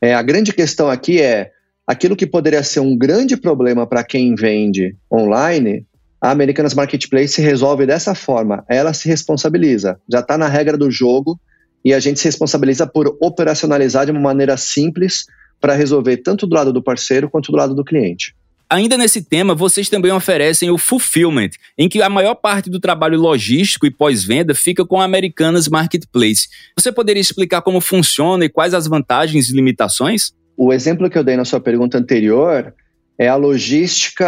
é, 0.00 0.12
a 0.12 0.22
grande 0.22 0.52
questão 0.52 0.90
aqui 0.90 1.20
é 1.22 1.52
aquilo 1.86 2.16
que 2.16 2.26
poderia 2.26 2.64
ser 2.64 2.80
um 2.80 2.98
grande 2.98 3.36
problema 3.36 3.86
para 3.86 4.02
quem 4.02 4.34
vende 4.34 4.96
online, 5.12 5.86
a 6.22 6.30
Americanas 6.30 6.72
Marketplace 6.72 7.34
se 7.34 7.42
resolve 7.42 7.84
dessa 7.84 8.14
forma. 8.14 8.64
Ela 8.68 8.94
se 8.94 9.08
responsabiliza. 9.08 9.98
Já 10.08 10.20
está 10.20 10.38
na 10.38 10.46
regra 10.46 10.78
do 10.78 10.88
jogo 10.88 11.38
e 11.84 11.92
a 11.92 11.98
gente 11.98 12.20
se 12.20 12.26
responsabiliza 12.26 12.86
por 12.86 13.18
operacionalizar 13.20 14.06
de 14.06 14.12
uma 14.12 14.20
maneira 14.20 14.56
simples 14.56 15.26
para 15.60 15.74
resolver 15.74 16.18
tanto 16.18 16.46
do 16.46 16.54
lado 16.54 16.72
do 16.72 16.80
parceiro 16.80 17.28
quanto 17.28 17.50
do 17.50 17.58
lado 17.58 17.74
do 17.74 17.84
cliente. 17.84 18.36
Ainda 18.70 18.96
nesse 18.96 19.20
tema, 19.20 19.52
vocês 19.52 19.88
também 19.88 20.12
oferecem 20.12 20.70
o 20.70 20.78
fulfillment, 20.78 21.50
em 21.76 21.88
que 21.88 22.00
a 22.00 22.08
maior 22.08 22.36
parte 22.36 22.70
do 22.70 22.78
trabalho 22.78 23.20
logístico 23.20 23.84
e 23.84 23.90
pós-venda 23.90 24.54
fica 24.54 24.86
com 24.86 25.00
a 25.00 25.04
Americanas 25.04 25.68
Marketplace. 25.68 26.46
Você 26.78 26.92
poderia 26.92 27.20
explicar 27.20 27.62
como 27.62 27.80
funciona 27.80 28.44
e 28.44 28.48
quais 28.48 28.74
as 28.74 28.86
vantagens 28.86 29.50
e 29.50 29.54
limitações? 29.54 30.32
O 30.56 30.72
exemplo 30.72 31.10
que 31.10 31.18
eu 31.18 31.24
dei 31.24 31.36
na 31.36 31.44
sua 31.44 31.60
pergunta 31.60 31.98
anterior 31.98 32.72
é 33.18 33.28
a 33.28 33.36
logística 33.36 34.26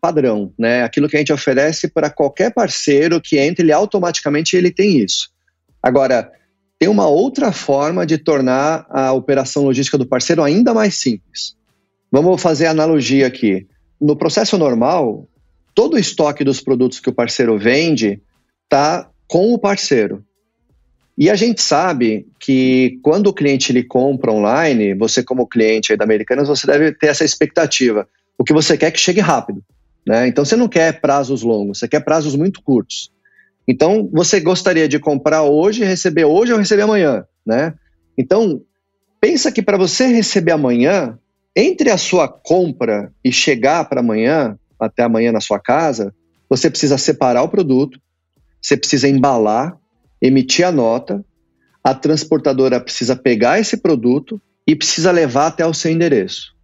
padrão, 0.00 0.52
né? 0.58 0.82
Aquilo 0.82 1.08
que 1.08 1.16
a 1.16 1.18
gente 1.18 1.32
oferece 1.32 1.88
para 1.88 2.10
qualquer 2.10 2.52
parceiro 2.52 3.20
que 3.20 3.38
entre, 3.38 3.64
ele 3.64 3.72
automaticamente 3.72 4.56
ele 4.56 4.70
tem 4.70 4.98
isso. 4.98 5.30
Agora, 5.82 6.30
tem 6.78 6.88
uma 6.88 7.06
outra 7.06 7.52
forma 7.52 8.06
de 8.06 8.18
tornar 8.18 8.86
a 8.88 9.12
operação 9.12 9.64
logística 9.64 9.98
do 9.98 10.06
parceiro 10.06 10.42
ainda 10.42 10.72
mais 10.72 10.96
simples. 10.96 11.56
Vamos 12.10 12.40
fazer 12.40 12.66
analogia 12.66 13.26
aqui. 13.26 13.66
No 14.00 14.16
processo 14.16 14.56
normal, 14.56 15.28
todo 15.74 15.94
o 15.94 15.98
estoque 15.98 16.42
dos 16.42 16.60
produtos 16.60 17.00
que 17.00 17.10
o 17.10 17.14
parceiro 17.14 17.58
vende 17.58 18.20
está 18.64 19.10
com 19.28 19.52
o 19.52 19.58
parceiro. 19.58 20.24
E 21.16 21.28
a 21.28 21.34
gente 21.34 21.60
sabe 21.60 22.26
que 22.38 22.98
quando 23.02 23.26
o 23.26 23.32
cliente 23.32 23.72
ele 23.72 23.84
compra 23.84 24.32
online, 24.32 24.94
você 24.94 25.22
como 25.22 25.46
cliente 25.46 25.94
da 25.96 26.04
Americanas, 26.04 26.48
você 26.48 26.66
deve 26.66 26.92
ter 26.92 27.08
essa 27.08 27.24
expectativa. 27.24 28.08
O 28.38 28.44
que 28.44 28.52
você 28.52 28.76
quer 28.76 28.86
é 28.86 28.90
que 28.90 29.00
chegue 29.00 29.20
rápido. 29.20 29.62
Né? 30.06 30.28
Então 30.28 30.44
você 30.44 30.56
não 30.56 30.68
quer 30.68 31.00
prazos 31.00 31.42
longos, 31.42 31.78
você 31.78 31.88
quer 31.88 32.00
prazos 32.00 32.34
muito 32.34 32.62
curtos. 32.62 33.12
Então 33.68 34.08
você 34.12 34.40
gostaria 34.40 34.88
de 34.88 34.98
comprar 34.98 35.42
hoje, 35.42 35.84
receber 35.84 36.24
hoje 36.24 36.52
ou 36.52 36.58
receber 36.58 36.82
amanhã. 36.82 37.24
Né? 37.44 37.74
Então 38.16 38.62
pensa 39.20 39.52
que 39.52 39.62
para 39.62 39.76
você 39.76 40.06
receber 40.06 40.52
amanhã, 40.52 41.18
entre 41.54 41.90
a 41.90 41.98
sua 41.98 42.26
compra 42.28 43.12
e 43.22 43.30
chegar 43.30 43.88
para 43.88 44.00
amanhã, 44.00 44.58
até 44.78 45.02
amanhã 45.02 45.30
na 45.32 45.40
sua 45.40 45.60
casa, 45.60 46.14
você 46.48 46.70
precisa 46.70 46.96
separar 46.96 47.42
o 47.42 47.48
produto, 47.48 48.00
você 48.60 48.76
precisa 48.76 49.08
embalar, 49.08 49.76
emitir 50.20 50.66
a 50.66 50.72
nota, 50.72 51.24
a 51.82 51.94
transportadora 51.94 52.80
precisa 52.80 53.16
pegar 53.16 53.58
esse 53.58 53.76
produto 53.76 54.40
e 54.66 54.76
precisa 54.76 55.10
levar 55.10 55.46
até 55.46 55.66
o 55.66 55.74
seu 55.74 55.90
endereço. 55.90 56.54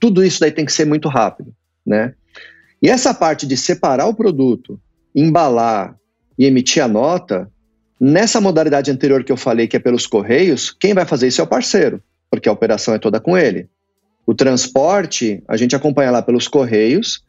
Tudo 0.00 0.24
isso 0.24 0.40
daí 0.40 0.50
tem 0.50 0.64
que 0.64 0.72
ser 0.72 0.84
muito 0.84 1.08
rápido, 1.08 1.54
né? 1.86 2.14
E 2.82 2.90
essa 2.90 3.14
parte 3.14 3.46
de 3.46 3.56
separar 3.56 4.06
o 4.06 4.14
produto, 4.14 4.78
embalar 5.14 5.96
e 6.38 6.44
emitir 6.44 6.82
a 6.82 6.88
nota, 6.88 7.50
nessa 7.98 8.40
modalidade 8.40 8.90
anterior 8.90 9.24
que 9.24 9.32
eu 9.32 9.36
falei, 9.36 9.66
que 9.66 9.76
é 9.76 9.80
pelos 9.80 10.06
correios, 10.06 10.70
quem 10.70 10.92
vai 10.92 11.06
fazer 11.06 11.28
isso 11.28 11.40
é 11.40 11.44
o 11.44 11.46
parceiro, 11.46 12.02
porque 12.30 12.48
a 12.48 12.52
operação 12.52 12.92
é 12.92 12.98
toda 12.98 13.20
com 13.20 13.38
ele. 13.38 13.68
O 14.26 14.34
transporte, 14.34 15.42
a 15.48 15.56
gente 15.56 15.76
acompanha 15.76 16.10
lá 16.10 16.20
pelos 16.20 16.48
correios 16.48 17.22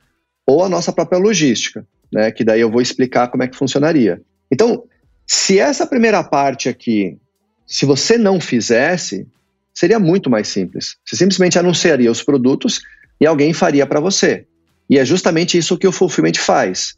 ou 0.45 0.63
a 0.63 0.69
nossa 0.69 0.91
própria 0.91 1.19
logística, 1.19 1.85
né? 2.11 2.31
Que 2.31 2.43
daí 2.43 2.61
eu 2.61 2.71
vou 2.71 2.81
explicar 2.81 3.27
como 3.29 3.43
é 3.43 3.47
que 3.47 3.55
funcionaria. 3.55 4.21
Então, 4.51 4.83
se 5.25 5.59
essa 5.59 5.87
primeira 5.87 6.23
parte 6.23 6.69
aqui, 6.69 7.17
se 7.65 7.85
você 7.85 8.17
não 8.17 8.39
fizesse, 8.39 9.27
seria 9.73 9.99
muito 9.99 10.29
mais 10.29 10.47
simples. 10.47 10.97
Você 11.05 11.15
simplesmente 11.15 11.57
anunciaria 11.57 12.11
os 12.11 12.23
produtos 12.23 12.81
e 13.19 13.25
alguém 13.25 13.53
faria 13.53 13.85
para 13.85 13.99
você. 13.99 14.45
E 14.89 14.99
é 14.99 15.05
justamente 15.05 15.57
isso 15.57 15.77
que 15.77 15.87
o 15.87 15.91
fulfillment 15.91 16.35
faz. 16.37 16.95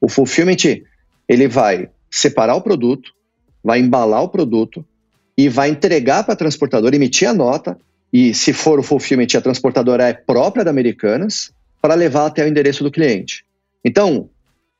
O 0.00 0.08
fulfillment, 0.08 0.82
ele 1.28 1.46
vai 1.46 1.88
separar 2.10 2.56
o 2.56 2.62
produto, 2.62 3.12
vai 3.62 3.78
embalar 3.78 4.22
o 4.22 4.28
produto 4.28 4.84
e 5.36 5.48
vai 5.48 5.70
entregar 5.70 6.24
para 6.24 6.34
a 6.34 6.36
transportadora, 6.36 6.96
emitir 6.96 7.28
a 7.28 7.34
nota 7.34 7.78
e 8.12 8.34
se 8.34 8.52
for 8.52 8.80
o 8.80 8.82
fulfillment, 8.82 9.28
a 9.36 9.40
transportadora 9.40 10.08
é 10.08 10.12
própria 10.12 10.64
da 10.64 10.70
Americanas, 10.70 11.52
para 11.80 11.94
levar 11.94 12.26
até 12.26 12.44
o 12.44 12.48
endereço 12.48 12.82
do 12.82 12.90
cliente. 12.90 13.44
Então, 13.84 14.28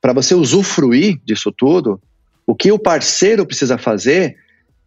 para 0.01 0.13
você 0.13 0.35
usufruir 0.35 1.19
disso 1.25 1.53
tudo, 1.53 2.01
o 2.47 2.55
que 2.55 2.73
o 2.73 2.79
parceiro 2.79 3.47
precisa 3.47 3.79
fazer 3.79 4.37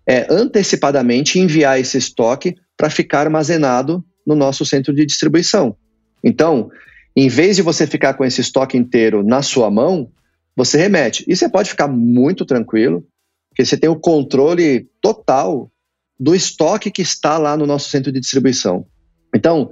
é 0.08 0.28
antecipadamente 0.30 1.40
enviar 1.40 1.80
esse 1.80 1.98
estoque 1.98 2.56
para 2.76 2.90
ficar 2.90 3.22
armazenado 3.22 4.04
no 4.26 4.36
nosso 4.36 4.66
centro 4.66 4.94
de 4.94 5.06
distribuição. 5.06 5.76
Então, 6.24 6.70
em 7.16 7.28
vez 7.28 7.56
de 7.56 7.62
você 7.62 7.86
ficar 7.86 8.16
com 8.16 8.26
esse 8.26 8.42
estoque 8.42 8.78
inteiro 8.78 9.24
na 9.24 9.42
sua 9.42 9.70
mão, 9.70 10.12
você 10.56 10.78
remete. 10.78 11.24
E 11.28 11.36
você 11.36 11.50
pode 11.50 11.70
ficar 11.70 11.88
muito 11.88 12.46
tranquilo, 12.46 13.06
porque 13.50 13.66
você 13.66 13.78
tem 13.78 13.90
o 13.90 14.00
controle 14.00 14.90
total 15.02 15.72
do 16.20 16.34
estoque 16.34 16.92
que 16.92 17.02
está 17.02 17.38
lá 17.38 17.56
no 17.56 17.66
nosso 17.66 17.90
centro 17.90 18.12
de 18.12 18.20
distribuição. 18.20 18.86
Então, 19.36 19.70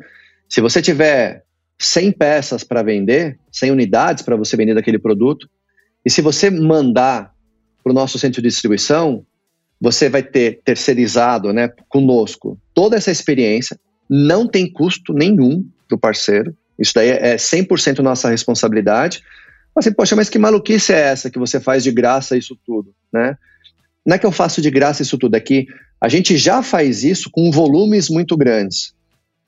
se 0.50 0.62
você 0.62 0.82
tiver 0.82 1.44
100 1.80 2.12
peças 2.12 2.64
para 2.64 2.84
vender, 2.84 3.40
100 3.52 3.72
unidades 3.72 4.24
para 4.24 4.36
você 4.36 4.56
vender 4.56 4.76
daquele 4.76 5.00
produto, 5.00 5.50
e 6.06 6.10
se 6.10 6.22
você 6.22 6.50
mandar 6.50 7.31
para 7.84 7.92
o 7.92 7.96
nosso 7.96 8.20
centro 8.20 8.42
de 8.42 8.48
distribuição, 8.50 9.26
você 9.80 10.10
vai 10.10 10.22
ter 10.22 10.62
terceirizado 10.64 11.52
né, 11.52 11.70
conosco 11.90 12.58
toda 12.74 12.96
essa 12.96 13.12
experiência, 13.12 13.80
não 14.10 14.48
tem 14.48 14.72
custo 14.72 15.14
nenhum 15.14 15.66
para 15.88 15.96
o 15.96 16.00
parceiro, 16.00 16.56
isso 16.78 16.94
daí 16.94 17.10
é 17.10 17.36
100% 17.36 18.00
nossa 18.00 18.30
responsabilidade. 18.30 19.22
Mas 19.76 19.86
assim, 19.86 19.96
poxa, 19.96 20.16
mas 20.16 20.30
que 20.30 20.40
maluquice 20.40 20.92
é 20.92 21.00
essa 21.00 21.30
que 21.30 21.40
você 21.40 21.60
faz 21.60 21.84
de 21.84 21.92
graça 21.92 22.38
isso 22.38 22.58
tudo, 22.66 22.94
né? 23.14 23.38
Não 24.06 24.16
é 24.16 24.20
que 24.20 24.26
eu 24.26 24.32
faço 24.32 24.62
de 24.62 24.72
graça 24.72 25.04
isso 25.04 25.18
tudo, 25.18 25.36
é 25.36 25.40
que 25.40 25.68
a 26.00 26.10
gente 26.10 26.36
já 26.36 26.64
faz 26.64 27.04
isso 27.04 27.30
com 27.32 27.52
volumes 27.52 28.10
muito 28.10 28.36
grandes. 28.36 28.94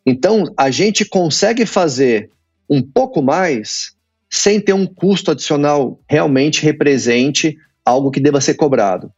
Então, 0.06 0.44
a 0.56 0.70
gente 0.70 1.06
consegue 1.06 1.66
fazer 1.66 2.30
um 2.70 2.82
pouco 2.82 3.22
mais 3.22 3.94
sem 4.30 4.60
ter 4.60 4.74
um 4.74 4.86
custo 4.86 5.32
adicional 5.32 6.00
realmente 6.08 6.64
represente 6.64 7.58
algo 7.86 8.12
que 8.12 8.20
deva 8.20 8.42
ser 8.42 8.54
cobrado. 8.56 9.12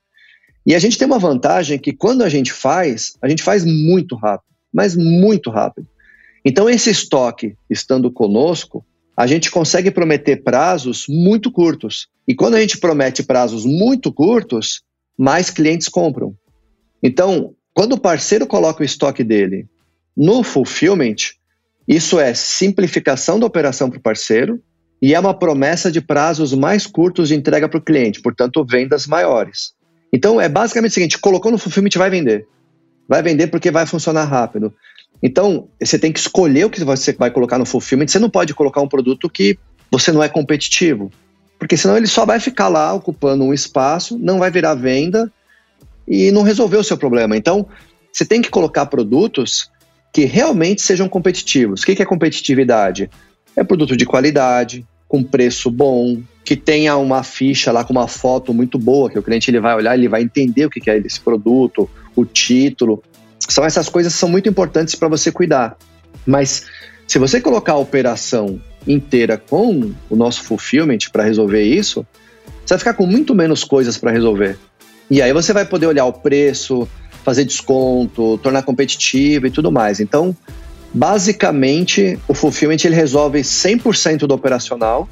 E 0.65 0.73
a 0.73 0.80
gente 0.80 0.97
tem 0.97 1.06
uma 1.06 1.19
vantagem 1.19 1.78
que 1.78 1.93
quando 1.93 2.23
a 2.23 2.30
gente 2.30 2.51
faz, 2.51 3.15
a 3.21 3.30
gente 3.30 3.43
faz 3.43 3.63
muito 3.63 4.15
rápido, 4.15 4.49
mas 4.73 4.95
muito 4.95 5.49
rápido. 5.49 5.88
Então, 6.43 6.69
esse 6.69 6.89
estoque 6.89 7.56
estando 7.69 8.12
conosco, 8.12 8.86
a 9.15 9.28
gente 9.28 9.49
consegue 9.49 9.91
prometer 9.91 10.43
prazos 10.43 11.06
muito 11.08 11.51
curtos. 11.51 12.08
E 12.28 12.36
quando 12.36 12.56
a 12.56 12.62
gente 12.62 12.78
promete 12.78 13.23
prazos 13.23 13.65
muito 13.65 14.12
curtos, 14.12 14.82
mais 15.17 15.49
clientes 15.49 15.88
compram. 15.88 16.36
Então, 17.01 17.56
quando 17.73 17.93
o 17.93 17.99
parceiro 17.99 18.47
coloca 18.47 18.82
o 18.82 18.86
estoque 18.86 19.23
dele 19.23 19.67
no 20.15 20.43
fulfillment, 20.43 21.34
isso 21.88 22.19
é 22.19 22.34
simplificação 22.34 23.39
da 23.39 23.45
operação 23.45 23.89
para 23.89 23.99
o 23.99 24.01
parceiro 24.01 24.62
e 25.01 25.13
é 25.13 25.19
uma 25.19 25.34
promessa 25.34 25.91
de 25.91 26.01
prazos 26.01 26.53
mais 26.53 26.88
curtos 26.88 27.29
de 27.29 27.36
entrega 27.36 27.67
para 27.67 27.77
o 27.77 27.81
cliente, 27.81 28.21
portanto, 28.21 28.65
vendas 28.65 29.05
maiores. 29.08 29.73
Então, 30.12 30.39
é 30.39 30.47
basicamente 30.47 30.91
o 30.91 30.93
seguinte: 30.93 31.17
colocou 31.17 31.51
no 31.51 31.58
fulfillment, 31.58 31.91
vai 31.97 32.10
vender. 32.10 32.47
Vai 33.08 33.21
vender 33.21 33.47
porque 33.47 33.69
vai 33.69 33.86
funcionar 33.86 34.23
rápido. 34.23 34.73
Então, 35.21 35.67
você 35.81 35.97
tem 35.99 36.12
que 36.12 36.19
escolher 36.19 36.65
o 36.65 36.69
que 36.69 36.84
você 36.84 37.13
vai 37.13 37.31
colocar 37.31 37.58
no 37.58 37.65
fulfillment. 37.65 38.08
Você 38.08 38.19
não 38.19 38.29
pode 38.29 38.53
colocar 38.53 38.81
um 38.81 38.88
produto 38.88 39.29
que 39.29 39.58
você 39.91 40.12
não 40.12 40.23
é 40.23 40.29
competitivo, 40.29 41.12
porque 41.60 41.77
senão 41.77 41.95
ele 41.95 42.08
só 42.08 42.25
vai 42.25 42.39
ficar 42.39 42.67
lá 42.67 42.93
ocupando 42.93 43.43
um 43.43 43.53
espaço, 43.53 44.17
não 44.17 44.39
vai 44.39 44.49
virar 44.51 44.73
venda 44.73 45.31
e 46.08 46.31
não 46.31 46.41
resolveu 46.41 46.79
o 46.79 46.84
seu 46.84 46.97
problema. 46.97 47.38
Então, 47.38 47.67
você 48.12 48.25
tem 48.25 48.41
que 48.41 48.49
colocar 48.49 48.86
produtos 48.86 49.69
que 50.13 50.25
realmente 50.25 50.81
sejam 50.81 51.10
competitivos. 51.10 51.81
O 51.81 51.86
que 51.86 52.01
é 52.01 52.05
competitividade? 52.05 53.10
É 53.56 53.63
produto 53.63 53.96
de 53.96 54.06
qualidade, 54.06 54.86
com 55.08 55.24
preço 55.24 55.72
bom, 55.72 56.22
que 56.44 56.56
tenha 56.56 56.96
uma 56.98 57.24
ficha 57.24 57.72
lá 57.72 57.84
com 57.84 57.94
uma 57.94 58.08
foto 58.08 58.54
muito 58.54 58.78
boa, 58.78 59.10
que 59.10 59.18
o 59.18 59.24
cliente 59.24 59.50
ele 59.50 59.60
vai 59.60 59.76
olhar, 59.76 59.98
ele 59.98 60.08
vai 60.08 60.22
entender 60.22 60.65
o 60.65 60.70
que 60.70 60.89
é 60.89 60.98
esse 60.98 61.20
produto, 61.20 61.89
o 62.15 62.26
título. 62.26 63.04
São 63.39 63.63
essas 63.65 63.89
coisas 63.89 64.13
que 64.13 64.20
são 64.20 64.30
muito 64.30 64.50
importantes 64.50 64.96
para 64.96 65.08
você 65.08 65.32
cuidar. 65.32 65.78
Mas 66.26 66.65
se 67.08 67.18
você 67.20 67.39
colocar 67.39 67.74
a 67.74 67.78
operação 67.78 68.60
inteira 68.88 69.38
com 69.38 69.91
o 70.10 70.15
nosso 70.15 70.44
fulfillment 70.44 71.00
para 71.12 71.24
resolver 71.24 71.63
isso, 71.63 72.06
você 72.65 72.74
vai 72.74 72.80
ficar 72.80 72.94
com 72.94 73.06
muito 73.06 73.34
menos 73.34 73.63
coisas 73.63 73.98
para 73.98 74.12
resolver. 74.12 74.58
E 75.10 75.22
aí 75.22 75.32
você 75.34 75.54
vai 75.54 75.65
poder 75.65 75.88
olhar 75.88 76.06
o 76.06 76.13
preço, 76.13 76.88
fazer 77.24 77.44
desconto, 77.44 78.39
tornar 78.39 78.63
competitivo 78.63 79.48
e 79.48 79.52
tudo 79.52 79.72
mais. 79.72 80.00
Então, 80.00 80.36
basicamente, 80.95 82.17
o 82.25 82.34
fulfillment 82.34 82.77
ele 82.86 82.95
resolve 82.95 83.41
100% 83.41 84.19
do 84.19 84.34
operacional, 84.34 85.10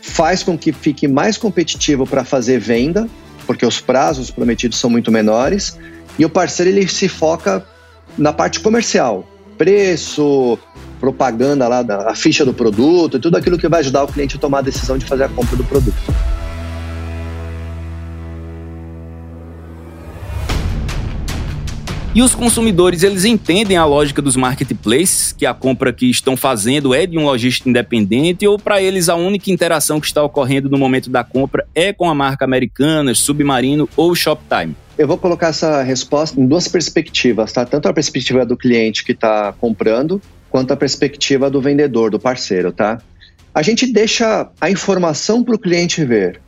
faz 0.00 0.42
com 0.42 0.58
que 0.58 0.72
fique 0.72 1.06
mais 1.06 1.38
competitivo 1.38 2.04
para 2.04 2.24
fazer 2.24 2.58
venda, 2.58 3.08
porque 3.46 3.64
os 3.64 3.80
prazos 3.80 4.32
prometidos 4.32 4.78
são 4.78 4.90
muito 4.90 5.12
menores, 5.12 5.78
e 6.18 6.24
o 6.24 6.28
parceiro 6.28 6.72
ele 6.72 6.88
se 6.88 7.08
foca 7.08 7.64
na 8.18 8.32
parte 8.32 8.58
comercial, 8.58 9.24
preço, 9.56 10.58
propaganda 10.98 11.68
lá 11.68 11.82
da 11.82 12.12
ficha 12.16 12.44
do 12.44 12.52
produto, 12.52 13.20
tudo 13.20 13.36
aquilo 13.36 13.56
que 13.56 13.68
vai 13.68 13.78
ajudar 13.78 14.02
o 14.02 14.08
cliente 14.08 14.36
a 14.36 14.40
tomar 14.40 14.58
a 14.58 14.62
decisão 14.62 14.98
de 14.98 15.06
fazer 15.06 15.22
a 15.22 15.28
compra 15.28 15.56
do 15.56 15.62
produto. 15.62 16.02
E 22.14 22.20
os 22.20 22.34
consumidores, 22.34 23.02
eles 23.02 23.24
entendem 23.24 23.74
a 23.74 23.86
lógica 23.86 24.20
dos 24.20 24.36
marketplaces, 24.36 25.32
que 25.32 25.46
a 25.46 25.54
compra 25.54 25.94
que 25.94 26.10
estão 26.10 26.36
fazendo 26.36 26.92
é 26.92 27.06
de 27.06 27.16
um 27.16 27.24
lojista 27.24 27.70
independente, 27.70 28.46
ou 28.46 28.58
para 28.58 28.82
eles 28.82 29.08
a 29.08 29.14
única 29.14 29.50
interação 29.50 29.98
que 29.98 30.06
está 30.06 30.22
ocorrendo 30.22 30.68
no 30.68 30.76
momento 30.76 31.08
da 31.08 31.24
compra 31.24 31.66
é 31.74 31.90
com 31.90 32.10
a 32.10 32.14
marca 32.14 32.44
americana, 32.44 33.14
Submarino 33.14 33.88
ou 33.96 34.14
Shoptime? 34.14 34.76
Eu 34.98 35.08
vou 35.08 35.16
colocar 35.16 35.48
essa 35.48 35.82
resposta 35.82 36.38
em 36.38 36.46
duas 36.46 36.68
perspectivas, 36.68 37.50
tá? 37.50 37.64
Tanto 37.64 37.88
a 37.88 37.94
perspectiva 37.94 38.44
do 38.44 38.58
cliente 38.58 39.02
que 39.02 39.12
está 39.12 39.54
comprando, 39.54 40.20
quanto 40.50 40.70
a 40.70 40.76
perspectiva 40.76 41.48
do 41.48 41.62
vendedor, 41.62 42.10
do 42.10 42.20
parceiro, 42.20 42.72
tá? 42.72 43.00
A 43.54 43.62
gente 43.62 43.90
deixa 43.90 44.50
a 44.60 44.70
informação 44.70 45.42
para 45.42 45.54
o 45.54 45.58
cliente 45.58 46.04
ver, 46.04 46.42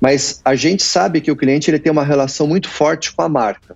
mas 0.00 0.40
a 0.44 0.54
gente 0.54 0.84
sabe 0.84 1.20
que 1.20 1.32
o 1.32 1.34
cliente 1.34 1.68
ele 1.68 1.80
tem 1.80 1.90
uma 1.90 2.04
relação 2.04 2.46
muito 2.46 2.68
forte 2.68 3.12
com 3.12 3.22
a 3.22 3.28
marca 3.28 3.74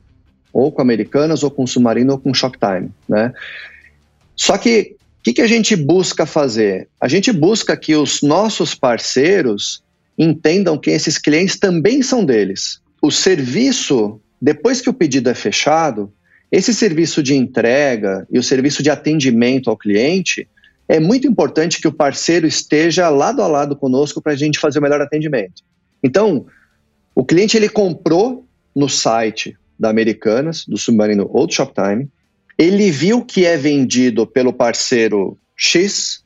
ou 0.52 0.72
com 0.72 0.82
Americanas, 0.82 1.42
ou 1.42 1.50
com 1.50 1.66
Submarino, 1.66 2.12
ou 2.12 2.18
com 2.18 2.34
Shoptime, 2.34 2.90
né? 3.08 3.32
Só 4.34 4.56
que 4.56 4.96
o 5.20 5.22
que, 5.22 5.34
que 5.34 5.42
a 5.42 5.46
gente 5.46 5.76
busca 5.76 6.24
fazer? 6.24 6.88
A 6.98 7.06
gente 7.06 7.30
busca 7.30 7.76
que 7.76 7.94
os 7.94 8.22
nossos 8.22 8.74
parceiros 8.74 9.82
entendam 10.16 10.78
que 10.78 10.90
esses 10.90 11.18
clientes 11.18 11.58
também 11.58 12.02
são 12.02 12.24
deles. 12.24 12.80
O 13.02 13.10
serviço, 13.10 14.18
depois 14.40 14.80
que 14.80 14.88
o 14.88 14.94
pedido 14.94 15.28
é 15.28 15.34
fechado, 15.34 16.10
esse 16.50 16.74
serviço 16.74 17.22
de 17.22 17.34
entrega 17.34 18.26
e 18.30 18.38
o 18.38 18.42
serviço 18.42 18.82
de 18.82 18.90
atendimento 18.90 19.68
ao 19.70 19.76
cliente, 19.76 20.48
é 20.88 20.98
muito 20.98 21.28
importante 21.28 21.80
que 21.80 21.86
o 21.86 21.92
parceiro 21.92 22.46
esteja 22.46 23.08
lado 23.08 23.42
a 23.42 23.46
lado 23.46 23.76
conosco 23.76 24.20
para 24.20 24.32
a 24.32 24.36
gente 24.36 24.58
fazer 24.58 24.78
o 24.78 24.82
melhor 24.82 25.00
atendimento. 25.00 25.62
Então, 26.02 26.46
o 27.14 27.24
cliente 27.24 27.56
ele 27.56 27.68
comprou 27.68 28.46
no 28.74 28.88
site 28.88 29.56
da 29.80 29.88
Americanas, 29.88 30.66
do 30.66 30.76
Submarino 30.76 31.26
ou 31.32 31.46
do 31.46 31.54
Shoptime. 31.54 32.06
Ele 32.58 32.90
viu 32.90 33.24
que 33.24 33.46
é 33.46 33.56
vendido 33.56 34.26
pelo 34.26 34.52
parceiro 34.52 35.38
X, 35.56 36.22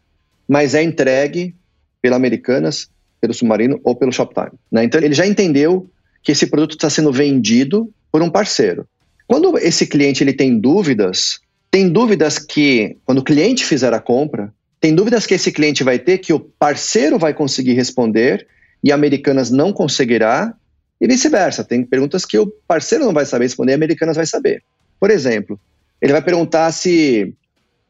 mas 0.48 0.74
é 0.74 0.82
entregue 0.82 1.54
pela 2.02 2.16
Americanas, 2.16 2.90
pelo 3.20 3.32
Submarino 3.32 3.80
ou 3.84 3.94
pelo 3.94 4.12
Shoptime. 4.12 4.58
Né? 4.72 4.82
Então 4.82 5.00
ele 5.00 5.14
já 5.14 5.24
entendeu 5.24 5.88
que 6.20 6.32
esse 6.32 6.48
produto 6.48 6.72
está 6.72 6.90
sendo 6.90 7.12
vendido 7.12 7.88
por 8.10 8.20
um 8.20 8.28
parceiro. 8.28 8.88
Quando 9.28 9.56
esse 9.56 9.86
cliente 9.86 10.24
ele 10.24 10.32
tem 10.32 10.58
dúvidas, 10.58 11.40
tem 11.70 11.88
dúvidas 11.88 12.38
que, 12.38 12.96
quando 13.04 13.18
o 13.18 13.24
cliente 13.24 13.64
fizer 13.64 13.94
a 13.94 14.00
compra, 14.00 14.52
tem 14.80 14.94
dúvidas 14.94 15.26
que 15.26 15.34
esse 15.34 15.52
cliente 15.52 15.84
vai 15.84 15.98
ter 15.98 16.18
que 16.18 16.32
o 16.32 16.40
parceiro 16.40 17.18
vai 17.18 17.32
conseguir 17.32 17.74
responder 17.74 18.46
e 18.82 18.90
a 18.90 18.94
Americanas 18.94 19.50
não 19.50 19.72
conseguirá, 19.72 20.54
e 21.00 21.06
vice-versa. 21.06 21.64
Tem 21.64 21.84
perguntas 21.84 22.24
que 22.24 22.38
o 22.38 22.46
parceiro 22.66 23.04
não 23.04 23.12
vai 23.12 23.26
saber 23.26 23.44
responder 23.44 23.72
e 23.72 23.74
Americanas 23.74 24.16
vai 24.16 24.26
saber. 24.26 24.62
Por 24.98 25.10
exemplo, 25.10 25.58
ele 26.00 26.12
vai 26.12 26.22
perguntar 26.22 26.70
se. 26.72 27.34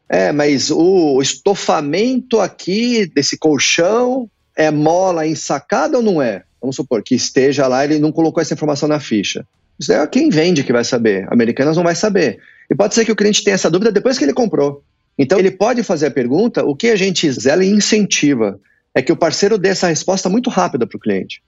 É, 0.08 0.32
mas 0.32 0.70
o 0.70 1.20
estofamento 1.22 2.38
aqui 2.38 3.06
desse 3.06 3.38
colchão 3.38 4.28
é 4.56 4.70
mola 4.70 5.26
ensacada 5.26 5.96
ou 5.96 6.02
não 6.02 6.20
é? 6.20 6.42
Vamos 6.60 6.76
supor 6.76 7.02
que 7.02 7.14
esteja 7.14 7.66
lá, 7.66 7.84
ele 7.84 7.98
não 7.98 8.12
colocou 8.12 8.40
essa 8.40 8.54
informação 8.54 8.88
na 8.88 9.00
ficha. 9.00 9.46
Isso 9.78 9.92
é 9.92 10.06
quem 10.06 10.28
vende 10.28 10.62
que 10.62 10.72
vai 10.72 10.84
saber. 10.84 11.26
Americanas 11.30 11.76
não 11.76 11.82
vai 11.82 11.94
saber. 11.94 12.38
E 12.70 12.74
pode 12.74 12.94
ser 12.94 13.04
que 13.04 13.12
o 13.12 13.16
cliente 13.16 13.42
tenha 13.42 13.54
essa 13.54 13.70
dúvida 13.70 13.90
depois 13.90 14.18
que 14.18 14.24
ele 14.24 14.32
comprou. 14.32 14.82
Então 15.18 15.38
ele 15.38 15.50
pode 15.50 15.82
fazer 15.82 16.06
a 16.06 16.10
pergunta, 16.10 16.64
o 16.64 16.74
que 16.74 16.88
a 16.88 16.96
gente 16.96 17.30
zela 17.32 17.64
e 17.64 17.68
incentiva 17.68 18.60
é 18.94 19.02
que 19.02 19.12
o 19.12 19.16
parceiro 19.16 19.58
dê 19.58 19.70
essa 19.70 19.88
resposta 19.88 20.28
muito 20.28 20.50
rápida 20.50 20.86
para 20.86 20.96
o 20.96 21.00
cliente. 21.00 21.42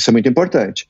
Isso 0.00 0.10
é 0.10 0.12
muito 0.12 0.28
importante. 0.28 0.88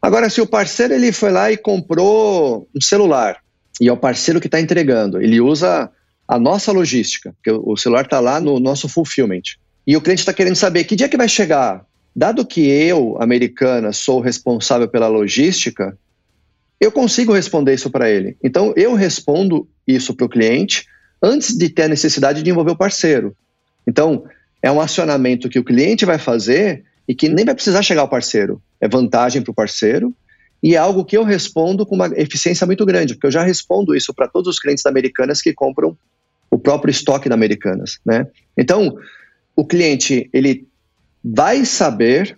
Agora, 0.00 0.30
se 0.30 0.40
o 0.40 0.46
parceiro 0.46 0.94
ele 0.94 1.10
foi 1.10 1.32
lá 1.32 1.50
e 1.50 1.56
comprou 1.56 2.68
um 2.74 2.80
celular 2.80 3.38
e 3.80 3.88
é 3.88 3.92
o 3.92 3.96
parceiro 3.96 4.40
que 4.40 4.46
está 4.46 4.60
entregando, 4.60 5.20
ele 5.20 5.40
usa 5.40 5.90
a 6.26 6.38
nossa 6.38 6.70
logística, 6.70 7.34
porque 7.34 7.50
o 7.50 7.76
celular 7.76 8.04
está 8.04 8.20
lá 8.20 8.40
no 8.40 8.60
nosso 8.60 8.88
fulfillment, 8.88 9.42
e 9.86 9.96
o 9.96 10.00
cliente 10.00 10.20
está 10.20 10.32
querendo 10.32 10.56
saber 10.56 10.84
que 10.84 10.94
dia 10.94 11.08
que 11.08 11.16
vai 11.16 11.28
chegar. 11.28 11.84
Dado 12.14 12.46
que 12.46 12.60
eu, 12.60 13.16
americana, 13.20 13.92
sou 13.92 14.20
responsável 14.20 14.88
pela 14.88 15.08
logística, 15.08 15.96
eu 16.80 16.92
consigo 16.92 17.32
responder 17.32 17.74
isso 17.74 17.90
para 17.90 18.10
ele. 18.10 18.36
Então, 18.42 18.72
eu 18.76 18.94
respondo 18.94 19.68
isso 19.86 20.14
para 20.14 20.26
o 20.26 20.28
cliente 20.28 20.86
antes 21.22 21.56
de 21.56 21.68
ter 21.68 21.84
a 21.84 21.88
necessidade 21.88 22.42
de 22.42 22.50
envolver 22.50 22.72
o 22.72 22.76
parceiro. 22.76 23.34
Então, 23.86 24.24
é 24.62 24.70
um 24.70 24.80
acionamento 24.80 25.48
que 25.48 25.58
o 25.58 25.64
cliente 25.64 26.04
vai 26.04 26.18
fazer 26.18 26.84
e 27.08 27.14
que 27.14 27.28
nem 27.28 27.44
vai 27.44 27.54
precisar 27.54 27.82
chegar 27.82 28.02
ao 28.02 28.08
parceiro. 28.08 28.62
É 28.78 28.86
vantagem 28.86 29.40
para 29.40 29.50
o 29.50 29.54
parceiro 29.54 30.14
e 30.62 30.74
é 30.74 30.78
algo 30.78 31.04
que 31.04 31.16
eu 31.16 31.24
respondo 31.24 31.86
com 31.86 31.94
uma 31.94 32.08
eficiência 32.16 32.66
muito 32.66 32.84
grande, 32.84 33.14
porque 33.14 33.28
eu 33.28 33.32
já 33.32 33.42
respondo 33.42 33.96
isso 33.96 34.12
para 34.12 34.28
todos 34.28 34.48
os 34.48 34.60
clientes 34.60 34.84
da 34.84 34.90
Americanas 34.90 35.40
que 35.40 35.54
compram 35.54 35.96
o 36.50 36.58
próprio 36.58 36.90
estoque 36.90 37.28
da 37.28 37.34
Americanas, 37.34 37.98
né? 38.04 38.26
Então, 38.56 38.96
o 39.56 39.64
cliente, 39.64 40.28
ele 40.32 40.66
vai 41.24 41.64
saber, 41.64 42.36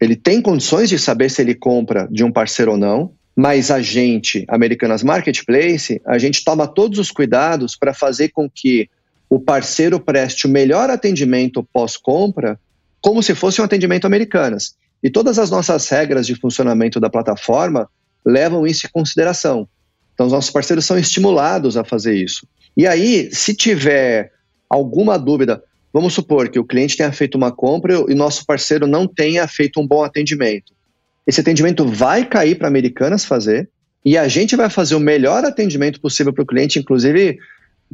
ele 0.00 0.16
tem 0.16 0.40
condições 0.40 0.88
de 0.88 0.98
saber 0.98 1.30
se 1.30 1.42
ele 1.42 1.54
compra 1.54 2.08
de 2.10 2.24
um 2.24 2.32
parceiro 2.32 2.72
ou 2.72 2.76
não, 2.76 3.12
mas 3.34 3.70
a 3.70 3.80
gente, 3.80 4.44
Americanas 4.48 5.02
Marketplace, 5.02 6.00
a 6.06 6.18
gente 6.18 6.44
toma 6.44 6.66
todos 6.66 6.98
os 6.98 7.10
cuidados 7.10 7.76
para 7.76 7.94
fazer 7.94 8.28
com 8.28 8.48
que 8.48 8.88
o 9.28 9.40
parceiro 9.40 9.98
preste 9.98 10.46
o 10.46 10.50
melhor 10.50 10.90
atendimento 10.90 11.66
pós-compra 11.72 12.58
como 13.00 13.22
se 13.22 13.34
fosse 13.34 13.60
um 13.60 13.64
atendimento 13.64 14.06
Americanas. 14.06 14.74
E 15.02 15.08
todas 15.08 15.38
as 15.38 15.50
nossas 15.50 15.88
regras 15.88 16.26
de 16.26 16.34
funcionamento 16.34 17.00
da 17.00 17.08
plataforma 17.08 17.88
levam 18.24 18.66
isso 18.66 18.86
em 18.86 18.90
consideração. 18.90 19.68
Então, 20.12 20.26
os 20.26 20.32
nossos 20.32 20.50
parceiros 20.50 20.84
são 20.84 20.98
estimulados 20.98 21.76
a 21.76 21.84
fazer 21.84 22.14
isso. 22.14 22.46
E 22.76 22.86
aí, 22.86 23.30
se 23.32 23.54
tiver 23.54 24.30
alguma 24.68 25.18
dúvida, 25.18 25.62
vamos 25.92 26.12
supor 26.12 26.48
que 26.50 26.58
o 26.58 26.64
cliente 26.64 26.96
tenha 26.96 27.12
feito 27.12 27.36
uma 27.36 27.50
compra 27.50 28.04
e 28.08 28.14
nosso 28.14 28.44
parceiro 28.44 28.86
não 28.86 29.06
tenha 29.06 29.48
feito 29.48 29.80
um 29.80 29.86
bom 29.86 30.04
atendimento. 30.04 30.72
Esse 31.26 31.40
atendimento 31.40 31.86
vai 31.86 32.24
cair 32.24 32.58
para 32.58 32.68
Americanas 32.68 33.24
fazer 33.24 33.70
e 34.04 34.16
a 34.16 34.28
gente 34.28 34.56
vai 34.56 34.68
fazer 34.68 34.94
o 34.94 35.00
melhor 35.00 35.44
atendimento 35.44 36.00
possível 36.00 36.32
para 36.32 36.42
o 36.42 36.46
cliente, 36.46 36.78
inclusive 36.78 37.38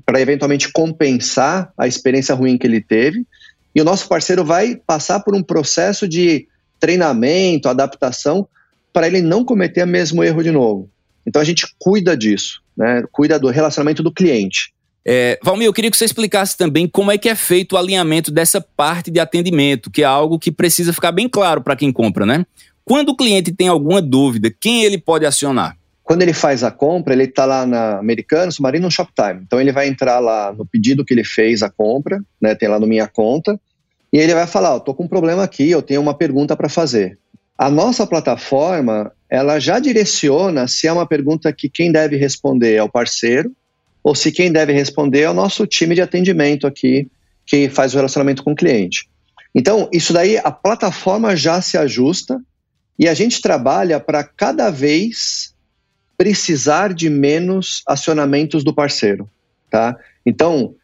para 0.05 0.21
eventualmente 0.21 0.71
compensar 0.73 1.73
a 1.79 1.87
experiência 1.87 2.35
ruim 2.35 2.59
que 2.59 2.67
ele 2.67 2.81
teve 2.81 3.25
e 3.77 3.81
o 3.83 3.85
nosso 3.85 4.09
parceiro 4.09 4.43
vai 4.43 4.75
passar 4.75 5.21
por 5.21 5.37
um 5.37 5.43
processo 5.43 6.09
de 6.09 6.49
treinamento, 6.81 7.69
adaptação, 7.69 8.49
para 8.91 9.07
ele 9.07 9.21
não 9.21 9.45
cometer 9.45 9.85
o 9.85 9.87
mesmo 9.87 10.25
erro 10.25 10.43
de 10.43 10.51
novo. 10.51 10.89
Então 11.27 11.43
a 11.43 11.45
gente 11.45 11.67
cuida 11.79 12.17
disso, 12.17 12.63
né? 12.75 13.05
cuida 13.13 13.39
do 13.39 13.49
relacionamento 13.49 14.03
do 14.03 14.11
cliente. 14.11 14.73
É, 15.05 15.39
Valmir, 15.45 15.67
eu 15.67 15.75
queria 15.75 15.91
que 15.91 15.97
você 15.97 16.07
explicasse 16.07 16.57
também 16.57 16.89
como 16.89 17.13
é 17.13 17.19
que 17.19 17.29
é 17.29 17.35
feito 17.35 17.75
o 17.75 17.77
alinhamento 17.77 18.33
dessa 18.33 18.63
parte 18.63 19.11
de 19.11 19.21
atendimento, 19.21 19.91
que 19.91 20.01
é 20.01 20.07
algo 20.07 20.39
que 20.39 20.51
precisa 20.51 20.91
ficar 20.91 21.13
bem 21.13 21.29
claro 21.29 21.61
para 21.61 21.77
quem 21.77 21.93
compra, 21.93 22.25
né? 22.25 22.47
Quando 22.83 23.11
o 23.11 23.17
cliente 23.17 23.53
tem 23.53 23.69
alguma 23.69 24.01
dúvida, 24.01 24.51
quem 24.59 24.85
ele 24.85 24.97
pode 24.97 25.27
acionar? 25.27 25.77
Quando 26.03 26.23
ele 26.23 26.33
faz 26.33 26.63
a 26.63 26.71
compra, 26.71 27.13
ele 27.13 27.25
está 27.25 27.45
lá 27.45 27.67
na 27.67 27.99
Americana, 27.99 28.51
Submarino, 28.51 28.85
no 28.85 28.91
Shoptime. 28.93 29.43
Então 29.43 29.61
ele 29.61 29.73
vai 29.73 29.89
entrar 29.89 30.21
lá 30.21 30.53
no 30.53 30.65
pedido 30.65 31.05
que 31.05 31.13
ele 31.13 31.25
fez 31.25 31.65
a 31.65 31.69
compra, 31.69 32.23
né? 32.41 32.55
Tem 32.55 32.69
lá 32.69 32.79
no 32.79 32.87
Minha 32.87 33.09
Conta, 33.09 33.61
e 34.17 34.19
ele 34.19 34.33
vai 34.33 34.47
falar: 34.47 34.79
estou 34.79 34.95
com 34.95 35.05
um 35.05 35.09
problema 35.09 35.43
aqui, 35.45 35.71
eu 35.71 35.83
tenho 35.83 36.01
uma 36.01 36.15
pergunta 36.15 36.57
para 36.57 36.71
fazer. 36.71 37.19
A 37.59 37.69
nossa 37.69 38.07
plataforma, 38.07 39.13
ela 39.29 39.59
já 39.59 39.79
direciona 39.79 40.67
se 40.67 40.87
é 40.87 40.93
uma 40.93 41.07
pergunta 41.07 41.53
que 41.53 41.69
quem 41.69 41.93
deve 41.93 42.17
responder 42.17 42.77
é 42.77 42.83
o 42.83 42.89
parceiro 42.89 43.55
ou 44.03 44.15
se 44.15 44.33
quem 44.33 44.51
deve 44.51 44.73
responder 44.73 45.21
é 45.21 45.31
o 45.31 45.35
nosso 45.35 45.67
time 45.67 45.95
de 45.95 46.01
atendimento 46.01 46.67
aqui, 46.67 47.11
que 47.45 47.69
faz 47.69 47.93
o 47.93 47.97
relacionamento 47.97 48.43
com 48.43 48.53
o 48.53 48.57
cliente. 48.57 49.07
Então, 49.55 49.87
isso 49.93 50.15
daí, 50.15 50.39
a 50.39 50.51
plataforma 50.51 51.37
já 51.37 51.61
se 51.61 51.77
ajusta 51.77 52.41
e 52.99 53.07
a 53.07 53.13
gente 53.13 53.43
trabalha 53.43 54.01
para 54.01 54.25
cada 54.25 54.71
vez 54.71 55.55
precisar 56.17 56.95
de 56.95 57.11
menos 57.11 57.83
acionamentos 57.87 58.65
do 58.65 58.73
parceiro, 58.73 59.29
tá? 59.69 59.95
Então, 60.25 60.75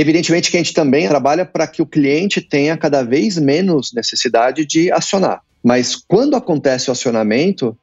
Evidentemente 0.00 0.48
que 0.48 0.56
a 0.56 0.60
gente 0.60 0.72
também 0.72 1.08
trabalha 1.08 1.44
para 1.44 1.66
que 1.66 1.82
o 1.82 1.86
cliente 1.86 2.40
tenha 2.40 2.76
cada 2.76 3.02
vez 3.02 3.36
menos 3.36 3.92
necessidade 3.92 4.64
de 4.64 4.92
acionar. 4.92 5.42
Mas 5.60 5.96
quando 5.96 6.36
acontece 6.36 6.88
o 6.88 6.92
acionamento, 6.92 7.76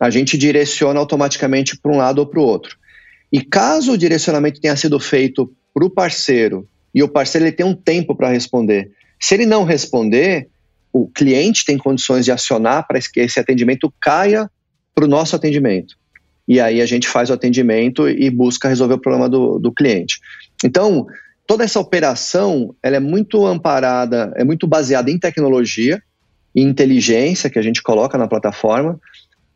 a 0.00 0.08
gente 0.08 0.38
direciona 0.38 1.00
automaticamente 1.00 1.76
para 1.76 1.90
um 1.90 1.96
lado 1.96 2.20
ou 2.20 2.26
para 2.26 2.38
o 2.38 2.44
outro. 2.44 2.76
E 3.32 3.42
caso 3.42 3.94
o 3.94 3.98
direcionamento 3.98 4.60
tenha 4.60 4.76
sido 4.76 5.00
feito 5.00 5.52
para 5.74 5.84
o 5.84 5.90
parceiro 5.90 6.68
e 6.94 7.02
o 7.02 7.08
parceiro 7.08 7.44
ele 7.44 7.56
tem 7.56 7.66
um 7.66 7.74
tempo 7.74 8.14
para 8.14 8.30
responder, 8.30 8.92
se 9.20 9.34
ele 9.34 9.44
não 9.44 9.64
responder, 9.64 10.48
o 10.92 11.08
cliente 11.08 11.64
tem 11.64 11.76
condições 11.76 12.24
de 12.24 12.30
acionar 12.30 12.86
para 12.86 13.00
que 13.00 13.18
esse 13.18 13.40
atendimento 13.40 13.92
caia 14.00 14.48
para 14.94 15.04
o 15.04 15.08
nosso 15.08 15.34
atendimento. 15.34 15.96
E 16.46 16.60
aí 16.60 16.80
a 16.80 16.86
gente 16.86 17.08
faz 17.08 17.28
o 17.28 17.32
atendimento 17.32 18.08
e 18.08 18.30
busca 18.30 18.68
resolver 18.68 18.94
o 18.94 19.00
problema 19.00 19.28
do, 19.28 19.58
do 19.58 19.72
cliente. 19.72 20.20
Então, 20.64 21.08
toda 21.46 21.64
essa 21.64 21.80
operação 21.80 22.74
ela 22.82 22.96
é 22.96 23.00
muito 23.00 23.46
amparada, 23.46 24.32
é 24.36 24.44
muito 24.44 24.66
baseada 24.66 25.10
em 25.10 25.18
tecnologia 25.18 26.02
e 26.54 26.62
inteligência 26.62 27.50
que 27.50 27.58
a 27.58 27.62
gente 27.62 27.82
coloca 27.82 28.18
na 28.18 28.26
plataforma 28.26 28.98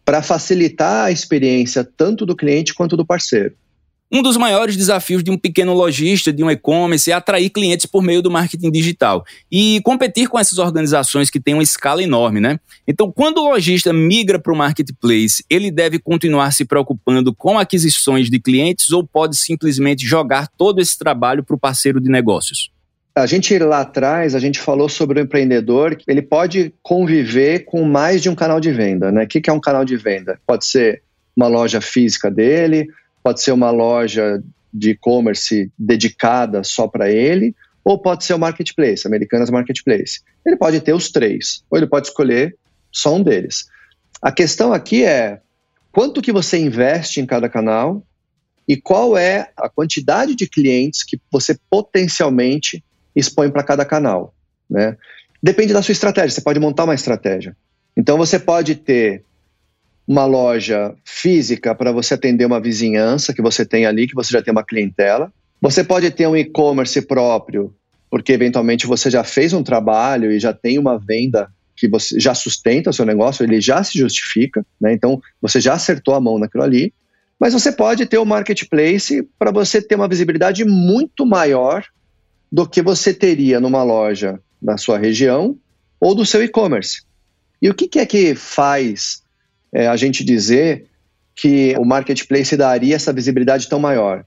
para 0.04 0.22
facilitar 0.22 1.06
a 1.06 1.10
experiência 1.10 1.84
tanto 1.84 2.24
do 2.26 2.36
cliente 2.36 2.74
quanto 2.74 2.96
do 2.96 3.06
parceiro. 3.06 3.54
Um 4.12 4.22
dos 4.22 4.36
maiores 4.36 4.76
desafios 4.76 5.22
de 5.22 5.30
um 5.30 5.38
pequeno 5.38 5.72
lojista, 5.72 6.32
de 6.32 6.42
um 6.42 6.50
e-commerce, 6.50 7.12
é 7.12 7.14
atrair 7.14 7.48
clientes 7.48 7.86
por 7.86 8.02
meio 8.02 8.20
do 8.20 8.28
marketing 8.28 8.68
digital 8.68 9.24
e 9.50 9.80
competir 9.84 10.28
com 10.28 10.36
essas 10.36 10.58
organizações 10.58 11.30
que 11.30 11.38
têm 11.38 11.54
uma 11.54 11.62
escala 11.62 12.02
enorme, 12.02 12.40
né? 12.40 12.58
Então, 12.88 13.12
quando 13.12 13.38
o 13.38 13.48
lojista 13.48 13.92
migra 13.92 14.36
para 14.36 14.52
o 14.52 14.56
marketplace, 14.56 15.44
ele 15.48 15.70
deve 15.70 16.00
continuar 16.00 16.52
se 16.52 16.64
preocupando 16.64 17.32
com 17.32 17.56
aquisições 17.56 18.28
de 18.28 18.40
clientes 18.40 18.90
ou 18.90 19.06
pode 19.06 19.36
simplesmente 19.36 20.04
jogar 20.04 20.48
todo 20.58 20.80
esse 20.80 20.98
trabalho 20.98 21.44
para 21.44 21.54
o 21.54 21.58
parceiro 21.58 22.00
de 22.00 22.10
negócios? 22.10 22.72
A 23.14 23.26
gente 23.26 23.56
lá 23.60 23.82
atrás, 23.82 24.34
a 24.34 24.40
gente 24.40 24.58
falou 24.58 24.88
sobre 24.88 25.20
o 25.20 25.22
empreendedor, 25.22 25.96
ele 26.08 26.22
pode 26.22 26.74
conviver 26.82 27.60
com 27.60 27.84
mais 27.84 28.20
de 28.20 28.28
um 28.28 28.34
canal 28.34 28.58
de 28.58 28.72
venda, 28.72 29.12
né? 29.12 29.22
O 29.22 29.28
que 29.28 29.48
é 29.48 29.52
um 29.52 29.60
canal 29.60 29.84
de 29.84 29.96
venda? 29.96 30.40
Pode 30.44 30.64
ser 30.64 31.02
uma 31.36 31.46
loja 31.46 31.80
física 31.80 32.28
dele, 32.28 32.88
pode 33.22 33.40
ser 33.42 33.52
uma 33.52 33.70
loja 33.70 34.42
de 34.72 34.90
e-commerce 34.90 35.70
dedicada 35.78 36.62
só 36.62 36.86
para 36.86 37.10
ele, 37.10 37.54
ou 37.84 37.98
pode 37.98 38.24
ser 38.24 38.34
o 38.34 38.38
marketplace, 38.38 39.06
Americanas 39.06 39.50
Marketplace. 39.50 40.20
Ele 40.44 40.56
pode 40.56 40.80
ter 40.80 40.92
os 40.92 41.10
três, 41.10 41.62
ou 41.70 41.78
ele 41.78 41.86
pode 41.86 42.08
escolher 42.08 42.56
só 42.92 43.16
um 43.16 43.22
deles. 43.22 43.66
A 44.22 44.30
questão 44.30 44.72
aqui 44.72 45.04
é 45.04 45.40
quanto 45.90 46.22
que 46.22 46.32
você 46.32 46.58
investe 46.58 47.20
em 47.20 47.26
cada 47.26 47.48
canal 47.48 48.04
e 48.68 48.76
qual 48.76 49.16
é 49.16 49.50
a 49.56 49.68
quantidade 49.68 50.34
de 50.34 50.46
clientes 50.46 51.02
que 51.02 51.20
você 51.30 51.58
potencialmente 51.68 52.84
expõe 53.16 53.50
para 53.50 53.64
cada 53.64 53.84
canal, 53.84 54.34
né? 54.68 54.96
Depende 55.42 55.72
da 55.72 55.82
sua 55.82 55.92
estratégia, 55.92 56.30
você 56.30 56.40
pode 56.40 56.60
montar 56.60 56.84
uma 56.84 56.94
estratégia. 56.94 57.56
Então 57.96 58.16
você 58.16 58.38
pode 58.38 58.74
ter 58.76 59.24
uma 60.06 60.24
loja 60.24 60.94
física 61.04 61.74
para 61.74 61.92
você 61.92 62.14
atender 62.14 62.44
uma 62.44 62.60
vizinhança 62.60 63.32
que 63.32 63.42
você 63.42 63.64
tem 63.64 63.86
ali, 63.86 64.08
que 64.08 64.14
você 64.14 64.32
já 64.32 64.42
tem 64.42 64.52
uma 64.52 64.64
clientela. 64.64 65.32
Você 65.60 65.84
pode 65.84 66.10
ter 66.10 66.26
um 66.26 66.36
e-commerce 66.36 67.00
próprio, 67.02 67.74
porque 68.10 68.32
eventualmente 68.32 68.86
você 68.86 69.10
já 69.10 69.22
fez 69.22 69.52
um 69.52 69.62
trabalho 69.62 70.32
e 70.32 70.40
já 70.40 70.52
tem 70.52 70.78
uma 70.78 70.98
venda 70.98 71.48
que 71.76 71.88
você 71.88 72.18
já 72.18 72.34
sustenta 72.34 72.90
o 72.90 72.92
seu 72.92 73.06
negócio, 73.06 73.42
ele 73.42 73.60
já 73.60 73.82
se 73.82 73.98
justifica, 73.98 74.64
né? 74.80 74.92
Então 74.92 75.20
você 75.40 75.60
já 75.60 75.74
acertou 75.74 76.14
a 76.14 76.20
mão 76.20 76.38
naquilo 76.38 76.64
ali. 76.64 76.92
Mas 77.38 77.54
você 77.54 77.72
pode 77.72 78.04
ter 78.04 78.18
um 78.18 78.24
marketplace 78.26 79.26
para 79.38 79.50
você 79.50 79.80
ter 79.80 79.94
uma 79.94 80.08
visibilidade 80.08 80.62
muito 80.64 81.24
maior 81.24 81.82
do 82.52 82.68
que 82.68 82.82
você 82.82 83.14
teria 83.14 83.58
numa 83.58 83.82
loja 83.82 84.38
da 84.60 84.76
sua 84.76 84.98
região 84.98 85.56
ou 85.98 86.14
do 86.14 86.26
seu 86.26 86.42
e-commerce. 86.42 87.02
E 87.62 87.70
o 87.70 87.74
que, 87.74 87.88
que 87.88 87.98
é 87.98 88.04
que 88.04 88.34
faz 88.34 89.22
é, 89.72 89.86
a 89.86 89.96
gente 89.96 90.24
dizer 90.24 90.86
que 91.34 91.74
o 91.78 91.84
marketplace 91.84 92.56
daria 92.56 92.96
essa 92.96 93.12
visibilidade 93.12 93.68
tão 93.68 93.78
maior? 93.78 94.24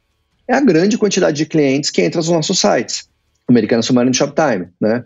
É 0.48 0.54
a 0.56 0.62
grande 0.62 0.98
quantidade 0.98 1.38
de 1.38 1.46
clientes 1.46 1.90
que 1.90 2.04
entram 2.04 2.20
nos 2.20 2.30
nossos 2.30 2.60
sites, 2.60 3.08
Americana 3.48 3.82
Submarino 3.82 4.14
Shoptime, 4.14 4.68
né? 4.80 5.04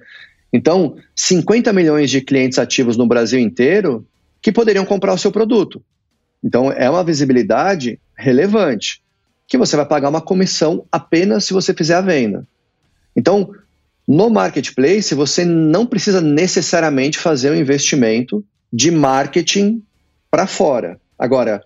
Então, 0.52 0.96
50 1.16 1.74
milhões 1.74 2.10
de 2.10 2.22
clientes 2.22 2.58
ativos 2.58 2.98
no 2.98 3.06
Brasil 3.06 3.40
inteiro 3.40 4.08
que 4.42 4.52
poderiam 4.52 4.86
comprar 4.86 5.14
o 5.14 5.18
seu 5.18 5.32
produto. 5.32 5.84
Então, 6.44 6.72
é 6.72 6.90
uma 6.90 7.04
visibilidade 7.04 8.00
relevante, 8.16 9.02
que 9.48 9.58
você 9.58 9.76
vai 9.76 9.86
pagar 9.86 10.10
uma 10.10 10.22
comissão 10.22 10.86
apenas 10.92 11.46
se 11.46 11.54
você 11.54 11.74
fizer 11.74 11.96
a 11.96 12.02
venda. 12.02 12.48
Então, 13.16 13.52
no 14.08 14.30
marketplace, 14.30 15.14
você 15.14 15.44
não 15.44 15.86
precisa 15.86 16.22
necessariamente 16.22 17.18
fazer 17.18 17.52
um 17.52 17.56
investimento 17.56 18.44
de 18.72 18.90
marketing 18.90 19.84
para 20.30 20.48
fora. 20.48 21.00
Agora, 21.18 21.64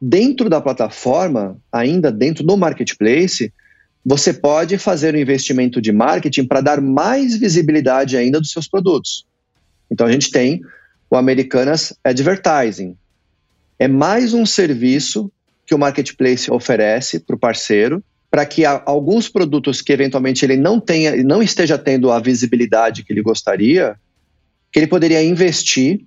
dentro 0.00 0.48
da 0.48 0.60
plataforma, 0.60 1.56
ainda 1.72 2.12
dentro 2.12 2.44
do 2.44 2.56
marketplace, 2.56 3.52
você 4.04 4.32
pode 4.32 4.76
fazer 4.76 5.14
um 5.14 5.18
investimento 5.18 5.80
de 5.80 5.90
marketing 5.90 6.46
para 6.46 6.60
dar 6.60 6.80
mais 6.80 7.36
visibilidade 7.38 8.16
ainda 8.16 8.40
dos 8.40 8.50
seus 8.50 8.68
produtos. 8.68 9.26
Então 9.90 10.06
a 10.06 10.12
gente 10.12 10.30
tem 10.30 10.60
o 11.10 11.16
Americanas 11.16 11.94
Advertising. 12.04 12.96
É 13.78 13.88
mais 13.88 14.34
um 14.34 14.44
serviço 14.44 15.30
que 15.66 15.74
o 15.74 15.78
marketplace 15.78 16.50
oferece 16.50 17.18
para 17.18 17.36
o 17.36 17.38
parceiro 17.38 18.02
para 18.30 18.44
que 18.44 18.64
alguns 18.64 19.28
produtos 19.28 19.80
que 19.80 19.92
eventualmente 19.92 20.44
ele 20.44 20.56
não 20.56 20.80
tenha, 20.80 21.22
não 21.22 21.40
esteja 21.40 21.78
tendo 21.78 22.10
a 22.10 22.18
visibilidade 22.18 23.04
que 23.04 23.12
ele 23.12 23.22
gostaria, 23.22 23.94
que 24.72 24.80
ele 24.80 24.88
poderia 24.88 25.22
investir 25.22 26.00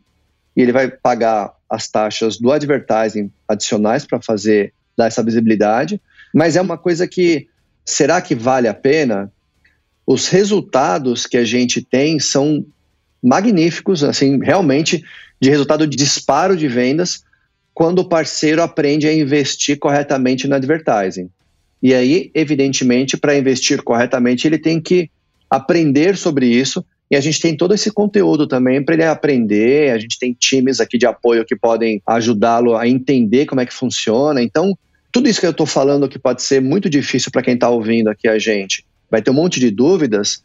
e 0.53 0.61
ele 0.61 0.73
vai 0.73 0.89
pagar 0.89 1.53
as 1.69 1.87
taxas 1.89 2.37
do 2.37 2.51
advertising 2.51 3.31
adicionais 3.47 4.05
para 4.05 4.21
fazer 4.21 4.73
dar 4.97 5.07
essa 5.07 5.23
visibilidade, 5.23 6.01
mas 6.33 6.55
é 6.55 6.61
uma 6.61 6.77
coisa 6.77 7.07
que 7.07 7.47
será 7.85 8.21
que 8.21 8.35
vale 8.35 8.67
a 8.67 8.73
pena? 8.73 9.31
Os 10.05 10.27
resultados 10.27 11.25
que 11.25 11.37
a 11.37 11.43
gente 11.43 11.81
tem 11.81 12.19
são 12.19 12.65
magníficos, 13.23 14.03
assim, 14.03 14.39
realmente 14.41 15.03
de 15.39 15.49
resultado 15.49 15.85
de 15.85 15.95
disparo 15.95 16.55
de 16.55 16.67
vendas 16.67 17.23
quando 17.73 17.99
o 17.99 18.09
parceiro 18.09 18.61
aprende 18.63 19.07
a 19.07 19.13
investir 19.13 19.77
corretamente 19.77 20.47
no 20.47 20.55
advertising. 20.55 21.29
E 21.81 21.93
aí, 21.93 22.31
evidentemente, 22.33 23.15
para 23.15 23.37
investir 23.37 23.83
corretamente, 23.83 24.47
ele 24.47 24.57
tem 24.57 24.81
que 24.81 25.11
aprender 25.49 26.17
sobre 26.17 26.47
isso 26.47 26.83
e 27.09 27.15
a 27.15 27.21
gente 27.21 27.39
tem 27.39 27.55
todo 27.55 27.73
esse 27.73 27.89
conteúdo 27.89 28.47
também 28.47 28.83
para 28.83 28.95
ele 28.95 29.03
aprender. 29.03 29.91
A 29.91 29.97
gente 29.97 30.19
tem 30.19 30.33
times 30.33 30.79
aqui 30.79 30.97
de 30.97 31.05
apoio 31.05 31.45
que 31.45 31.55
podem 31.55 32.01
ajudá-lo 32.05 32.75
a 32.75 32.87
entender 32.87 33.45
como 33.45 33.61
é 33.61 33.65
que 33.65 33.73
funciona. 33.73 34.41
Então, 34.41 34.77
tudo 35.11 35.29
isso 35.29 35.39
que 35.39 35.45
eu 35.45 35.51
estou 35.51 35.65
falando 35.65 36.09
que 36.09 36.19
pode 36.19 36.43
ser 36.43 36.61
muito 36.61 36.89
difícil 36.89 37.31
para 37.31 37.41
quem 37.41 37.53
está 37.53 37.69
ouvindo 37.69 38.09
aqui 38.09 38.27
a 38.27 38.37
gente, 38.37 38.85
vai 39.09 39.21
ter 39.21 39.31
um 39.31 39.35
monte 39.35 39.59
de 39.59 39.71
dúvidas. 39.71 40.43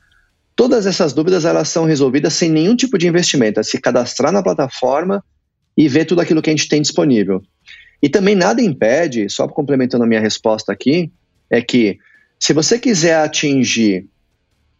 Todas 0.54 0.86
essas 0.86 1.12
dúvidas 1.12 1.44
elas 1.44 1.68
são 1.68 1.84
resolvidas 1.84 2.32
sem 2.34 2.48
nenhum 2.48 2.76
tipo 2.76 2.96
de 2.96 3.08
investimento, 3.08 3.58
é 3.58 3.62
se 3.62 3.80
cadastrar 3.80 4.32
na 4.32 4.42
plataforma 4.42 5.24
e 5.76 5.88
ver 5.88 6.04
tudo 6.04 6.20
aquilo 6.20 6.40
que 6.40 6.50
a 6.50 6.52
gente 6.52 6.68
tem 6.68 6.80
disponível. 6.80 7.42
E 8.00 8.08
também 8.08 8.36
nada 8.36 8.62
impede, 8.62 9.28
só 9.28 9.48
complementando 9.48 10.04
a 10.04 10.06
minha 10.06 10.20
resposta 10.20 10.72
aqui, 10.72 11.10
é 11.50 11.60
que 11.60 11.98
se 12.38 12.52
você 12.52 12.78
quiser 12.78 13.16
atingir 13.16 14.06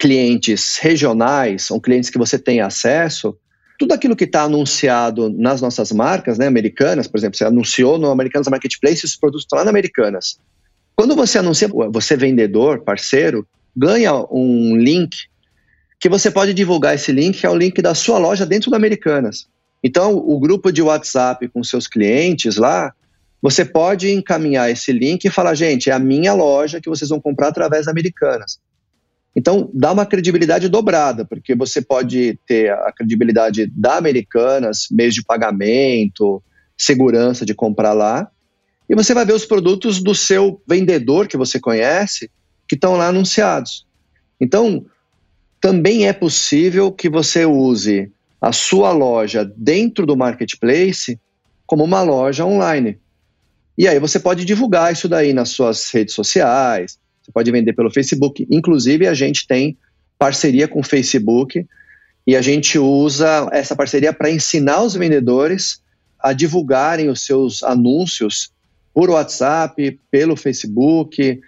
clientes 0.02 0.78
regionais, 0.78 1.70
ou 1.70 1.80
clientes 1.80 2.10
que 2.10 2.18
você 2.18 2.36
tem 2.36 2.60
acesso, 2.60 3.38
tudo 3.78 3.92
aquilo 3.92 4.16
que 4.16 4.24
está 4.24 4.42
anunciado 4.42 5.30
nas 5.30 5.60
nossas 5.60 5.92
marcas, 5.92 6.36
né, 6.38 6.48
americanas, 6.48 7.06
por 7.06 7.18
exemplo, 7.18 7.38
você 7.38 7.44
anunciou 7.44 7.98
no 7.98 8.10
Americanas 8.10 8.48
Marketplace, 8.48 9.06
esses 9.06 9.16
produtos 9.16 9.44
estão 9.44 9.60
lá 9.60 9.64
na 9.64 9.70
Americanas. 9.70 10.40
Quando 10.96 11.14
você 11.14 11.38
anuncia, 11.38 11.68
você 11.68 12.16
vendedor, 12.16 12.80
parceiro, 12.82 13.46
ganha 13.76 14.12
um 14.28 14.76
link 14.76 15.16
que 16.00 16.08
você 16.08 16.32
pode 16.32 16.52
divulgar 16.52 16.96
esse 16.96 17.12
link, 17.12 17.38
que 17.38 17.46
é 17.46 17.50
o 17.50 17.56
link 17.56 17.80
da 17.80 17.94
sua 17.94 18.18
loja 18.18 18.44
dentro 18.44 18.72
da 18.72 18.76
Americanas. 18.76 19.46
Então, 19.84 20.16
o 20.16 20.36
grupo 20.40 20.72
de 20.72 20.82
WhatsApp 20.82 21.46
com 21.46 21.62
seus 21.62 21.86
clientes 21.86 22.56
lá, 22.56 22.92
você 23.40 23.64
pode 23.64 24.10
encaminhar 24.10 24.68
esse 24.68 24.90
link 24.90 25.24
e 25.24 25.30
falar, 25.30 25.54
gente, 25.54 25.90
é 25.90 25.92
a 25.92 26.00
minha 26.00 26.34
loja 26.34 26.80
que 26.80 26.88
vocês 26.88 27.08
vão 27.08 27.20
comprar 27.20 27.48
através 27.48 27.86
da 27.86 27.92
Americanas. 27.92 28.58
Então, 29.34 29.70
dá 29.72 29.92
uma 29.92 30.04
credibilidade 30.04 30.68
dobrada, 30.68 31.24
porque 31.24 31.54
você 31.54 31.80
pode 31.80 32.38
ter 32.46 32.70
a 32.70 32.92
credibilidade 32.92 33.66
da 33.66 33.96
Americanas, 33.96 34.88
mês 34.90 35.14
de 35.14 35.24
pagamento, 35.24 36.42
segurança 36.76 37.46
de 37.46 37.54
comprar 37.54 37.94
lá, 37.94 38.30
e 38.88 38.94
você 38.94 39.14
vai 39.14 39.24
ver 39.24 39.32
os 39.32 39.46
produtos 39.46 40.02
do 40.02 40.14
seu 40.14 40.60
vendedor 40.68 41.26
que 41.26 41.36
você 41.36 41.58
conhece, 41.58 42.30
que 42.68 42.74
estão 42.74 42.96
lá 42.96 43.08
anunciados. 43.08 43.86
Então, 44.38 44.84
também 45.60 46.06
é 46.06 46.12
possível 46.12 46.92
que 46.92 47.08
você 47.08 47.46
use 47.46 48.12
a 48.40 48.52
sua 48.52 48.92
loja 48.92 49.50
dentro 49.56 50.04
do 50.04 50.16
marketplace 50.16 51.18
como 51.64 51.84
uma 51.84 52.02
loja 52.02 52.44
online. 52.44 52.98
E 53.78 53.88
aí 53.88 53.98
você 53.98 54.18
pode 54.18 54.44
divulgar 54.44 54.92
isso 54.92 55.08
daí 55.08 55.32
nas 55.32 55.50
suas 55.50 55.90
redes 55.90 56.14
sociais, 56.14 56.98
você 57.22 57.32
pode 57.32 57.50
vender 57.50 57.72
pelo 57.72 57.90
Facebook. 57.90 58.46
Inclusive, 58.50 59.06
a 59.06 59.14
gente 59.14 59.46
tem 59.46 59.76
parceria 60.18 60.68
com 60.68 60.80
o 60.80 60.84
Facebook 60.84 61.66
e 62.26 62.36
a 62.36 62.42
gente 62.42 62.78
usa 62.78 63.48
essa 63.52 63.74
parceria 63.74 64.12
para 64.12 64.30
ensinar 64.30 64.82
os 64.82 64.94
vendedores 64.94 65.80
a 66.18 66.32
divulgarem 66.32 67.08
os 67.08 67.24
seus 67.24 67.62
anúncios 67.62 68.50
por 68.94 69.10
WhatsApp, 69.10 69.98
pelo 70.10 70.36
Facebook, 70.36 71.40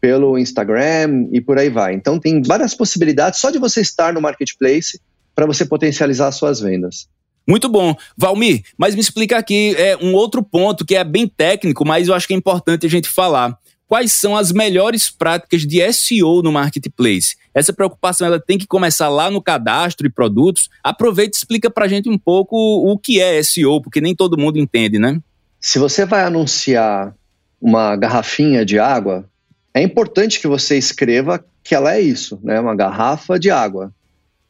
pelo 0.00 0.38
Instagram 0.38 1.28
e 1.32 1.40
por 1.40 1.58
aí 1.58 1.68
vai. 1.68 1.94
Então 1.94 2.18
tem 2.18 2.40
várias 2.42 2.74
possibilidades 2.74 3.40
só 3.40 3.50
de 3.50 3.58
você 3.58 3.80
estar 3.80 4.12
no 4.12 4.20
marketplace 4.20 5.00
para 5.34 5.46
você 5.46 5.64
potencializar 5.64 6.30
suas 6.32 6.60
vendas. 6.60 7.08
Muito 7.46 7.68
bom. 7.68 7.96
Valmir, 8.16 8.62
mas 8.78 8.94
me 8.94 9.00
explica 9.00 9.38
aqui 9.38 9.74
é, 9.76 9.96
um 9.96 10.14
outro 10.14 10.42
ponto 10.42 10.84
que 10.84 10.94
é 10.94 11.02
bem 11.02 11.26
técnico, 11.26 11.84
mas 11.84 12.06
eu 12.06 12.14
acho 12.14 12.26
que 12.28 12.34
é 12.34 12.36
importante 12.36 12.86
a 12.86 12.90
gente 12.90 13.08
falar. 13.08 13.58
Quais 13.90 14.12
são 14.12 14.36
as 14.36 14.52
melhores 14.52 15.10
práticas 15.10 15.62
de 15.62 15.92
SEO 15.92 16.42
no 16.42 16.52
marketplace? 16.52 17.34
Essa 17.52 17.72
preocupação 17.72 18.24
ela 18.24 18.38
tem 18.38 18.56
que 18.56 18.64
começar 18.64 19.08
lá 19.08 19.28
no 19.28 19.42
cadastro 19.42 20.06
e 20.06 20.10
produtos. 20.10 20.70
Aproveita 20.80 21.36
e 21.36 21.38
explica 21.38 21.68
para 21.68 21.86
a 21.86 21.88
gente 21.88 22.08
um 22.08 22.16
pouco 22.16 22.56
o 22.56 22.96
que 22.96 23.20
é 23.20 23.42
SEO, 23.42 23.82
porque 23.82 24.00
nem 24.00 24.14
todo 24.14 24.38
mundo 24.38 24.60
entende, 24.60 24.96
né? 24.96 25.20
Se 25.58 25.80
você 25.80 26.06
vai 26.06 26.22
anunciar 26.22 27.12
uma 27.60 27.96
garrafinha 27.96 28.64
de 28.64 28.78
água, 28.78 29.28
é 29.74 29.82
importante 29.82 30.38
que 30.38 30.46
você 30.46 30.78
escreva 30.78 31.44
que 31.64 31.74
ela 31.74 31.92
é 31.92 32.00
isso, 32.00 32.38
né? 32.44 32.60
Uma 32.60 32.76
garrafa 32.76 33.40
de 33.40 33.50
água. 33.50 33.92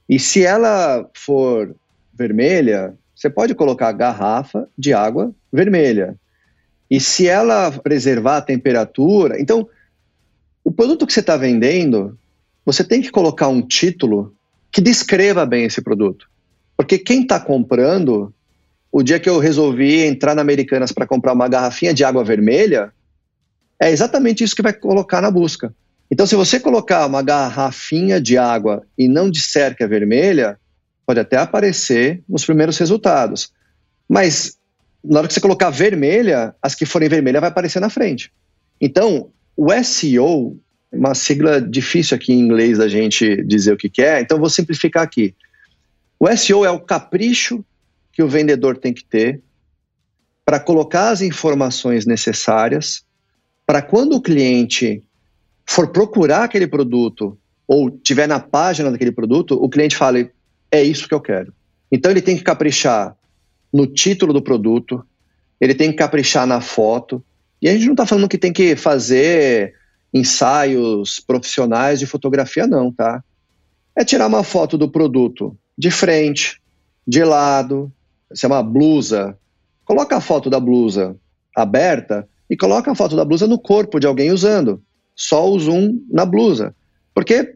E 0.06 0.18
se 0.18 0.44
ela 0.44 1.08
for 1.14 1.74
vermelha, 2.12 2.92
você 3.16 3.30
pode 3.30 3.54
colocar 3.54 3.90
garrafa 3.92 4.68
de 4.76 4.92
água 4.92 5.32
vermelha. 5.50 6.14
E 6.90 6.98
se 6.98 7.28
ela 7.28 7.70
preservar 7.70 8.38
a 8.38 8.42
temperatura, 8.42 9.40
então 9.40 9.68
o 10.64 10.72
produto 10.72 11.06
que 11.06 11.12
você 11.12 11.20
está 11.20 11.36
vendendo, 11.36 12.18
você 12.64 12.82
tem 12.82 13.00
que 13.00 13.10
colocar 13.10 13.48
um 13.48 13.62
título 13.62 14.34
que 14.72 14.80
descreva 14.80 15.46
bem 15.46 15.64
esse 15.64 15.80
produto. 15.80 16.28
Porque 16.76 16.98
quem 16.98 17.22
está 17.22 17.38
comprando, 17.38 18.34
o 18.90 19.02
dia 19.02 19.20
que 19.20 19.28
eu 19.28 19.38
resolvi 19.38 20.00
entrar 20.00 20.34
na 20.34 20.42
Americanas 20.42 20.92
para 20.92 21.06
comprar 21.06 21.32
uma 21.32 21.48
garrafinha 21.48 21.94
de 21.94 22.04
água 22.04 22.24
vermelha, 22.24 22.92
é 23.80 23.90
exatamente 23.90 24.44
isso 24.44 24.56
que 24.56 24.62
vai 24.62 24.72
colocar 24.72 25.20
na 25.20 25.30
busca. 25.30 25.74
Então, 26.10 26.26
se 26.26 26.34
você 26.34 26.58
colocar 26.58 27.06
uma 27.06 27.22
garrafinha 27.22 28.20
de 28.20 28.36
água 28.36 28.82
e 28.98 29.08
não 29.08 29.30
disser 29.30 29.76
que 29.76 29.84
é 29.84 29.86
vermelha, 29.86 30.58
pode 31.06 31.20
até 31.20 31.36
aparecer 31.36 32.22
nos 32.28 32.44
primeiros 32.44 32.76
resultados. 32.78 33.52
Mas 34.08 34.58
na 35.02 35.18
hora 35.18 35.28
que 35.28 35.34
você 35.34 35.40
colocar 35.40 35.70
vermelha, 35.70 36.54
as 36.60 36.74
que 36.74 36.86
forem 36.86 37.08
vermelhas 37.08 37.40
vai 37.40 37.50
aparecer 37.50 37.80
na 37.80 37.90
frente. 37.90 38.32
Então, 38.80 39.30
o 39.56 39.72
SEO, 39.82 40.58
uma 40.92 41.14
sigla 41.14 41.60
difícil 41.60 42.16
aqui 42.16 42.32
em 42.32 42.40
inglês 42.40 42.78
da 42.78 42.88
gente 42.88 43.42
dizer 43.44 43.72
o 43.72 43.76
que 43.76 43.88
quer, 43.88 44.18
é, 44.18 44.20
então 44.20 44.38
vou 44.38 44.50
simplificar 44.50 45.02
aqui. 45.02 45.34
O 46.18 46.28
SEO 46.36 46.64
é 46.64 46.70
o 46.70 46.80
capricho 46.80 47.64
que 48.12 48.22
o 48.22 48.28
vendedor 48.28 48.76
tem 48.76 48.92
que 48.92 49.04
ter 49.04 49.40
para 50.44 50.58
colocar 50.58 51.10
as 51.10 51.22
informações 51.22 52.04
necessárias 52.04 53.04
para 53.66 53.80
quando 53.80 54.16
o 54.16 54.20
cliente 54.20 55.02
for 55.64 55.92
procurar 55.92 56.44
aquele 56.44 56.66
produto 56.66 57.38
ou 57.68 57.88
tiver 57.88 58.26
na 58.26 58.40
página 58.40 58.90
daquele 58.90 59.12
produto, 59.12 59.54
o 59.54 59.68
cliente 59.68 59.96
fale: 59.96 60.32
é 60.72 60.82
isso 60.82 61.06
que 61.06 61.14
eu 61.14 61.20
quero. 61.20 61.54
Então 61.92 62.10
ele 62.10 62.20
tem 62.20 62.36
que 62.36 62.42
caprichar 62.42 63.16
no 63.72 63.86
título 63.86 64.32
do 64.32 64.42
produto, 64.42 65.04
ele 65.60 65.74
tem 65.74 65.90
que 65.90 65.98
caprichar 65.98 66.46
na 66.46 66.60
foto. 66.60 67.22
E 67.60 67.68
a 67.68 67.72
gente 67.72 67.86
não 67.86 67.92
está 67.92 68.06
falando 68.06 68.28
que 68.28 68.38
tem 68.38 68.52
que 68.52 68.74
fazer 68.74 69.74
ensaios 70.12 71.20
profissionais 71.20 71.98
de 71.98 72.06
fotografia, 72.06 72.66
não, 72.66 72.90
tá? 72.90 73.22
É 73.94 74.04
tirar 74.04 74.26
uma 74.26 74.42
foto 74.42 74.76
do 74.76 74.90
produto 74.90 75.56
de 75.76 75.90
frente, 75.90 76.60
de 77.06 77.22
lado, 77.24 77.92
se 78.32 78.44
é 78.44 78.48
uma 78.48 78.62
blusa, 78.62 79.36
coloca 79.84 80.16
a 80.16 80.20
foto 80.20 80.48
da 80.48 80.60
blusa 80.60 81.16
aberta 81.56 82.28
e 82.48 82.56
coloca 82.56 82.90
a 82.90 82.94
foto 82.94 83.16
da 83.16 83.24
blusa 83.24 83.46
no 83.46 83.58
corpo 83.58 83.98
de 84.00 84.06
alguém 84.06 84.30
usando. 84.30 84.82
Só 85.14 85.48
o 85.48 85.58
zoom 85.58 86.00
na 86.10 86.24
blusa. 86.24 86.74
Porque 87.14 87.54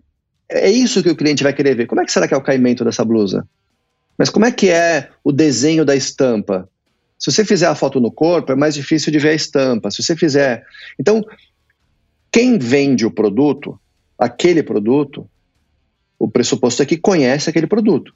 é 0.49 0.71
isso 0.71 1.03
que 1.03 1.11
o 1.11 1.17
cliente 1.17 1.43
vai 1.43 1.53
querer 1.53 1.75
ver. 1.75 1.87
Como 1.87 2.01
é 2.01 2.05
que 2.05 2.13
será 2.13 2.29
que 2.29 2.35
é 2.35 2.37
o 2.37 2.43
caimento 2.43 2.85
dessa 2.85 3.05
blusa? 3.05 3.47
Mas 4.17 4.31
como 4.31 4.45
é 4.45 4.53
que 4.53 4.71
é 4.71 5.11
o 5.23 5.33
desenho 5.33 5.85
da 5.85 5.97
estampa? 5.97 6.69
Se 7.19 7.31
você 7.31 7.45
fizer 7.45 7.67
a 7.67 7.75
foto 7.75 8.01
no 8.01 8.13
corpo, 8.13 8.53
é 8.53 8.55
mais 8.55 8.75
difícil 8.75 9.11
de 9.13 9.19
ver 9.19 9.31
a 9.31 9.35
estampa. 9.35 9.91
Se 9.91 10.03
você 10.03 10.17
fizer. 10.17 10.65
Então, 10.99 11.25
quem 12.31 12.59
vende 12.59 13.07
o 13.07 13.11
produto, 13.11 13.81
aquele 14.19 14.63
produto, 14.63 15.29
o 16.19 16.29
pressuposto 16.31 16.83
é 16.83 16.87
que 16.87 16.97
conhece 16.97 17.49
aquele 17.49 17.67
produto. 17.67 18.15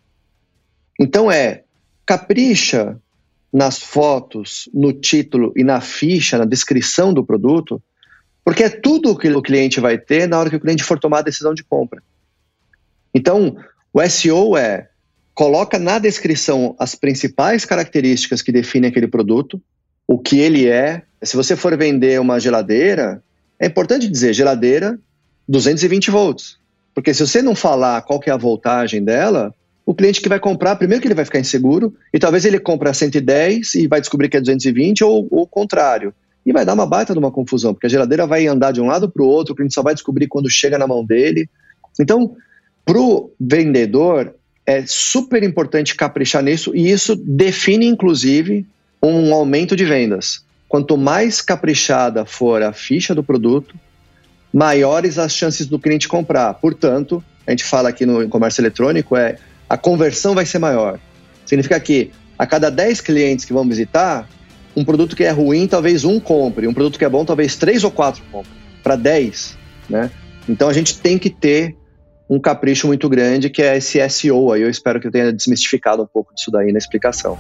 Então 0.99 1.31
é 1.31 1.65
capricha 2.05 2.99
nas 3.53 3.79
fotos, 3.79 4.69
no 4.75 4.93
título 4.93 5.53
e 5.57 5.65
na 5.65 5.81
ficha, 5.81 6.39
na 6.39 6.45
descrição 6.45 7.15
do 7.15 7.25
produto, 7.25 7.83
porque 8.45 8.65
é 8.65 8.69
tudo 8.69 9.11
o 9.11 9.17
que 9.17 9.29
o 9.29 9.43
cliente 9.43 9.81
vai 9.81 9.99
ter 9.99 10.27
na 10.27 10.39
hora 10.39 10.51
que 10.51 10.57
o 10.57 10.61
cliente 10.61 10.83
for 10.83 10.99
tomar 10.99 11.19
a 11.19 11.23
decisão 11.23 11.55
de 11.55 11.63
compra. 11.63 12.03
Então, 13.15 13.57
o 13.93 14.07
SEO 14.09 14.57
é 14.57 14.89
coloca 15.39 15.79
na 15.79 16.01
descrição 16.01 16.75
as 16.81 16.97
principais 16.97 17.65
características 17.65 18.43
que 18.43 18.51
definem 18.51 18.91
aquele 18.91 19.07
produto, 19.07 19.63
o 20.05 20.19
que 20.19 20.41
ele 20.41 20.67
é. 20.67 21.03
Se 21.23 21.37
você 21.37 21.55
for 21.55 21.79
vender 21.79 22.21
uma 22.21 22.41
geladeira, 22.41 23.23
é 23.57 23.67
importante 23.69 24.09
dizer 24.09 24.33
geladeira 24.33 24.99
220 25.49 26.11
volts. 26.11 26.59
Porque 26.93 27.15
se 27.15 27.25
você 27.25 27.41
não 27.41 27.55
falar 27.55 28.03
qual 28.03 28.19
que 28.19 28.29
é 28.29 28.33
a 28.33 28.37
voltagem 28.37 29.05
dela, 29.05 29.55
o 29.87 29.95
cliente 29.95 30.21
que 30.21 30.29
vai 30.29 30.41
comprar, 30.41 30.75
primeiro 30.75 31.01
que 31.01 31.07
ele 31.07 31.15
vai 31.15 31.25
ficar 31.25 31.39
inseguro, 31.39 31.95
e 32.13 32.19
talvez 32.19 32.45
ele 32.45 32.59
compre 32.59 32.89
a 32.89 32.93
110 32.93 33.77
e 33.77 33.87
vai 33.87 34.01
descobrir 34.01 34.29
que 34.29 34.39
é 34.39 34.41
220 34.41 35.05
ou, 35.05 35.29
ou 35.31 35.43
o 35.43 35.47
contrário. 35.47 36.13
E 36.45 36.53
vai 36.53 36.65
dar 36.65 36.75
uma 36.75 36.85
baita 36.85 37.13
de 37.13 37.19
uma 37.21 37.31
confusão, 37.31 37.73
porque 37.73 37.87
a 37.87 37.91
geladeira 37.91 38.27
vai 38.27 38.49
andar 38.49 38.73
de 38.73 38.81
um 38.81 38.87
lado 38.87 39.09
para 39.09 39.23
o 39.23 39.29
outro, 39.29 39.53
o 39.53 39.57
cliente 39.57 39.75
só 39.75 39.85
vai 39.85 39.95
descobrir 39.95 40.27
quando 40.27 40.51
chega 40.51 40.77
na 40.77 40.89
mão 40.89 41.05
dele. 41.05 41.49
Então, 42.01 42.35
para 42.85 42.99
o 42.99 43.31
vendedor, 43.39 44.35
é 44.69 44.85
super 44.87 45.43
importante 45.43 45.95
caprichar 45.95 46.43
nisso, 46.43 46.77
e 46.77 46.91
isso 46.91 47.17
define, 47.17 47.87
inclusive, 47.87 48.67
um 49.03 49.33
aumento 49.33 49.75
de 49.75 49.87
vendas. 49.87 50.45
Quanto 50.69 50.95
mais 50.99 51.41
caprichada 51.41 52.27
for 52.27 52.63
a 52.63 52.71
ficha 52.71 53.15
do 53.15 53.23
produto, 53.23 53.75
maiores 54.53 55.19
as 55.19 55.33
chances 55.33 55.67
do 55.67 55.79
cliente 55.79 56.07
comprar. 56.07 56.53
Portanto, 56.53 57.25
a 57.47 57.51
gente 57.51 57.65
fala 57.65 57.89
aqui 57.89 58.05
no 58.05 58.29
comércio 58.29 58.61
eletrônico, 58.61 59.17
é 59.17 59.39
a 59.71 59.79
conversão 59.79 60.35
vai 60.35 60.45
ser 60.45 60.59
maior. 60.59 61.01
Significa 61.47 61.81
que 61.81 62.11
a 62.39 62.47
cada 62.47 62.71
10 62.71 63.01
clientes 63.01 63.47
que 63.47 63.55
vão 63.55 63.67
visitar, 63.67 64.29
um 64.77 64.85
produto 64.85 65.17
que 65.17 65.25
é 65.25 65.31
ruim, 65.31 65.67
talvez 65.67 66.05
um 66.05 66.21
compre, 66.21 66.67
um 66.69 66.75
produto 66.75 66.99
que 66.99 67.07
é 67.07 67.09
bom, 67.09 67.25
talvez 67.25 67.57
três 67.57 67.85
ou 67.85 67.91
quatro 67.91 68.23
compre, 68.31 68.53
para 68.83 68.97
10, 68.97 69.57
né? 69.89 70.11
Então 70.47 70.69
a 70.69 70.75
gente 70.75 70.99
tem 70.99 71.17
que 71.17 71.31
ter 71.31 71.75
um 72.29 72.39
capricho 72.39 72.87
muito 72.87 73.09
grande 73.09 73.49
que 73.49 73.63
é 73.63 73.77
esse 73.77 74.07
SEO 74.09 74.53
aí. 74.53 74.63
Eu 74.63 74.71
espero 74.71 75.01
que 75.01 75.07
eu 75.07 75.11
tenha 75.11 75.33
desmistificado 75.33 76.03
um 76.03 76.07
pouco 76.07 76.35
disso 76.35 76.51
daí 76.51 76.73
na 76.73 76.79
explicação. 76.79 77.39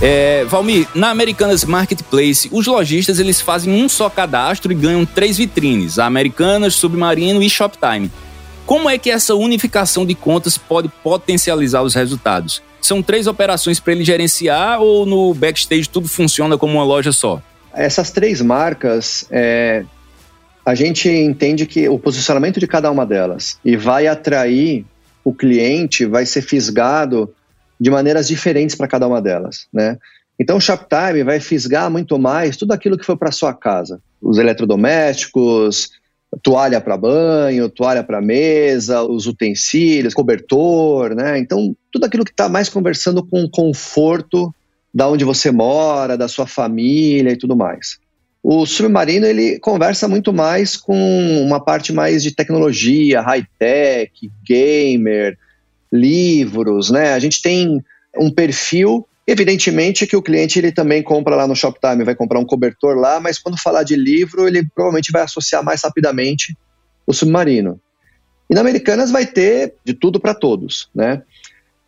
É, 0.00 0.44
Valmir, 0.44 0.86
na 0.94 1.10
Americanas 1.10 1.64
Marketplace, 1.64 2.48
os 2.52 2.68
lojistas 2.68 3.18
eles 3.18 3.40
fazem 3.40 3.72
um 3.72 3.88
só 3.88 4.08
cadastro 4.08 4.70
e 4.70 4.74
ganham 4.74 5.04
três 5.04 5.36
vitrines: 5.36 5.98
Americanas, 5.98 6.74
Submarino 6.74 7.42
e 7.42 7.50
Shoptime. 7.50 8.08
Como 8.64 8.88
é 8.88 8.96
que 8.96 9.10
essa 9.10 9.34
unificação 9.34 10.06
de 10.06 10.14
contas 10.14 10.56
pode 10.56 10.88
potencializar 11.02 11.82
os 11.82 11.94
resultados? 11.94 12.62
São 12.80 13.02
três 13.02 13.26
operações 13.26 13.80
para 13.80 13.92
ele 13.92 14.04
gerenciar 14.04 14.80
ou 14.80 15.04
no 15.04 15.34
backstage 15.34 15.88
tudo 15.88 16.06
funciona 16.06 16.56
como 16.56 16.74
uma 16.74 16.84
loja 16.84 17.10
só? 17.10 17.42
Essas 17.74 18.10
três 18.10 18.40
marcas, 18.40 19.26
é, 19.30 19.84
a 20.64 20.74
gente 20.74 21.08
entende 21.08 21.66
que 21.66 21.88
o 21.88 21.98
posicionamento 21.98 22.60
de 22.60 22.66
cada 22.66 22.90
uma 22.90 23.06
delas 23.06 23.58
e 23.64 23.76
vai 23.76 24.06
atrair 24.06 24.84
o 25.24 25.32
cliente, 25.32 26.04
vai 26.04 26.26
ser 26.26 26.42
fisgado 26.42 27.32
de 27.80 27.90
maneiras 27.90 28.28
diferentes 28.28 28.74
para 28.74 28.88
cada 28.88 29.06
uma 29.06 29.20
delas, 29.20 29.66
né? 29.72 29.96
Então 30.38 30.56
o 30.56 30.60
Shoptime 30.60 31.22
vai 31.24 31.40
fisgar 31.40 31.90
muito 31.90 32.18
mais 32.18 32.56
tudo 32.56 32.72
aquilo 32.72 32.96
que 32.96 33.04
foi 33.04 33.16
para 33.16 33.32
sua 33.32 33.52
casa, 33.52 34.00
os 34.20 34.38
eletrodomésticos, 34.38 35.90
toalha 36.42 36.80
para 36.80 36.96
banho, 36.96 37.68
toalha 37.68 38.04
para 38.04 38.20
mesa, 38.20 39.02
os 39.02 39.26
utensílios, 39.26 40.14
cobertor, 40.14 41.14
né? 41.14 41.38
Então 41.38 41.74
tudo 41.92 42.04
aquilo 42.04 42.24
que 42.24 42.30
está 42.30 42.48
mais 42.48 42.68
conversando 42.68 43.24
com 43.24 43.42
o 43.42 43.50
conforto 43.50 44.54
da 44.92 45.08
onde 45.08 45.24
você 45.24 45.50
mora, 45.50 46.16
da 46.16 46.28
sua 46.28 46.46
família 46.46 47.32
e 47.32 47.36
tudo 47.36 47.56
mais. 47.56 47.98
O 48.42 48.64
submarino 48.64 49.26
ele 49.26 49.58
conversa 49.58 50.08
muito 50.08 50.32
mais 50.32 50.76
com 50.76 50.96
uma 51.42 51.62
parte 51.62 51.92
mais 51.92 52.22
de 52.22 52.34
tecnologia, 52.34 53.20
high-tech, 53.20 54.30
gamer, 54.44 55.36
livros, 55.92 56.90
né? 56.90 57.12
A 57.12 57.18
gente 57.18 57.42
tem 57.42 57.82
um 58.16 58.30
perfil, 58.30 59.06
evidentemente 59.26 60.06
que 60.06 60.16
o 60.16 60.22
cliente 60.22 60.58
ele 60.58 60.72
também 60.72 61.02
compra 61.02 61.36
lá 61.36 61.46
no 61.46 61.56
Shoptime, 61.56 62.04
vai 62.04 62.14
comprar 62.14 62.38
um 62.38 62.46
cobertor 62.46 62.96
lá, 62.96 63.20
mas 63.20 63.38
quando 63.38 63.60
falar 63.60 63.82
de 63.82 63.96
livro, 63.96 64.46
ele 64.46 64.64
provavelmente 64.74 65.12
vai 65.12 65.22
associar 65.22 65.62
mais 65.64 65.82
rapidamente 65.82 66.56
o 67.06 67.12
submarino. 67.12 67.80
E 68.48 68.54
na 68.54 68.60
Americanas 68.60 69.10
vai 69.10 69.26
ter 69.26 69.74
de 69.84 69.92
tudo 69.92 70.18
para 70.18 70.32
todos, 70.32 70.88
né? 70.94 71.22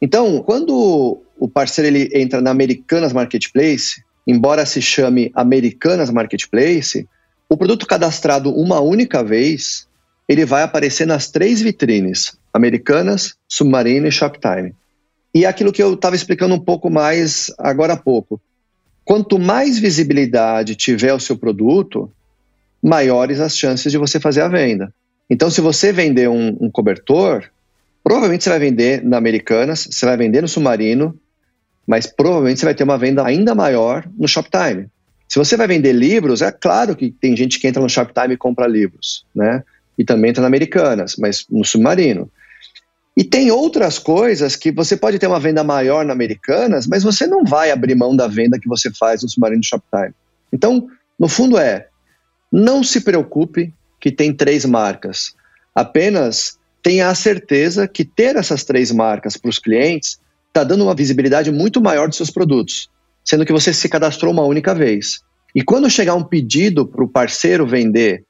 Então, 0.00 0.42
quando 0.42 1.22
o 1.38 1.48
parceiro 1.48 1.94
ele 1.94 2.10
entra 2.14 2.40
na 2.40 2.50
Americanas 2.50 3.12
Marketplace, 3.12 4.02
embora 4.26 4.64
se 4.64 4.80
chame 4.80 5.30
Americanas 5.34 6.10
Marketplace, 6.10 7.06
o 7.48 7.56
produto 7.56 7.86
cadastrado 7.86 8.54
uma 8.54 8.80
única 8.80 9.22
vez, 9.22 9.88
ele 10.28 10.44
vai 10.44 10.62
aparecer 10.62 11.06
nas 11.06 11.28
três 11.28 11.60
vitrines, 11.60 12.38
Americanas, 12.54 13.34
Submarino 13.48 14.06
e 14.06 14.12
Shoptime. 14.12 14.74
E 15.34 15.44
aquilo 15.44 15.72
que 15.72 15.82
eu 15.82 15.94
estava 15.94 16.16
explicando 16.16 16.54
um 16.54 16.60
pouco 16.60 16.88
mais 16.88 17.52
agora 17.58 17.94
há 17.94 17.96
pouco. 17.96 18.40
Quanto 19.04 19.38
mais 19.38 19.78
visibilidade 19.78 20.76
tiver 20.76 21.12
o 21.12 21.20
seu 21.20 21.36
produto, 21.36 22.10
maiores 22.82 23.40
as 23.40 23.56
chances 23.56 23.90
de 23.90 23.98
você 23.98 24.20
fazer 24.20 24.42
a 24.42 24.48
venda. 24.48 24.92
Então, 25.28 25.50
se 25.50 25.60
você 25.60 25.92
vender 25.92 26.28
um, 26.28 26.56
um 26.60 26.70
cobertor, 26.70 27.44
provavelmente 28.02 28.44
você 28.44 28.50
vai 28.50 28.58
vender 28.58 29.04
na 29.04 29.16
Americanas, 29.16 29.88
você 29.90 30.06
vai 30.06 30.16
vender 30.16 30.40
no 30.40 30.48
Submarino, 30.48 31.18
mas 31.86 32.06
provavelmente 32.06 32.60
você 32.60 32.66
vai 32.66 32.74
ter 32.74 32.84
uma 32.84 32.98
venda 32.98 33.24
ainda 33.24 33.54
maior 33.54 34.08
no 34.16 34.28
Shoptime. 34.28 34.88
Se 35.28 35.38
você 35.38 35.56
vai 35.56 35.66
vender 35.66 35.92
livros, 35.92 36.42
é 36.42 36.50
claro 36.50 36.96
que 36.96 37.10
tem 37.10 37.36
gente 37.36 37.58
que 37.58 37.66
entra 37.66 37.82
no 37.82 37.88
Shoptime 37.88 38.34
e 38.34 38.36
compra 38.36 38.66
livros, 38.66 39.24
né? 39.34 39.62
E 39.96 40.04
também 40.04 40.30
entra 40.30 40.40
na 40.40 40.48
Americanas, 40.48 41.16
mas 41.16 41.46
no 41.48 41.64
Submarino. 41.64 42.30
E 43.16 43.24
tem 43.24 43.50
outras 43.50 43.98
coisas 43.98 44.56
que 44.56 44.70
você 44.70 44.96
pode 44.96 45.18
ter 45.18 45.26
uma 45.26 45.40
venda 45.40 45.62
maior 45.62 46.04
na 46.04 46.12
Americanas, 46.12 46.86
mas 46.86 47.02
você 47.02 47.26
não 47.26 47.44
vai 47.44 47.70
abrir 47.70 47.94
mão 47.94 48.16
da 48.16 48.26
venda 48.26 48.58
que 48.58 48.68
você 48.68 48.90
faz 48.92 49.22
no 49.22 49.28
Submarino 49.28 49.62
Shoptime. 49.64 50.14
Então, 50.52 50.88
no 51.18 51.28
fundo 51.28 51.58
é, 51.58 51.88
não 52.50 52.82
se 52.82 53.00
preocupe 53.00 53.74
que 54.00 54.10
tem 54.10 54.32
três 54.32 54.64
marcas. 54.64 55.34
Apenas 55.74 56.58
tenha 56.82 57.08
a 57.08 57.14
certeza 57.14 57.86
que 57.86 58.04
ter 58.04 58.36
essas 58.36 58.64
três 58.64 58.90
marcas 58.90 59.36
para 59.36 59.48
os 59.48 59.58
clientes 59.58 60.18
está 60.48 60.64
dando 60.64 60.84
uma 60.84 60.94
visibilidade 60.94 61.50
muito 61.50 61.80
maior 61.80 62.08
dos 62.08 62.16
seus 62.16 62.30
produtos, 62.30 62.90
sendo 63.24 63.44
que 63.44 63.52
você 63.52 63.72
se 63.72 63.88
cadastrou 63.88 64.32
uma 64.32 64.42
única 64.42 64.74
vez. 64.74 65.20
E 65.54 65.62
quando 65.62 65.90
chegar 65.90 66.14
um 66.14 66.24
pedido 66.24 66.86
para 66.86 67.04
o 67.04 67.08
parceiro 67.08 67.66
vender, 67.66 68.24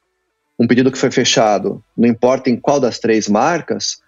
um 0.59 0.67
pedido 0.67 0.91
que 0.91 0.97
foi 0.97 1.11
fechado, 1.11 1.83
não 1.97 2.07
importa 2.07 2.49
em 2.49 2.55
qual 2.55 2.79
das 2.79 2.99
três 2.99 3.27
marcas, 3.27 3.99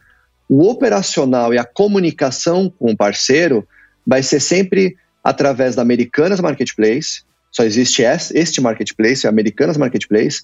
o 0.48 0.70
operacional 0.70 1.54
e 1.54 1.58
a 1.58 1.64
comunicação 1.64 2.70
com 2.70 2.92
o 2.92 2.98
parceiro 2.98 3.68
vai 4.06 4.22
ser 4.22 4.40
sempre 4.40 4.96
através 5.24 5.76
da 5.76 5.82
Americanas 5.82 6.40
Marketplace, 6.40 7.24
só 7.54 7.64
existe 7.64 8.02
este 8.02 8.60
marketplace, 8.60 9.28
a 9.28 9.30
Americanas 9.30 9.78
Marketplace, 9.78 10.42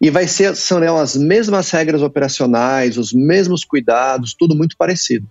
e 0.00 0.10
vai 0.10 0.28
ser 0.28 0.54
são 0.54 0.96
as 0.96 1.16
mesmas 1.16 1.70
regras 1.70 2.02
operacionais, 2.02 2.96
os 2.96 3.12
mesmos 3.12 3.64
cuidados, 3.64 4.34
tudo 4.38 4.54
muito 4.54 4.76
parecido, 4.76 5.26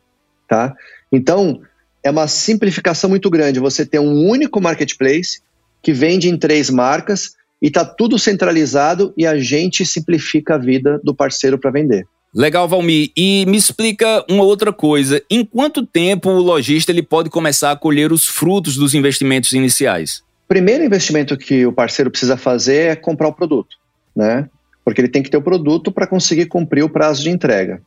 tá? 0.48 0.74
Então, 1.12 1.62
é 2.04 2.12
uma 2.12 2.28
simplificação 2.28 3.10
muito 3.10 3.30
grande 3.30 3.60
você 3.60 3.86
ter 3.86 4.00
um 4.00 4.28
único 4.28 4.62
marketplace 4.62 5.40
que 5.82 5.94
vende 5.94 6.30
em 6.30 6.38
três 6.38 6.70
marcas 6.70 7.36
e 7.62 7.68
está 7.68 7.84
tudo 7.84 8.20
centralizado 8.20 9.14
e 9.18 9.26
a 9.26 9.38
gente 9.38 9.86
simplifica 9.86 10.56
a 10.56 10.58
vida 10.58 11.00
do 11.04 11.16
parceiro 11.16 11.58
para 11.58 11.72
vender. 11.72 12.06
Legal, 12.34 12.68
Valmir. 12.68 13.10
E 13.16 13.46
me 13.48 13.58
explica 13.58 14.24
uma 14.30 14.44
outra 14.44 14.72
coisa. 14.72 15.22
Em 15.30 15.44
quanto 15.44 15.86
tempo 15.86 16.30
o 16.30 16.42
lojista 16.42 16.92
ele 16.92 17.02
pode 17.02 17.30
começar 17.30 17.72
a 17.72 17.76
colher 17.76 18.12
os 18.12 18.28
frutos 18.28 18.76
dos 18.76 18.94
investimentos 18.94 19.54
iniciais? 19.54 20.24
O 20.46 20.48
primeiro 20.48 20.84
investimento 20.84 21.38
que 21.38 21.66
o 21.66 21.74
parceiro 21.74 22.12
precisa 22.12 22.38
fazer 22.38 22.92
é 22.92 22.96
comprar 22.96 23.30
o 23.30 23.34
produto, 23.34 23.76
né? 24.16 24.48
Porque 24.88 25.02
ele 25.02 25.10
tem 25.10 25.22
que 25.22 25.30
ter 25.30 25.36
o 25.36 25.42
produto 25.42 25.92
para 25.92 26.08
conseguir 26.08 26.46
cumprir 26.46 26.82
o 26.82 26.88
prazo 26.88 27.22
de 27.22 27.30
entrega. 27.30 27.82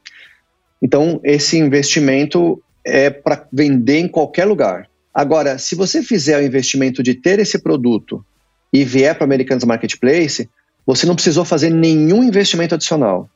Então, 0.82 1.18
esse 1.24 1.56
investimento 1.56 2.62
é 2.84 3.08
para 3.08 3.48
vender 3.50 4.00
em 4.00 4.06
qualquer 4.06 4.44
lugar. 4.44 4.86
Agora, 5.14 5.56
se 5.56 5.74
você 5.74 6.02
fizer 6.02 6.38
o 6.38 6.44
investimento 6.44 7.02
de 7.02 7.14
ter 7.14 7.38
esse 7.38 7.58
produto 7.58 8.22
e 8.70 8.84
vier 8.84 9.14
para 9.14 9.24
Americanas 9.24 9.64
Marketplace, 9.64 10.46
você 10.84 11.06
não 11.06 11.14
precisou 11.14 11.42
fazer 11.42 11.70
nenhum 11.70 12.22
investimento 12.22 12.74
adicional. 12.74 13.30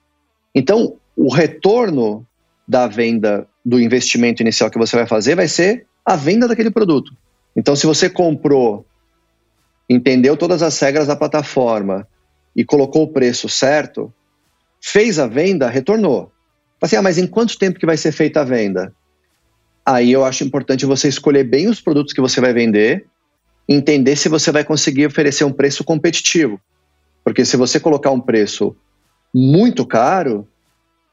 Então, 0.55 0.97
o 1.17 1.33
retorno 1.33 2.27
da 2.69 2.87
venda 2.87 3.47
do 3.65 3.81
investimento 3.81 4.43
inicial 4.43 4.71
que 4.71 4.77
você 4.77 4.95
vai 4.95 5.07
fazer 5.07 5.37
vai 5.37 5.49
ser 5.49 5.87
a 6.05 6.17
venda 6.17 6.47
daquele 6.47 6.71
produto. 6.71 7.13
Então, 7.57 7.75
se 7.75 7.87
você 7.87 8.11
comprou, 8.11 8.85
entendeu 9.89 10.37
todas 10.37 10.63
as 10.63 10.79
regras 10.79 11.07
da 11.07 11.17
plataforma 11.17 12.07
e 12.55 12.65
colocou 12.65 13.05
o 13.05 13.13
preço 13.13 13.49
certo, 13.49 14.13
fez 14.81 15.19
a 15.19 15.27
venda, 15.27 15.69
retornou. 15.69 16.31
Assim, 16.81 16.97
ah, 16.97 17.03
mas 17.03 17.17
em 17.17 17.27
quanto 17.27 17.59
tempo 17.59 17.79
que 17.79 17.87
vai 17.87 17.97
ser 17.97 18.13
feita 18.13 18.43
a 18.43 18.45
venda? 18.45 18.95
Aí 19.87 20.13
eu 20.13 20.25
acho 20.25 20.45
importante 20.45 20.87
você 20.87 21.09
escolher 21.09 21.45
bem 21.45 21.69
os 21.69 21.81
produtos 21.81 22.13
que 22.13 22.21
você 22.21 22.41
vai 22.41 22.53
vender, 22.53 23.07
entender 23.69 24.17
se 24.17 24.29
você 24.29 24.53
vai 24.53 24.65
conseguir 24.65 25.07
oferecer 25.07 25.45
um 25.45 25.53
preço 25.53 25.83
competitivo. 25.83 26.61
Porque 27.25 27.45
se 27.45 27.57
você 27.57 27.81
colocar 27.81 28.11
um 28.11 28.21
preço 28.21 28.77
muito 29.35 29.87
caro, 29.87 30.47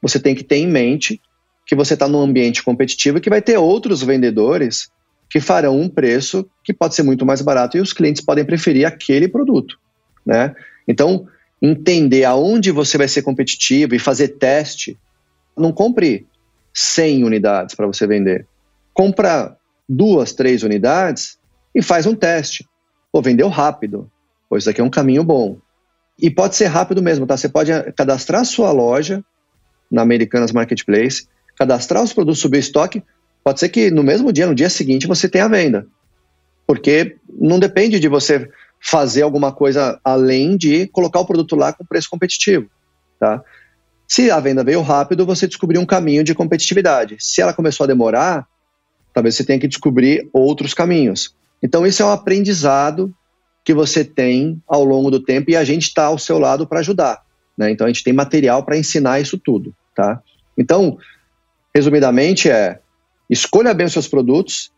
você 0.00 0.20
tem 0.20 0.34
que 0.34 0.44
ter 0.44 0.56
em 0.56 0.66
mente 0.66 1.20
que 1.66 1.74
você 1.74 1.94
está 1.94 2.06
num 2.06 2.20
ambiente 2.20 2.62
competitivo 2.62 3.18
e 3.18 3.20
que 3.20 3.30
vai 3.30 3.40
ter 3.40 3.56
outros 3.56 4.02
vendedores 4.02 4.90
que 5.30 5.40
farão 5.40 5.80
um 5.80 5.88
preço 5.88 6.46
que 6.62 6.74
pode 6.74 6.94
ser 6.94 7.02
muito 7.02 7.24
mais 7.24 7.40
barato 7.40 7.78
e 7.78 7.80
os 7.80 7.94
clientes 7.94 8.22
podem 8.22 8.44
preferir 8.44 8.86
aquele 8.86 9.26
produto, 9.26 9.78
né? 10.26 10.54
Então, 10.92 11.26
entender 11.60 12.24
aonde 12.24 12.70
você 12.70 12.98
vai 12.98 13.08
ser 13.08 13.22
competitivo 13.22 13.94
e 13.94 13.98
fazer 13.98 14.28
teste, 14.28 14.98
não 15.56 15.72
compre 15.72 16.26
100 16.74 17.24
unidades 17.24 17.74
para 17.74 17.86
você 17.86 18.06
vender. 18.06 18.46
Compra 18.92 19.56
duas, 19.88 20.32
três 20.32 20.62
unidades 20.62 21.38
e 21.74 21.82
faz 21.82 22.06
um 22.06 22.14
teste. 22.14 22.68
Pô, 23.10 23.22
vendeu 23.22 23.48
rápido. 23.48 24.10
Pois 24.48 24.68
aqui 24.68 24.80
é 24.80 24.84
um 24.84 24.90
caminho 24.90 25.24
bom. 25.24 25.58
E 26.20 26.30
pode 26.30 26.56
ser 26.56 26.66
rápido 26.66 27.02
mesmo, 27.02 27.26
tá? 27.26 27.36
Você 27.36 27.48
pode 27.48 27.70
cadastrar 27.92 28.44
sua 28.44 28.70
loja 28.70 29.24
na 29.90 30.02
Americanas 30.02 30.52
Marketplace, 30.52 31.26
cadastrar 31.56 32.02
os 32.02 32.12
produtos, 32.12 32.40
subir 32.40 32.58
estoque. 32.58 33.02
Pode 33.42 33.60
ser 33.60 33.68
que 33.70 33.90
no 33.90 34.02
mesmo 34.02 34.32
dia, 34.32 34.46
no 34.46 34.54
dia 34.54 34.68
seguinte, 34.68 35.06
você 35.06 35.28
tenha 35.28 35.46
a 35.46 35.48
venda. 35.48 35.86
Porque 36.66 37.16
não 37.28 37.58
depende 37.58 37.98
de 37.98 38.08
você 38.08 38.48
fazer 38.82 39.22
alguma 39.22 39.52
coisa 39.52 40.00
além 40.04 40.56
de 40.56 40.86
colocar 40.88 41.20
o 41.20 41.26
produto 41.26 41.54
lá 41.54 41.72
com 41.72 41.84
preço 41.84 42.10
competitivo, 42.10 42.68
tá? 43.18 43.42
Se 44.08 44.30
a 44.30 44.40
venda 44.40 44.62
veio 44.62 44.82
rápido, 44.82 45.24
você 45.24 45.46
descobriu 45.46 45.80
um 45.80 45.86
caminho 45.86 46.22
de 46.22 46.34
competitividade. 46.34 47.16
Se 47.18 47.40
ela 47.40 47.54
começou 47.54 47.84
a 47.84 47.86
demorar, 47.86 48.46
talvez 49.14 49.36
você 49.36 49.44
tenha 49.44 49.58
que 49.58 49.68
descobrir 49.68 50.28
outros 50.34 50.74
caminhos. 50.74 51.34
Então, 51.62 51.86
isso 51.86 52.02
é 52.02 52.06
um 52.06 52.10
aprendizado 52.10 53.14
que 53.64 53.72
você 53.72 54.04
tem 54.04 54.60
ao 54.66 54.84
longo 54.84 55.10
do 55.10 55.20
tempo 55.20 55.50
e 55.50 55.56
a 55.56 55.64
gente 55.64 55.84
está 55.84 56.06
ao 56.06 56.18
seu 56.18 56.38
lado 56.38 56.66
para 56.66 56.80
ajudar. 56.80 57.22
Né? 57.56 57.70
Então 57.70 57.86
a 57.86 57.90
gente 57.90 58.04
tem 58.04 58.12
material 58.12 58.64
para 58.64 58.76
ensinar 58.76 59.20
isso 59.20 59.38
tudo. 59.38 59.74
Tá? 59.94 60.20
Então, 60.58 60.98
resumidamente, 61.74 62.50
é 62.50 62.80
escolha 63.30 63.72
bem 63.72 63.86
os 63.86 63.92
seus 63.92 64.08
produtos, 64.08 64.72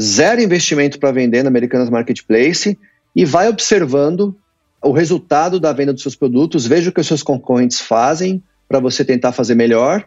zero 0.00 0.40
investimento 0.40 0.98
para 0.98 1.12
vender 1.12 1.42
na 1.42 1.48
Americanas 1.48 1.90
Marketplace 1.90 2.78
e 3.14 3.24
vai 3.24 3.48
observando 3.48 4.36
o 4.82 4.92
resultado 4.92 5.60
da 5.60 5.72
venda 5.72 5.92
dos 5.92 6.02
seus 6.02 6.16
produtos, 6.16 6.66
veja 6.66 6.90
o 6.90 6.92
que 6.92 7.00
os 7.00 7.06
seus 7.06 7.22
concorrentes 7.22 7.80
fazem 7.80 8.42
para 8.68 8.80
você 8.80 9.04
tentar 9.04 9.32
fazer 9.32 9.54
melhor, 9.54 10.04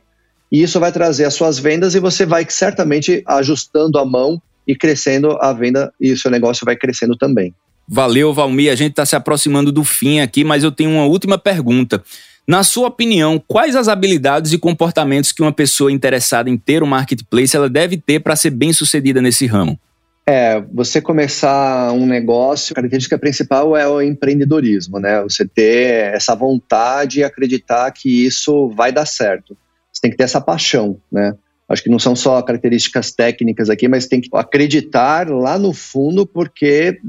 e 0.52 0.62
isso 0.62 0.80
vai 0.80 0.92
trazer 0.92 1.26
as 1.26 1.34
suas 1.34 1.58
vendas 1.58 1.96
e 1.96 2.00
você 2.00 2.26
vai 2.26 2.46
certamente 2.50 3.24
ajustando 3.26 3.98
a 3.98 4.06
mão 4.06 4.42
e 4.68 4.76
crescendo 4.76 5.38
a 5.40 5.54
venda 5.54 5.94
e 6.00 6.12
o 6.12 6.18
seu 6.18 6.30
negócio 6.32 6.66
vai 6.66 6.76
crescendo 6.76 7.16
também. 7.16 7.54
Valeu, 7.88 8.34
Valmir. 8.34 8.72
A 8.72 8.76
gente 8.76 8.92
está 8.92 9.06
se 9.06 9.16
aproximando 9.16 9.72
do 9.72 9.84
fim 9.84 10.20
aqui, 10.20 10.44
mas 10.44 10.64
eu 10.64 10.72
tenho 10.72 10.92
uma 10.92 11.06
última 11.06 11.38
pergunta. 11.38 12.04
Na 12.48 12.64
sua 12.64 12.88
opinião, 12.88 13.42
quais 13.48 13.76
as 13.76 13.88
habilidades 13.88 14.54
e 14.54 14.58
comportamentos 14.58 15.32
que 15.32 15.42
uma 15.42 15.52
pessoa 15.52 15.92
interessada 15.92 16.50
em 16.50 16.58
ter 16.58 16.84
um 16.84 16.88
marketplace 16.88 17.56
ela 17.56 17.70
deve 17.70 17.98
ter 17.98 18.20
para 18.20 18.36
ser 18.36 18.52
bem 18.52 18.72
sucedida 18.72 19.22
nesse 19.22 19.46
ramo? 19.46 19.80
É, 20.28 20.60
você 20.74 21.00
começar 21.00 21.92
um 21.92 22.08
negócio, 22.08 22.74
a 22.74 22.76
característica 22.76 23.18
principal 23.18 23.78
é 23.78 23.88
o 23.88 24.02
empreendedorismo, 24.02 25.00
né? 25.00 25.22
Você 25.22 25.46
ter 25.48 26.16
essa 26.16 26.34
vontade 26.34 27.20
e 27.20 27.24
acreditar 27.24 27.92
que 27.92 28.26
isso 28.26 28.70
vai 28.70 28.92
dar 28.92 29.06
certo. 29.06 29.56
Você 29.94 30.02
tem 30.02 30.10
que 30.10 30.18
ter 30.18 30.24
essa 30.24 30.42
paixão, 30.42 31.00
né? 31.12 31.36
Acho 31.70 31.84
que 31.84 31.90
não 31.90 32.00
são 32.00 32.16
só 32.16 32.42
características 32.42 33.12
técnicas 33.12 33.70
aqui, 33.70 33.88
mas 33.88 34.08
tem 34.08 34.20
que 34.20 34.30
acreditar 34.34 35.30
lá 35.30 35.60
no 35.60 35.74
fundo, 35.74 36.26
porque 36.26 37.00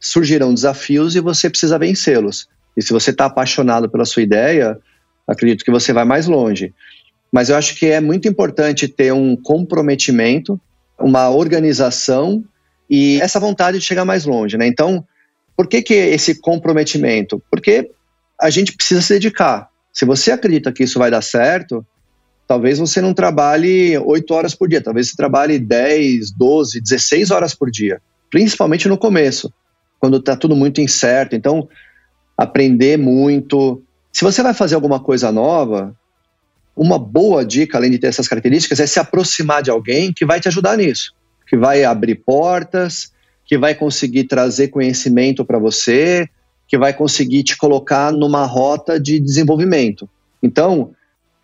surgirão 0.00 0.52
desafios 0.52 1.14
e 1.14 1.20
você 1.20 1.48
precisa 1.48 1.78
vencê-los. 1.78 2.48
E 2.76 2.82
se 2.82 2.92
você 2.92 3.10
está 3.10 3.26
apaixonado 3.26 3.88
pela 3.88 4.04
sua 4.04 4.22
ideia, 4.22 4.76
acredito 5.26 5.64
que 5.64 5.70
você 5.70 5.92
vai 5.92 6.04
mais 6.04 6.26
longe. 6.26 6.74
Mas 7.32 7.48
eu 7.48 7.56
acho 7.56 7.76
que 7.76 7.86
é 7.86 8.00
muito 8.00 8.26
importante 8.26 8.88
ter 8.88 9.12
um 9.12 9.36
comprometimento, 9.36 10.60
uma 10.98 11.30
organização 11.30 12.44
e 12.88 13.20
essa 13.20 13.40
vontade 13.40 13.78
de 13.78 13.84
chegar 13.84 14.04
mais 14.04 14.24
longe, 14.24 14.56
né? 14.56 14.66
Então, 14.66 15.04
por 15.56 15.66
que, 15.66 15.82
que 15.82 15.94
esse 15.94 16.40
comprometimento? 16.40 17.42
Porque 17.50 17.90
a 18.40 18.50
gente 18.50 18.72
precisa 18.72 19.00
se 19.00 19.14
dedicar. 19.14 19.68
Se 19.92 20.04
você 20.04 20.30
acredita 20.30 20.72
que 20.72 20.84
isso 20.84 20.98
vai 20.98 21.10
dar 21.10 21.22
certo, 21.22 21.84
talvez 22.46 22.78
você 22.78 23.00
não 23.00 23.14
trabalhe 23.14 23.98
8 23.98 24.34
horas 24.34 24.54
por 24.54 24.68
dia, 24.68 24.80
talvez 24.80 25.08
você 25.08 25.16
trabalhe 25.16 25.58
10, 25.58 26.32
12, 26.32 26.80
16 26.80 27.30
horas 27.30 27.54
por 27.54 27.70
dia, 27.70 28.00
principalmente 28.30 28.88
no 28.88 28.98
começo, 28.98 29.52
quando 29.98 30.18
está 30.18 30.36
tudo 30.36 30.54
muito 30.54 30.80
incerto. 30.80 31.34
Então, 31.34 31.68
aprender 32.36 32.98
muito. 32.98 33.82
Se 34.12 34.22
você 34.22 34.42
vai 34.42 34.52
fazer 34.52 34.74
alguma 34.74 35.00
coisa 35.00 35.32
nova, 35.32 35.96
uma 36.76 36.98
boa 36.98 37.44
dica, 37.44 37.78
além 37.78 37.90
de 37.90 37.98
ter 37.98 38.08
essas 38.08 38.28
características, 38.28 38.78
é 38.78 38.86
se 38.86 39.00
aproximar 39.00 39.62
de 39.62 39.70
alguém 39.70 40.12
que 40.12 40.26
vai 40.26 40.38
te 40.38 40.48
ajudar 40.48 40.76
nisso, 40.76 41.14
que 41.46 41.56
vai 41.56 41.84
abrir 41.84 42.16
portas, 42.16 43.12
que 43.44 43.56
vai 43.56 43.74
conseguir 43.74 44.24
trazer 44.24 44.68
conhecimento 44.68 45.44
para 45.44 45.58
você, 45.58 46.28
que 46.66 46.76
vai 46.76 46.92
conseguir 46.92 47.44
te 47.44 47.56
colocar 47.56 48.12
numa 48.12 48.44
rota 48.44 48.98
de 48.98 49.20
desenvolvimento. 49.20 50.08
Então, 50.42 50.92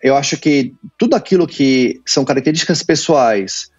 eu 0.02 0.16
acho 0.16 0.36
que 0.36 0.74
tudo 0.98 1.14
aquilo 1.14 1.46
que 1.46 2.00
são 2.04 2.24
características 2.24 2.82
pessoais, 2.82 3.70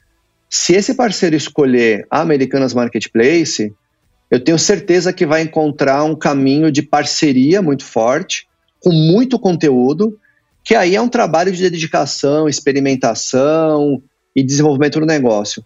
se 0.50 0.74
esse 0.74 0.94
parceiro 0.94 1.36
escolher 1.36 2.08
a 2.10 2.22
Americanas 2.22 2.74
Marketplace, 2.74 3.74
eu 4.32 4.40
tenho 4.40 4.58
certeza 4.58 5.12
que 5.12 5.26
vai 5.26 5.42
encontrar 5.42 6.04
um 6.06 6.16
caminho 6.16 6.72
de 6.72 6.82
parceria 6.82 7.62
muito 7.62 7.84
forte, 7.84 8.48
com 8.80 8.92
muito 8.92 9.38
conteúdo, 9.38 10.18
que 10.64 10.76
aí 10.76 10.96
é 10.96 11.02
um 11.02 11.10
trabalho 11.10 11.52
de 11.52 11.62
dedicação, 11.62 12.48
experimentação 12.48 14.02
e 14.36 14.42
desenvolvimento 14.42 15.00
do 15.00 15.06
negócio. 15.06 15.64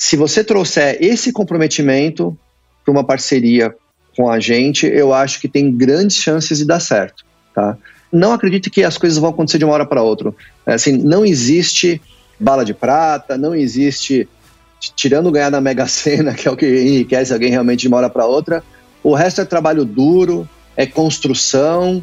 Se 0.00 0.16
você 0.16 0.42
trouxer 0.42 0.96
esse 0.98 1.30
comprometimento 1.30 2.34
para 2.82 2.90
uma 2.90 3.04
parceria 3.04 3.76
com 4.16 4.30
a 4.30 4.40
gente, 4.40 4.86
eu 4.86 5.12
acho 5.12 5.38
que 5.38 5.46
tem 5.46 5.70
grandes 5.70 6.16
chances 6.16 6.56
de 6.56 6.64
dar 6.64 6.80
certo, 6.80 7.22
tá? 7.54 7.76
Não 8.10 8.32
acredite 8.32 8.70
que 8.70 8.82
as 8.82 8.96
coisas 8.96 9.18
vão 9.18 9.28
acontecer 9.28 9.58
de 9.58 9.64
uma 9.66 9.74
hora 9.74 9.84
para 9.84 10.02
outra. 10.02 10.32
É, 10.66 10.72
assim, 10.72 10.92
não 10.92 11.22
existe 11.22 12.00
bala 12.40 12.64
de 12.64 12.72
prata, 12.72 13.36
não 13.36 13.54
existe 13.54 14.26
tirando 14.96 15.30
ganhar 15.30 15.50
na 15.50 15.60
Mega 15.60 15.86
Sena, 15.86 16.32
que 16.32 16.48
é 16.48 16.50
o 16.50 16.56
que 16.56 16.66
enriquece 16.66 17.34
alguém 17.34 17.50
realmente 17.50 17.80
de 17.80 17.88
uma 17.88 17.98
hora 17.98 18.08
para 18.08 18.24
outra. 18.24 18.64
O 19.02 19.14
resto 19.14 19.42
é 19.42 19.44
trabalho 19.44 19.84
duro, 19.84 20.48
é 20.78 20.86
construção, 20.86 22.02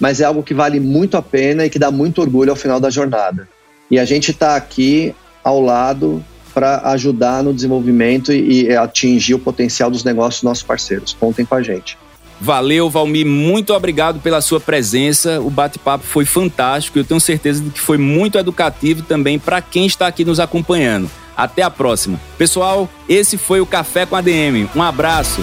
mas 0.00 0.18
é 0.18 0.24
algo 0.24 0.42
que 0.42 0.54
vale 0.54 0.80
muito 0.80 1.14
a 1.14 1.22
pena 1.22 1.66
e 1.66 1.70
que 1.70 1.78
dá 1.78 1.90
muito 1.90 2.22
orgulho 2.22 2.52
ao 2.52 2.56
final 2.56 2.80
da 2.80 2.88
jornada. 2.88 3.46
E 3.90 3.98
a 3.98 4.06
gente 4.06 4.30
está 4.30 4.56
aqui 4.56 5.14
ao 5.44 5.60
lado 5.60 6.24
para 6.54 6.80
ajudar 6.92 7.42
no 7.42 7.52
desenvolvimento 7.52 8.32
e, 8.32 8.66
e 8.66 8.76
atingir 8.76 9.34
o 9.34 9.38
potencial 9.38 9.90
dos 9.90 10.04
negócios 10.04 10.36
dos 10.36 10.42
nossos 10.44 10.62
parceiros. 10.62 11.16
Contem 11.18 11.44
com 11.44 11.54
a 11.54 11.62
gente. 11.62 11.98
Valeu, 12.40 12.90
Valmir, 12.90 13.26
muito 13.26 13.72
obrigado 13.72 14.20
pela 14.20 14.40
sua 14.40 14.60
presença. 14.60 15.40
O 15.40 15.50
bate-papo 15.50 16.04
foi 16.04 16.24
fantástico. 16.24 16.98
Eu 16.98 17.04
tenho 17.04 17.20
certeza 17.20 17.62
de 17.62 17.70
que 17.70 17.80
foi 17.80 17.96
muito 17.96 18.38
educativo 18.38 19.02
também 19.02 19.38
para 19.38 19.60
quem 19.60 19.86
está 19.86 20.06
aqui 20.06 20.24
nos 20.24 20.40
acompanhando. 20.40 21.10
Até 21.36 21.62
a 21.62 21.70
próxima. 21.70 22.20
Pessoal, 22.38 22.88
esse 23.08 23.36
foi 23.36 23.60
o 23.60 23.66
Café 23.66 24.06
com 24.06 24.14
a 24.14 24.20
DM. 24.20 24.68
Um 24.74 24.82
abraço. 24.82 25.42